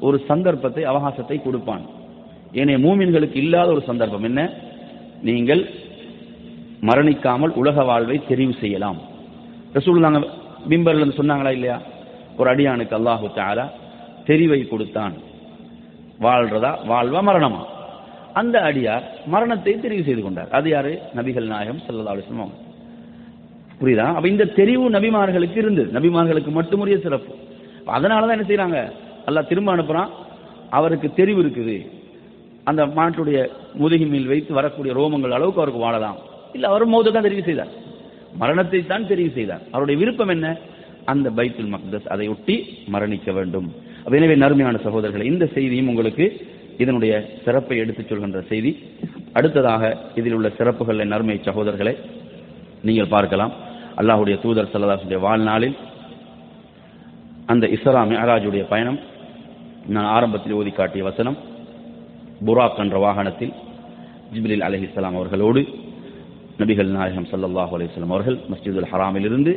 ஒரு 0.00 0.24
சந்தர்ப்பத்தை 0.28 0.84
அவகாசத்தை 0.84 1.42
கொடுப்பான். 1.42 1.84
ஏனைய 2.52 2.78
மூமின்களுக்கு 2.78 3.36
இல்லாத 3.36 3.70
ஒரு 3.70 3.82
சந்தர்ப்பம் 3.86 4.22
என்ன? 4.22 4.50
நீங்கள் 5.22 5.62
மரணிக்காமல் 6.82 7.52
உலக 7.54 7.84
வாழ்வை 7.84 8.20
தெரிவு 8.28 8.60
செய்யலாம். 8.60 8.98
ரசூலுல்லாங்க 9.74 10.20
பிம்பர்ல 10.68 11.02
இருந்து 11.02 11.20
சொன்னாங்களா 11.20 11.50
இல்லையா? 11.50 11.80
ஒரு 12.36 12.54
அடியானுக்கு 12.54 12.96
அல்லாஹு 12.98 13.34
தாரா 13.34 13.68
தெரிவை 14.26 14.68
கொடுத்தான். 14.68 15.14
வாழ்றதா? 16.20 16.72
வாழ்வா 16.88 17.22
மரணமா? 17.30 17.62
அந்த 18.40 18.56
அடியார் 18.68 19.04
மரணத்தை 19.32 19.72
தெரிவு 19.74 20.04
செய்து 20.04 20.22
கொண்டார். 20.22 20.50
அது 20.58 20.68
யாரு? 20.70 20.92
நபிகள் 21.16 21.46
நாயகம் 21.52 21.80
ஸல்லல்லாஹு 21.86 22.14
அலைஹி 22.14 22.32
அவங்க. 22.34 22.56
புரியுதா? 23.80 24.06
அப்ப 24.16 24.28
இந்த 24.28 24.44
தெரிவு 24.58 24.84
நபிமார்களுக்கு 24.96 25.56
இருந்தது. 25.56 25.88
நபிமார்களுக்கு 25.98 26.50
மட்டுமுரிய 26.58 26.96
சிறப்பு. 27.06 27.32
அதனாலதான் 27.96 28.36
என்ன 28.36 28.46
செய்யறாங்க 28.50 28.78
அல்லாஹ் 29.28 29.50
திரும்ப 29.52 29.76
அனுப்புறான். 29.76 30.10
அவருக்கு 30.70 31.08
தெரிவு 31.20 31.40
இருக்குது. 31.44 31.76
அந்த 32.70 32.82
மாட்டுடைய 32.98 33.38
முதுகின் 33.80 34.28
வைத்து 34.32 34.52
வரக்கூடிய 34.54 34.92
ரோமங்கள் 34.94 35.36
அளவுக்கு 35.38 35.60
அவருக்கு 35.62 35.84
வாழலாம். 35.86 36.18
இல்ல 36.56 36.68
அவர் 36.68 36.90
மௌத்தை 36.92 37.12
தான் 37.12 37.26
தெரிவு 37.28 37.44
செய்தார். 37.48 37.72
மரணத்தை 38.42 38.80
தான் 38.86 39.08
தெரிவு 39.10 39.32
செய்தார். 39.38 39.62
அவருடைய 39.70 39.96
விருப்பம் 40.00 40.28
என்ன? 40.28 40.46
அந்த 41.12 41.30
பைத்துல் 41.30 41.72
மக்தஸ் 41.74 42.08
அதை 42.14 42.26
ஒட்டி 42.34 42.56
மரணிக்க 42.92 43.32
வேண்டும். 43.32 43.68
எனவே 44.18 44.36
நறுமையான 44.44 44.78
சகோதரர்களை 44.84 45.24
இந்த 45.32 45.46
செய்தியும் 45.54 45.88
உங்களுக்கு 45.88 46.26
இதனுடைய 46.82 47.12
சிறப்பை 47.44 47.76
எடுத்துச் 47.82 48.10
சொல்கின்ற 48.10 48.40
செய்தி. 48.50 48.70
அடுத்ததாக 49.38 49.82
இதில் 50.20 50.36
உள்ள 50.38 50.48
சிறப்புகளை 50.58 51.04
நறுமை 51.12 51.36
சகோதரர்களை 51.48 51.94
நீங்கள் 52.88 53.12
பார்க்கலாம். 53.14 53.52
அல்லாஹுடைய 54.00 54.36
தூதர் 54.44 54.70
சல்லதாசுடைய 54.72 55.18
வாழ்நாளில் 55.26 55.76
அந்த 57.52 57.64
இஸ்ரா 57.76 58.02
மிஅராஜுடைய 58.10 58.62
பயணம் 58.72 58.98
நான் 59.94 60.08
ஆரம்பத்தில் 60.16 60.56
ஓதி 60.58 60.70
காட்டிய 60.70 61.04
வசனம் 61.08 61.36
புராக் 62.46 62.80
என்ற 62.84 62.98
வாகனத்தில் 63.04 63.52
ஜிப்ரில் 64.34 64.64
அலைஹிஸ்ஸலாம் 64.68 65.18
அவர்களோடு 65.18 65.62
நபிகள் 66.60 66.94
நாயகம் 66.96 67.28
ஸல்லல்லாஹு 67.32 67.72
அலைஹி 67.76 67.88
வஸல்லம் 67.90 68.14
அவர்கள் 68.14 68.38
மஸ்ஜிதுல் 68.52 68.88
ஹராமிலிருந்து 68.92 69.52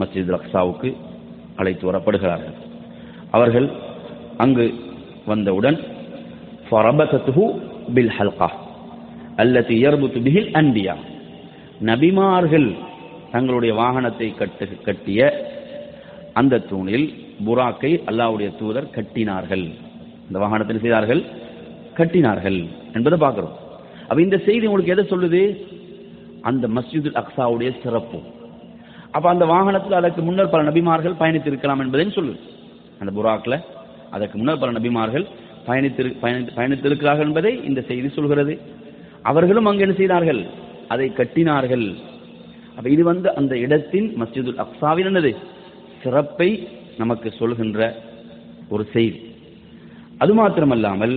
மஸ்ஜிதுல் 0.00 0.38
அக்சாவுக்கு 0.40 0.90
அழைத்து 1.60 1.84
வரப்படுகிறார்கள். 1.90 2.56
அவர்கள் 3.36 3.68
அங்கு 4.44 4.66
வந்தவுடன் 5.30 5.78
ஃபரபத்தத்துஹு 6.70 7.44
பில் 7.94 8.12
ஹல்கா 8.18 8.48
அல்லது 9.36 9.74
இயர்புத்து 9.74 10.18
பிஹில் 10.26 10.50
அன்பியா 10.60 10.94
நபிமார்கள் 11.88 12.68
தங்களுடைய 13.32 13.72
வாகனத்தை 13.74 14.28
கட்டு 14.34 14.66
கட்டிய 14.82 15.20
அந்த 16.32 16.62
தூணில் 16.70 17.06
புராக்கை 17.46 17.92
அல்லாவுடைய 18.10 18.48
தூதர் 18.58 18.92
கட்டினார்கள். 18.96 19.64
இந்த 20.26 20.38
வாகனத்தில் 20.38 20.80
செய்தார்கள்? 20.80 21.22
கட்டினார்கள் 21.98 22.58
என்பதை 22.92 23.18
பார்க்கிறோம். 23.18 23.54
அப்ப 24.08 24.22
இந்த 24.22 24.38
செய்தி 24.38 24.66
உங்களுக்கு 24.66 24.94
எதை 24.94 25.04
சொல்லுது? 25.04 25.42
அந்த 26.40 26.68
மஸ்ஜிதுல் 26.68 27.18
அக்ஸாவுடைய 27.20 27.70
சிறப்பு. 27.82 28.18
அப்ப 29.10 29.26
அந்த 29.28 29.44
வாகனத்தில் 29.44 29.98
அதற்கு 30.00 30.22
முன்னர் 30.22 30.52
பல 30.54 30.62
நபிமார்கள் 30.70 31.20
பயணித்திருக்கலாம் 31.20 31.82
என்பதையும் 31.84 32.16
சொல்லுது. 32.18 32.40
அந்த 33.00 33.10
புராக்ல 33.18 33.56
அதற்கு 34.10 34.36
முன்னர் 34.38 34.58
பல 34.58 34.72
நபிமார்கள் 34.78 35.26
பயணித்திரு 35.66 36.10
பயணித்திருக்கிறார்கள் 36.56 37.28
என்பதை 37.30 37.52
இந்த 37.64 37.80
செய்தி 37.80 38.08
சொல்கிறது. 38.08 38.54
அவர்களும் 39.22 39.66
அங்கு 39.66 39.84
என்ன 39.86 39.94
செய்தார்கள்? 39.94 40.42
அதை 40.88 41.08
கட்டினார்கள். 41.18 41.86
அப்ப 42.76 42.86
இது 42.90 43.02
வந்து 43.04 43.28
அந்த 43.34 43.58
இடத்தின் 43.58 44.08
மஸ்ஜிதுல் 44.20 44.60
அக்சாவில் 44.64 45.08
என்னது? 45.10 45.32
சிறப்பை 46.02 46.68
நமக்கு 46.98 47.30
சொல்கின்ற 47.40 47.80
ஒரு 48.68 48.84
செய்தி. 48.92 49.20
அது 50.18 50.34
மாத்திரமல்லாமல் 50.34 51.14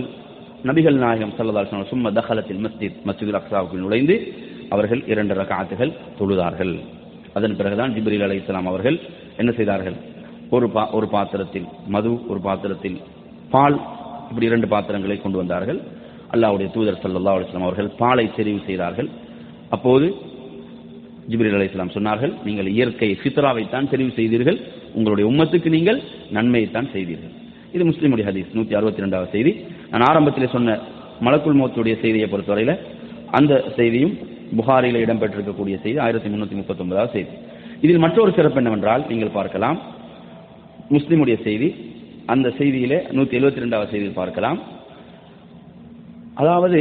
நபிகள் 0.68 0.98
நாயகம் 1.04 1.32
ஸல்லல்லாஹு 1.38 1.88
சும்ம 1.92 2.12
தஹலத்தில் 2.18 2.60
மஸ்ஜித் 2.66 3.00
மஸ்ஜிதுல் 3.06 3.38
அக்ஸாவுக்குள் 3.40 3.84
நுழைந்து 3.84 4.16
அவர்கள் 4.70 5.02
இரண்டு 5.06 5.34
ரகாத்துகள் 5.34 5.92
தொழுதார்கள். 6.18 6.74
அதன் 7.34 7.56
பிறகுதான் 7.56 7.94
ஜிப்ரீல் 7.94 8.24
அலைஹிஸ்ஸலாம் 8.26 8.70
அவர்கள் 8.72 8.96
என்ன 9.36 9.50
செய்தார்கள்? 9.52 9.96
ஒரு 10.50 10.66
பா 10.70 10.82
ஒரு 10.90 11.06
பாத்திரத்தில் 11.08 11.66
மது 11.94 12.10
ஒரு 12.28 12.40
பாத்திரத்தில் 12.40 12.98
பால் 13.50 13.76
இப்படி 14.34 14.48
இரண்டு 14.50 14.68
பாத்திரங்களை 14.74 15.16
கொண்டு 15.22 15.38
வந்தார்கள். 15.40 15.78
அல்லாவுடைய 16.34 16.68
தூதர் 16.74 17.02
சல்லா 17.02 17.32
அலிஸ்லாம் 17.36 17.66
அவர்கள் 17.66 17.90
பாலை 18.00 18.24
தெரிவு 18.38 18.60
செய்தார்கள். 18.68 19.08
அப்போது 19.74 20.06
ஜிப்ரீல் 21.32 21.64
இஸ்லாம் 21.66 21.92
சொன்னார்கள் 21.96 22.32
நீங்கள் 22.46 22.68
இயற்கை 22.76 23.08
ஃபித்ராவை 23.20 23.62
தான் 23.74 23.88
தெரிவு 23.92 24.10
செய்தீர்கள். 24.18 24.58
உங்களுடைய 24.98 25.26
உம்மத்துக்கு 25.30 25.68
நீங்கள் 25.76 26.00
நன்மையைத்தான் 26.36 26.88
செய்தீர்கள். 26.96 27.32
இது 27.74 27.84
முஸ்லீமுடைய 27.90 28.24
ஹதீஸ் 28.30 28.50
நூத்தி 28.56 28.74
அறுபத்தி 28.78 29.04
ரெண்டாவது 29.04 29.30
செய்தி. 29.36 29.52
நான் 29.92 30.06
ஆரம்பத்தில் 30.10 30.52
சொன்ன 30.56 30.76
மலக்குள் 31.26 31.58
மோத்துடைய 31.60 31.94
செய்தியை 32.04 32.28
பொறுத்தவரையில 32.34 32.74
அந்த 33.38 33.62
செய்தியும் 33.78 34.14
புகாரில 34.58 35.00
இடம்பெற்றிருக்கக்கூடிய 35.04 35.76
செய்தி 35.86 35.98
ஆயிரத்தி 36.06 36.28
முன்னூத்தி 36.34 36.56
முப்பத்தி 36.60 36.84
ஒன்பதாவது 36.84 37.14
செய்தி. 37.16 37.32
இதில் 37.84 38.04
மற்றொரு 38.04 38.30
சிறப்பு 38.38 38.60
என்னவென்றால் 38.62 39.04
நீங்கள் 39.12 39.36
பார்க்கலாம் 39.40 39.78
முஸ்லீமுடைய 40.96 41.36
செய்தி 41.48 41.68
அந்த 42.32 42.48
செய்தியிலே 42.58 42.98
நூத்தி 43.16 43.38
எழுபத்தி 43.38 43.62
ரெண்டாவது 43.64 43.90
செய்தியில் 43.92 44.20
பார்க்கலாம். 44.20 44.58
அதாவது 46.40 46.78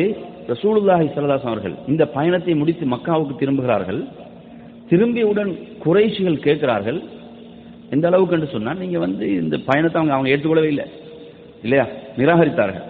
ரசூலுல்லாஹி 0.51 1.07
ஸல்லல்லாஹு 1.13 1.49
அவர்கள் 1.51 1.75
இந்த 1.91 2.03
பயணத்தை 2.15 2.53
முடித்து 2.61 2.85
மக்காவுக்கு 2.93 3.35
திரும்புகிறார்கள். 3.41 3.99
திரும்பியவுடன் 4.91 5.51
குறைஷிகள் 5.83 6.43
கேட்கிறார்கள். 6.45 6.99
எந்த 7.95 8.07
அளவுக்கு 8.09 8.35
என்று 8.37 8.49
சொன்னால் 8.53 8.81
நீங்க 8.83 8.97
வந்து 9.05 9.25
இந்த 9.43 9.55
பயணத்தை 9.69 9.97
அவங்க 9.99 10.13
அவங்க 10.15 10.31
ஏற்றுக்கொள்ளவே 10.33 10.69
இல்லை. 10.73 10.85
இல்லையா? 11.65 11.85
நிராகரித்தார்கள். 12.19 12.85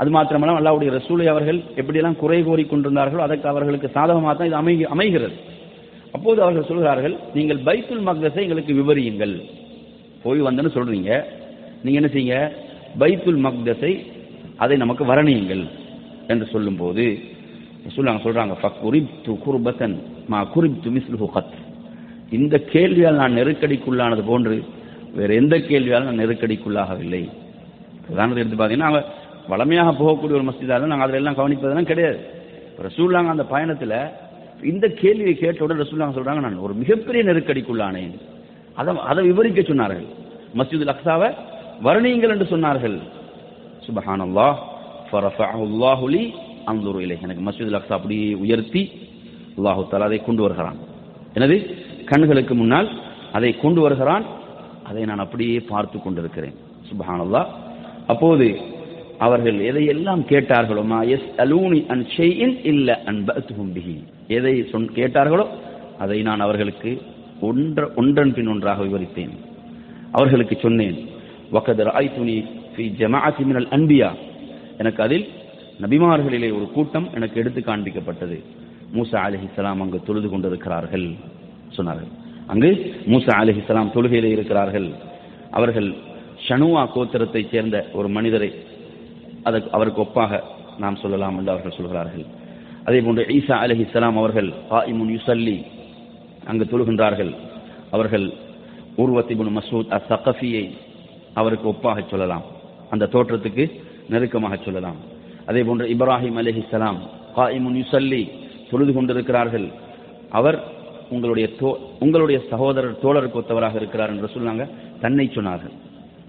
அது 0.00 0.10
மாத்திரமல்ல 0.16 0.60
அல்லாவுடைய 0.60 0.90
ரசூலை 0.98 1.26
அவர்கள் 1.32 1.58
எப்படியெல்லாம் 1.80 2.20
குறை 2.22 2.38
கோரி 2.48 2.64
கொண்டிருந்தார்களோ 2.70 3.24
அதற்கு 3.26 3.46
அவர்களுக்கு 3.52 3.88
சாதகமாக 3.96 4.34
தான் 4.34 4.48
இது 4.50 4.60
அமை 4.60 4.74
அமைகிறது. 4.94 5.36
அப்போது 6.16 6.38
அவர்கள் 6.44 6.68
சொல்கிறார்கள் 6.70 7.14
நீங்கள் 7.36 7.60
பைத்துல் 7.68 8.06
மக்தஸை 8.08 8.42
எங்களுக்கு 8.46 8.72
விவரியுங்கள். 8.80 9.34
போய் 10.24 10.46
வந்தேன்னு 10.46 10.76
சொல்றீங்க. 10.78 11.10
நீங்க 11.84 12.00
என்ன 12.00 12.10
செய்யுங்க? 12.12 12.38
பைத்துல் 13.00 13.42
மக்தஸை 13.46 13.92
அதை 14.56 14.76
நமக்கு 14.76 15.04
வர்ணியுங்கள் 15.04 15.64
என்று 16.28 16.46
சொல்லும்போது 16.46 17.04
சொல்லுவாங்க 17.94 18.22
சொல்றாங்க 18.24 18.54
ஃபக்குரிப்து 18.62 19.32
குர்பத்தன் 19.44 19.96
மா 20.28 20.40
குரிப்து 20.54 20.90
மிஸ்லு 20.96 21.28
கத் 21.36 21.54
இந்த 22.30 22.56
கேள்வியால் 22.72 23.20
நான் 23.22 23.36
நெருக்கடிக்குள்ளானது 23.36 24.22
போன்று 24.26 24.64
வேற 25.14 25.34
எந்த 25.34 25.56
கேள்வியாலும் 25.56 26.08
நான் 26.10 26.22
நெருக்கடிக்குள்ளாகவில்லை. 26.24 27.22
உதாரணத்தை 28.08 28.42
எடுத்து 28.42 28.60
பார்த்தீங்கன்னா 28.60 29.02
வளமையாக 29.48 29.90
போகக்கூடிய 29.90 30.38
ஒரு 30.38 30.46
மஸ்ஜிதாக 30.48 30.90
நாங்கள் 30.90 31.06
அதில் 31.06 31.20
எல்லாம் 31.20 31.38
கவனிப்பதெல்லாம் 31.40 31.90
கிடையாது. 31.90 32.18
ரசூல்லாங்க 32.86 33.32
அந்த 33.34 33.44
பயணத்தில் 33.44 33.98
இந்த 34.72 34.86
கேள்வியை 34.88 35.34
கேட்டவுடன் 35.34 35.80
ரசூல்லாங்க 35.80 36.16
சொல்றாங்க 36.18 36.40
நான் 36.40 36.64
ஒரு 36.66 36.74
மிகப்பெரிய 36.74 37.24
நெருக்கடிக்குள்ளானேன். 37.24 38.14
அதை 38.74 38.92
அதை 39.10 39.24
விவரிக்க 39.26 39.60
சொன்னார்கள். 39.60 40.06
மஸ்ஜிதுல் 40.58 40.94
அக்ஸாவை 40.94 41.28
வருணியுங்கள் 41.86 42.32
என்று 42.34 42.46
சொன்னார்கள். 42.52 42.96
சுபஹான் 43.86 44.22
அல்லாஹ் 44.26 44.58
அல்லாஹு 45.66 46.06
லி 46.14 46.24
அன்துரு 46.70 46.98
இலைஹி. 47.06 47.22
எனக்கு 47.26 47.42
மஸ்ஜிதுல் 47.46 47.78
அக்ஸா 47.78 47.96
அப்படியே 47.98 48.28
உயர்த்தி 48.44 48.82
அல்லாஹு 49.56 49.80
தஆலா 49.90 50.08
அதை 50.10 50.18
கொண்டு 50.28 50.42
வருகிறான். 50.42 50.78
எனது 51.36 51.56
கண்களுக்கு 52.10 52.54
முன்னால் 52.60 52.88
அதை 53.36 53.50
கொண்டு 53.64 53.80
வருகிறான். 53.80 54.24
அதை 54.88 55.02
நான் 55.10 55.24
அப்படியே 55.24 55.56
பார்த்து 55.72 55.96
கொண்டிருக்கிறேன். 55.98 56.56
சுபஹானல்லாஹ். 56.88 57.48
அப்போது 58.12 58.46
அவர்கள் 59.26 59.58
எதையெல்லாம் 59.70 60.22
கேட்டார்களோ 60.30 60.82
மா 60.92 61.00
எஸ் 61.16 61.28
அலூனி 61.44 61.80
அன் 61.94 62.04
ஷெயின் 62.16 62.54
இல்ல 62.72 62.88
அன் 63.10 63.20
பிஹி. 63.76 63.96
எதை 64.38 64.54
சொன் 64.72 64.88
கேட்டார்களோ 64.98 65.46
அதை 66.04 66.18
நான் 66.28 66.44
அவர்களுக்கு 66.46 66.90
ஒன்ற 67.48 67.80
ஒன்றன் 68.00 68.32
பின் 68.36 68.50
ஒன்றாக 68.52 68.82
விவரித்தேன். 68.86 69.34
அவர்களுக்கு 70.16 70.56
சொன்னேன் 70.66 70.98
வகத் 71.52 71.82
ராய்துனி 71.88 72.36
ஃபி 72.74 72.84
ஜமாஅத்தி 73.00 73.44
மினல் 73.44 73.68
அன்பியா 73.68 74.10
எனக்கு 74.78 75.02
அதில் 75.02 75.28
நபிமார்களிலே 75.80 76.54
ஒரு 76.56 76.70
கூட்டம் 76.70 77.08
எனக்கு 77.14 77.40
எடுத்து 77.40 77.60
காண்பிக்கப்பட்டது. 77.60 78.42
மூசா 78.94 79.18
அலிஹிஸ்லாம் 79.26 79.80
அங்கு 79.80 80.02
தொழுது 80.02 80.28
கொண்டிருக்கிறார்கள் 80.28 81.10
சொன்னார்கள். 81.76 82.10
அங்கு 82.46 82.94
மூசா 83.06 83.34
அலிஹிஸ்லாம் 83.42 83.92
தொழுகையிலே 83.94 84.30
இருக்கிறார்கள். 84.30 84.90
அவர்கள் 85.50 85.94
ஷனுவா 86.48 86.88
கோத்திரத்தைச் 86.94 87.50
சேர்ந்த 87.50 87.86
ஒரு 87.92 88.08
மனிதரை 88.08 88.52
அதற்கு 89.42 89.70
அவருக்கு 89.72 90.02
ஒப்பாக 90.02 90.40
நாம் 90.78 90.96
சொல்லலாம் 90.96 91.38
என்று 91.38 91.50
அவர்கள் 91.50 91.76
சொல்கிறார்கள். 91.76 92.24
அதே 92.84 93.00
போன்று 93.00 93.26
ஈசா 93.28 93.54
அலஹி 93.64 93.88
இஸ்லாம் 93.88 94.16
அவர்கள் 94.16 94.52
காயிமுன் 94.70 95.12
யுசல்லி 95.16 95.62
அங்கு 96.44 96.64
தொழுகின்றார்கள். 96.64 97.34
அவர்கள் 97.90 98.30
உருவத்திபுன் 98.98 99.58
மசூத் 99.58 99.90
அஸ் 99.90 100.08
சகஃபியை 100.08 100.72
அவருக்கு 101.34 101.68
ஒப்பாக 101.68 102.08
சொல்லலாம். 102.08 102.42
அந்த 102.90 103.06
தோற்றத்துக்கு 103.06 103.80
நெருக்கமாக 104.08 104.56
சொல்லலாம். 104.64 104.96
அதே 105.46 105.62
போன்று 105.62 105.86
இப்ராஹிம் 105.86 106.38
அலிஹிஸ்ஸலாம் 106.38 106.96
காயிமுன் 107.36 107.74
யுசல்லி 107.74 108.30
தொழுது 108.70 108.92
கொண்டிருக்கிறார்கள். 108.92 109.68
அவர் 110.30 110.64
உங்களுடைய 111.10 111.48
தோ- 111.60 111.76
உங்களுடைய 112.00 112.40
சகோதரர் 112.50 112.96
தோழருக்கு 113.02 113.34
ஒத்தவராக 113.34 113.74
இருக்கிறார் 113.74 114.10
என்று 114.10 114.30
சொன்னாங்க. 114.34 114.68
தன்னை 115.00 115.30
சொன்னார்கள். 115.34 115.72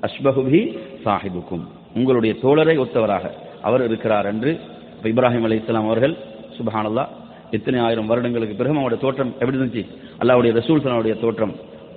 அஷ்பகுபி 0.02 0.78
சாஹிபுக்கும். 1.06 1.68
உங்களுடைய 1.96 2.36
தோழரை 2.44 2.78
ஒத்தவராக 2.80 3.30
அவர் 3.62 3.84
இருக்கிறார் 3.84 4.26
என்று 4.26 4.60
இப்ராஹிம் 5.04 5.06
இப்ராஹிம் 5.06 5.62
இஸ்லாம் 5.62 5.86
அவர்கள் 5.86 6.16
சுபஹானல்லா 6.58 7.06
எத்தனை 7.52 7.80
ஆயிரம் 7.80 8.06
வருடங்களுக்கு 8.06 8.56
பிறகு 8.56 8.80
அவருடைய 8.80 9.04
தோற்றம் 9.04 9.34
எப்படி 9.40 9.58
இருந்துச்சு? 9.58 9.88
அல்லாவுடைய 10.20 10.62
ரசூல் 10.62 10.82
சலாவுடைய 10.82 11.20
தோற்றம் 11.20 11.56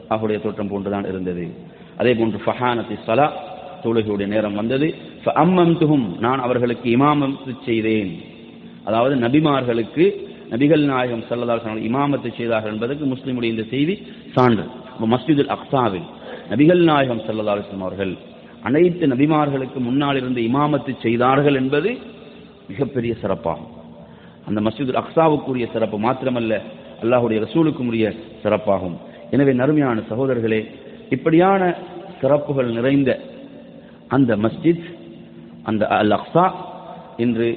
அவருடைய 0.09 0.43
தோற்றம் 0.43 0.69
போன்றுதான் 0.69 1.09
இருந்தது. 1.09 1.75
அதே 2.01 2.13
போன்று 2.19 2.39
ஃபஹானத்தி 2.45 2.97
சலா 3.09 3.27
தொழுகையுடைய 3.85 4.29
நேரம் 4.35 4.57
வந்தது. 4.61 4.87
ஃபஅம்மம்துஹும் 5.25 6.07
நான் 6.25 6.41
அவர்களுக்கு 6.47 6.87
இமாமத்து 6.97 7.53
செய்தேன். 7.69 8.13
அதாவது 8.89 9.15
நபிமார்களுக்கு 9.25 10.05
நபிகள் 10.53 10.85
நாயகம் 10.93 11.25
செல்லதாக 11.29 11.75
இமாமத்து 11.89 12.29
செய்தார்கள் 12.39 12.75
என்பதற்கு 12.75 13.05
முஸ்லிமுடைய 13.13 13.51
இந்த 13.55 13.65
செய்தி 13.73 13.95
சான்று. 14.35 14.65
மஸ்ஜிதுல் 15.15 15.53
அக்சாவில் 15.57 16.07
நபிகள் 16.53 16.83
நாயகம் 16.91 17.23
ஸல்லல்லாஹு 17.27 17.81
அவர்கள் 17.87 18.13
அனைத்து 18.69 19.05
நபிமார்களுக்கு 19.13 19.79
முன்னால் 19.89 20.19
இருந்து 20.21 20.41
இமாமத்து 20.49 20.93
செய்தார்கள் 21.05 21.59
என்பது 21.63 21.91
மிகப்பெரிய 22.71 23.13
சிறப்பாகும். 23.23 23.73
அந்த 24.49 24.61
மஸ்ஜிதுல் 24.67 25.01
அக்சாவுக்குரிய 25.03 25.67
சிறப்பு 25.75 25.97
மாத்திரமல்ல 26.07 26.55
அல்லாஹ்வுடைய 27.03 27.39
ரசூலுக்கும் 27.47 27.89
உரிய 27.91 28.07
சிறப்பாகும். 28.43 28.97
எனவே 29.35 29.53
நறுமையான 29.61 29.99
சகோதரர்களே 30.11 30.61
இப்படியான 31.15 31.63
சிறப்புகள் 32.21 32.71
நிறைந்த 32.77 33.11
அந்த 34.09 34.37
மஸ்ஜித் 34.37 34.87
அந்த 35.65 35.87
அல் 35.99 36.15
அக்ஸா 36.19 36.47
இன்று 37.25 37.49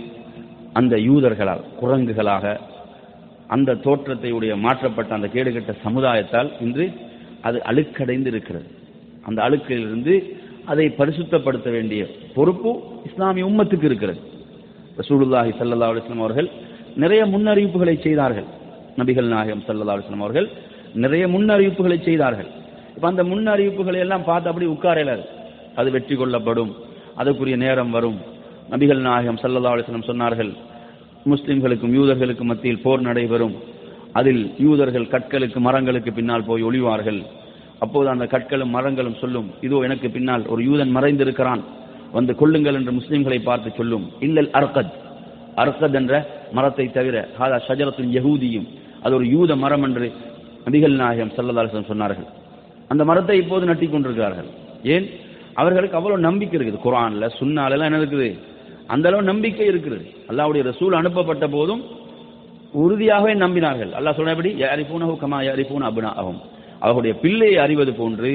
அந்த 0.73 0.95
யூதர்களால் 0.97 1.63
குரங்குகளாக 1.81 2.57
அந்த 3.55 3.75
தோற்றத்தை 3.85 4.31
உடைய 4.37 4.55
மாற்றப்பட்ட 4.55 5.11
அந்த 5.17 5.27
கேடுகட்ட 5.35 5.73
சமுதாயத்தால் 5.85 6.49
இன்று 6.65 6.85
அது 7.41 7.57
அழுக்கடைந்து 7.69 8.29
இருக்கிறது 8.33 8.67
அந்த 9.27 9.39
அழுக்கிலிருந்து 9.47 10.13
அதை 10.71 10.85
பரிசுத்தப்படுத்த 10.99 11.69
வேண்டிய 11.71 12.01
பொறுப்பு 12.35 12.71
இஸ்லாமிய 13.09 13.45
உம்மத்துக்கு 13.45 13.83
இருக்கிறது. 13.83 14.19
ரசூலுல்லாஹி 15.01 15.51
சல்லா 15.59 15.87
அலுவலாம் 15.89 16.23
அவர்கள் 16.25 16.49
நிறைய 16.95 17.25
முன்னறிவிப்புகளை 17.25 17.95
செய்தார்கள். 18.01 18.47
நபிகள் 18.99 19.29
நாயகம் 19.35 19.63
சல்லா 19.67 19.93
அலுவலாம் 19.95 20.25
அவர்கள் 20.25 20.49
நிறைய 20.93 21.27
முன்னறிவிப்புகளை 21.27 22.03
செய்தார்கள். 22.03 22.49
இப்ப 22.99 23.11
அந்த 23.11 23.23
முன்னறிவிப்புகளை 23.23 23.99
எல்லாம் 24.05 24.23
பார்த்து 24.29 24.47
அப்படி 24.49 24.65
உட்கார 24.71 25.01
அது 25.79 25.89
வெற்றி 25.91 26.15
கொள்ளப்படும். 26.15 26.71
அதுக்குரிய 27.19 27.57
நேரம் 27.61 27.91
வரும். 27.95 28.17
நபிகள் 28.71 28.99
நாயகம் 29.05 29.37
சல்லல்லா 29.41 29.69
அலிஸ்லம் 29.73 30.07
சொன்னார்கள் 30.07 30.49
முஸ்லிம்களுக்கும் 31.31 31.93
யூதர்களுக்கும் 31.99 32.49
மத்தியில் 32.51 32.81
போர் 32.85 33.05
நடைபெறும் 33.07 33.55
அதில் 34.19 34.41
யூதர்கள் 34.65 35.05
கற்களுக்கு 35.13 35.59
மரங்களுக்கு 35.67 36.13
பின்னால் 36.17 36.45
போய் 36.49 36.65
ஒளிவார்கள். 36.69 37.21
அப்போது 37.85 38.09
அந்த 38.13 38.25
கற்களும் 38.33 38.73
மரங்களும் 38.75 39.15
சொல்லும் 39.21 39.47
இதோ 39.67 39.79
எனக்கு 39.87 40.09
பின்னால் 40.15 40.43
ஒரு 40.55 40.63
யூதன் 40.69 40.93
மறைந்திருக்கிறான். 40.97 41.63
வந்து 42.17 42.35
கொள்ளுங்கள் 42.41 42.77
என்று 42.79 42.95
முஸ்லிம்களை 42.99 43.39
பார்த்து 43.43 43.73
சொல்லும். 43.77 44.05
இல்லல் 44.19 44.51
அர்கத். 44.61 44.93
அர்கத் 45.63 45.97
என்ற 46.01 46.21
மரத்தை 46.51 46.87
தவிர 46.97 47.23
ஹாதா 47.39 47.59
ஷஜரத்தின் 47.69 48.13
யகூதியும் 48.17 48.67
அது 49.03 49.15
ஒரு 49.15 49.27
யூத 49.35 49.55
மரம் 49.63 49.87
என்று 49.89 50.09
நபிகள் 50.67 50.99
நாயகம் 51.05 51.33
ஸல்லல்லாஹு 51.37 51.89
சொன்னார்கள். 51.93 52.29
அந்த 52.91 53.05
மரத்தை 53.05 53.37
இப்போது 53.37 53.65
நட்டி 53.65 53.87
கொண்டிருக்கிறார்கள். 53.89 54.49
ஏன்? 54.83 55.07
அவர்களுக்கு 55.53 55.97
அவ்வளவு 55.97 56.25
நம்பிக்கை 56.27 56.55
இருக்குது. 56.59 56.83
குரான்ல 56.85 57.25
சுண்ணாலெல்லாம் 57.39 57.71
எல்லாம் 57.71 57.89
என்ன 57.91 58.01
இருக்குது? 58.03 58.29
அந்த 58.87 59.07
அளவு 59.09 59.23
நம்பிக்கை 59.23 59.67
இருக்குது. 59.71 59.97
அல்லாவுடைய 60.29 60.61
ரசூல் 60.71 60.99
அனுப்பப்பட்ட 61.01 61.47
போதும் 61.47 61.81
உறுதியாகவே 62.83 63.33
நம்பினார்கள். 63.43 63.91
அல்லாஹ் 63.99 64.17
சொன்னபடி 64.19 64.49
யாரிஃபூனஹு 64.63 65.13
கமா 65.21 65.39
அபுனா 65.89 66.09
ஆகும் 66.21 66.39
அவர்களுடைய 66.79 67.13
பிள்ளையை 67.19 67.57
அறிவது 67.57 67.93
போன்று 67.93 68.31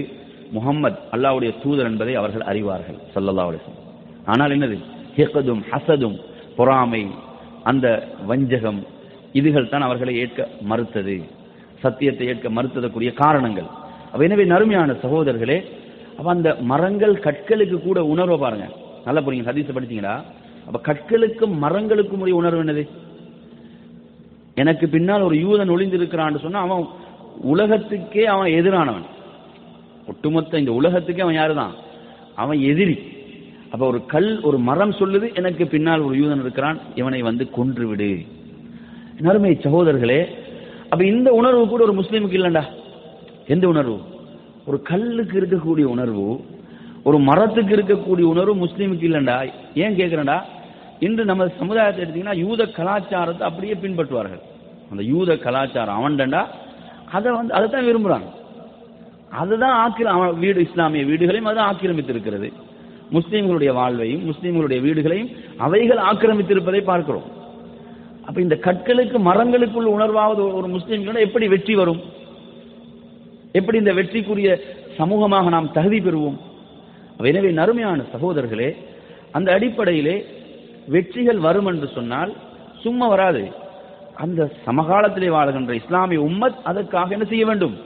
முகம்மது 0.50 0.98
அல்லாவுடைய 1.12 1.50
தூதர் 1.62 1.86
என்பதை 1.86 2.14
அவர்கள் 2.14 2.46
அறிவார்கள். 2.50 2.98
சல்லல்லா 3.14 3.44
ஆனால் 4.32 4.54
என்னது? 4.56 4.76
ஹிக்தும் 5.16 5.62
ஹசதும் 5.70 6.16
பொறாமை 6.56 7.06
அந்த 7.70 7.86
வஞ்சகம் 8.26 8.80
இதுகள் 9.32 9.68
தான் 9.68 9.86
அவர்களை 9.86 10.14
ஏற்க 10.16 10.48
மறுத்தது. 10.60 11.16
சத்தியத்தை 11.82 12.26
ஏற்க 12.26 12.48
மறுத்ததற்குரிய 12.48 13.12
காரணங்கள். 13.12 13.68
எனவே 14.22 14.44
நறுமையான 14.44 14.92
சகோதரர்களே 14.92 15.64
அப்ப 16.18 16.30
அந்த 16.30 16.56
மரங்கள் 16.60 17.14
கற்களுக்கு 17.14 17.82
கூட 17.82 18.04
உணர்வை 18.04 18.38
பாருங்க. 18.38 18.66
நல்லா 19.04 19.20
புரியுங்க 19.20 19.50
ஹதீஸை 19.50 19.74
படிச்சீங்களா? 19.76 20.22
அப்ப 20.66 20.80
கற்களுக்கும் 20.88 21.54
மரங்களுக்கும் 21.62 22.22
உரிய 22.24 22.34
உணர்வு 22.34 22.62
என்னது? 22.64 22.88
எனக்கு 24.54 24.88
பின்னால் 24.88 25.22
ஒரு 25.22 25.36
யூதன் 25.36 25.72
ஒளிந்திருக்கிறான்னு 25.76 26.40
சொன்னா 26.40 26.60
அவன் 26.60 26.86
உலகத்துக்கே 27.42 28.24
அவன் 28.24 28.52
எதிரானவன். 28.52 29.06
ஒட்டுமொத்த 30.08 30.58
இந்த 30.58 30.72
உலகத்துக்கே 30.72 31.20
அவன் 31.20 31.38
யாருதான்? 31.40 31.74
அவன் 32.34 32.60
எதிரி. 32.60 33.12
அப்ப 33.70 33.86
ஒரு 33.86 34.06
கல் 34.06 34.40
ஒரு 34.40 34.58
மரம் 34.58 34.90
சொல்லுது 34.90 35.34
எனக்கு 35.34 35.66
பின்னால் 35.66 36.00
ஒரு 36.00 36.14
யூதன் 36.16 36.40
இருக்கிறான் 36.40 36.80
இவனை 36.94 37.22
வந்து 37.22 37.50
கொன்று 37.50 37.86
விடு 37.86 38.18
நறுமை 39.18 39.58
சகோதரர்களே 39.62 40.26
அப்ப 40.90 41.04
இந்த 41.04 41.32
உணர்வு 41.32 41.68
கூட 41.68 41.82
ஒரு 41.82 42.02
முஸ்லீமுக்கு 42.02 42.38
இல்லைண்டா? 42.40 42.64
எந்த 43.46 43.68
உணர்வு? 43.68 43.96
ஒரு 44.66 44.82
கல்லுக்கு 44.82 45.40
இருக்கக்கூடிய 45.40 45.86
உணர்வு 45.94 46.44
ஒரு 47.02 47.18
மரத்துக்கு 47.18 47.72
இருக்கக்கூடிய 47.76 48.26
உணர்வு 48.34 48.54
முஸ்லீமுக்கு 48.64 49.06
இல்லைண்டா? 49.08 49.50
ஏன் 49.74 49.96
கேட்கிறேன்டா 49.96 50.38
இன்று 50.98 51.24
நம்ம 51.24 51.46
சமுதாயத்தை 51.58 52.04
எடுத்தீங்கன்னா 52.04 52.36
யூத 52.36 52.66
கலாச்சாரத்தை 52.66 53.46
அப்படியே 53.48 53.74
பின்பற்றுவார்கள். 53.74 54.42
அந்த 54.90 55.02
யூத 55.02 55.36
கலாச்சாரம் 55.36 55.98
அவன்டா 56.00 56.42
அதை 57.16 57.32
வந்து 57.32 57.54
அதை 57.54 57.70
தான் 57.70 57.88
விரும்புகிறாங்க 57.88 58.28
அதுதான் 59.30 59.76
ஆக்கிர 59.84 60.10
அவன் 60.10 60.38
வீடு 60.38 60.60
இஸ்லாமிய 60.60 61.04
வீடுகளையும் 61.04 61.48
அதுதான் 61.50 61.70
ஆக்கிரமித்திருக்கிறது. 61.72 62.52
முஸ்லீம்களுடைய 63.12 63.72
வாழ்வையும் 63.72 64.22
முஸ்லீம்களுடைய 64.30 64.78
வீடுகளையும் 64.86 65.30
அவைகள் 65.56 66.00
ஆக்கிரமித்திருப்பதை 66.10 66.82
பார்க்கிறோம். 66.82 67.24
அப்ப 68.26 68.40
இந்த 68.40 68.58
கற்களுக்கு 68.66 69.18
மரங்களுக்குள்ள 69.30 69.88
உணர்வாவது 69.96 70.42
ஒரு 70.54 70.68
முஸ்லீம்களோட 70.76 71.20
எப்படி 71.20 71.48
வெற்றி 71.48 71.74
வரும்? 71.74 72.00
எப்படி 73.58 73.76
இந்த 73.80 73.92
வெற்றிக்குரிய 73.98 74.50
சமூகமாக 74.98 75.50
நாம் 75.54 75.74
தகுதி 75.76 75.98
பெறுவோம்? 76.06 76.38
எனவே 77.30 77.50
நறுமையான 77.58 78.04
சகோதரர்களே 78.14 78.70
அந்த 79.36 79.48
அடிப்படையிலே 79.56 80.16
வெற்றிகள் 80.94 81.40
வரும் 81.44 81.68
என்று 81.72 81.88
சொன்னால் 81.96 82.32
சும்மா 82.84 83.06
வராது. 83.12 83.42
அந்த 84.24 84.40
சமகாலத்திலே 84.64 85.28
வாழ்கின்ற 85.36 85.74
இஸ்லாமிய 85.82 86.20
உம்மத் 86.28 86.58
அதற்காக 86.70 87.14
என்ன 87.16 87.26
செய்ய 87.32 87.44
வேண்டும்? 87.50 87.76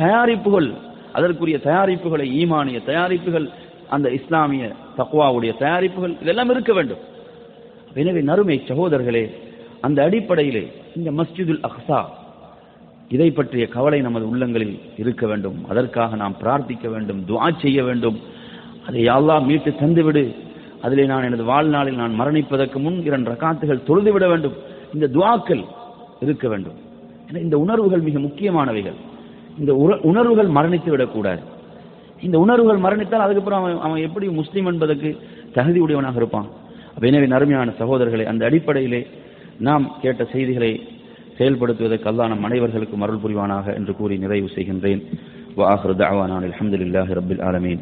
தயாரிப்புகள் 0.00 0.68
அதற்குரிய 1.18 1.58
தயாரிப்புகளை 1.68 2.26
ஈமானிய 2.40 2.78
தயாரிப்புகள் 2.90 3.48
அந்த 3.96 4.08
இஸ்லாமிய 4.18 4.64
தக்குவாவுடைய 4.98 5.52
தயாரிப்புகள் 5.64 6.14
இதெல்லாம் 6.22 6.52
இருக்க 6.54 6.72
வேண்டும். 6.78 7.02
எனவே 8.00 8.22
நறுமை 8.30 8.58
சகோதரர்களே 8.70 9.24
அந்த 9.86 9.98
அடிப்படையிலே 10.08 10.64
இந்த 10.98 11.10
மஸ்ஜிதுல் 11.18 11.62
அஹ்சா 11.70 12.00
இதை 13.08 13.30
பற்றிய 13.30 13.66
கவலை 13.66 14.00
நமது 14.00 14.28
உள்ளங்களில் 14.28 14.80
இருக்க 14.96 15.26
வேண்டும். 15.26 15.64
அதற்காக 15.68 16.16
நாம் 16.16 16.36
பிரார்த்திக்க 16.42 16.88
வேண்டும் 16.88 17.24
துவா 17.28 17.60
செய்ய 17.60 17.84
வேண்டும். 17.84 18.18
அதை 18.86 19.04
அல்லாஹ் 19.04 19.46
மீட்டு 19.46 19.70
தந்துவிடு. 19.70 20.34
அதிலே 20.82 21.06
நான் 21.06 21.22
எனது 21.22 21.44
வாழ்நாளில் 21.44 21.96
நான் 21.96 22.20
மரணிப்பதற்கு 22.20 22.76
முன் 22.76 23.04
இரண்டு 23.04 23.30
ரகாத்துகள் 23.30 23.82
தொழுது 23.82 24.12
விட 24.12 24.28
வேண்டும். 24.28 24.52
இந்த 24.94 25.08
துவாக்கள் 25.08 25.64
இருக்க 26.20 26.48
வேண்டும். 26.48 26.74
இந்த 27.32 27.58
உணர்வுகள் 27.58 28.00
மிக 28.00 28.18
முக்கியமானவைகள். 28.18 28.98
இந்த 29.58 29.74
உணர்வுகள் 30.02 30.48
மரணித்து 30.48 30.90
விடக்கூடாது. 30.90 31.40
இந்த 32.22 32.38
உணர்வுகள் 32.38 32.80
மரணித்தால் 32.80 33.26
அதுக்கப்புறம் 33.26 33.60
அவன் 33.60 33.80
அவன் 33.80 34.00
எப்படி 34.00 34.28
முஸ்லீம் 34.28 34.66
என்பதற்கு 34.66 35.16
தகுதி 35.52 35.78
உடையவனாக 35.78 36.16
இருப்பான்? 36.16 36.46
எனவே 37.00 37.26
நறுமையான 37.26 37.72
சகோதரர்களை 37.78 38.24
அந்த 38.24 38.44
அடிப்படையிலே 38.44 39.06
நாம் 39.58 39.96
கேட்ட 40.00 40.24
செய்திகளை 40.24 40.88
செயல்படுத்துவதற்கு 41.38 42.08
அல்லா 42.10 42.28
நம் 42.28 42.44
அனைவர்களுக்கும் 42.44 43.00
அருள் 43.00 43.22
புரிவானாக 43.26 43.74
என்று 43.74 43.96
கூறி 43.96 44.16
நிறைவு 44.18 44.48
செய்கின்றேன். 44.54 45.02
வாஹர் 45.56 45.96
தாவானான் 45.96 46.46
அலமதுல்லாஹி 46.48 47.16
ரபில் 47.20 47.42
ஆலமீன். 47.42 47.80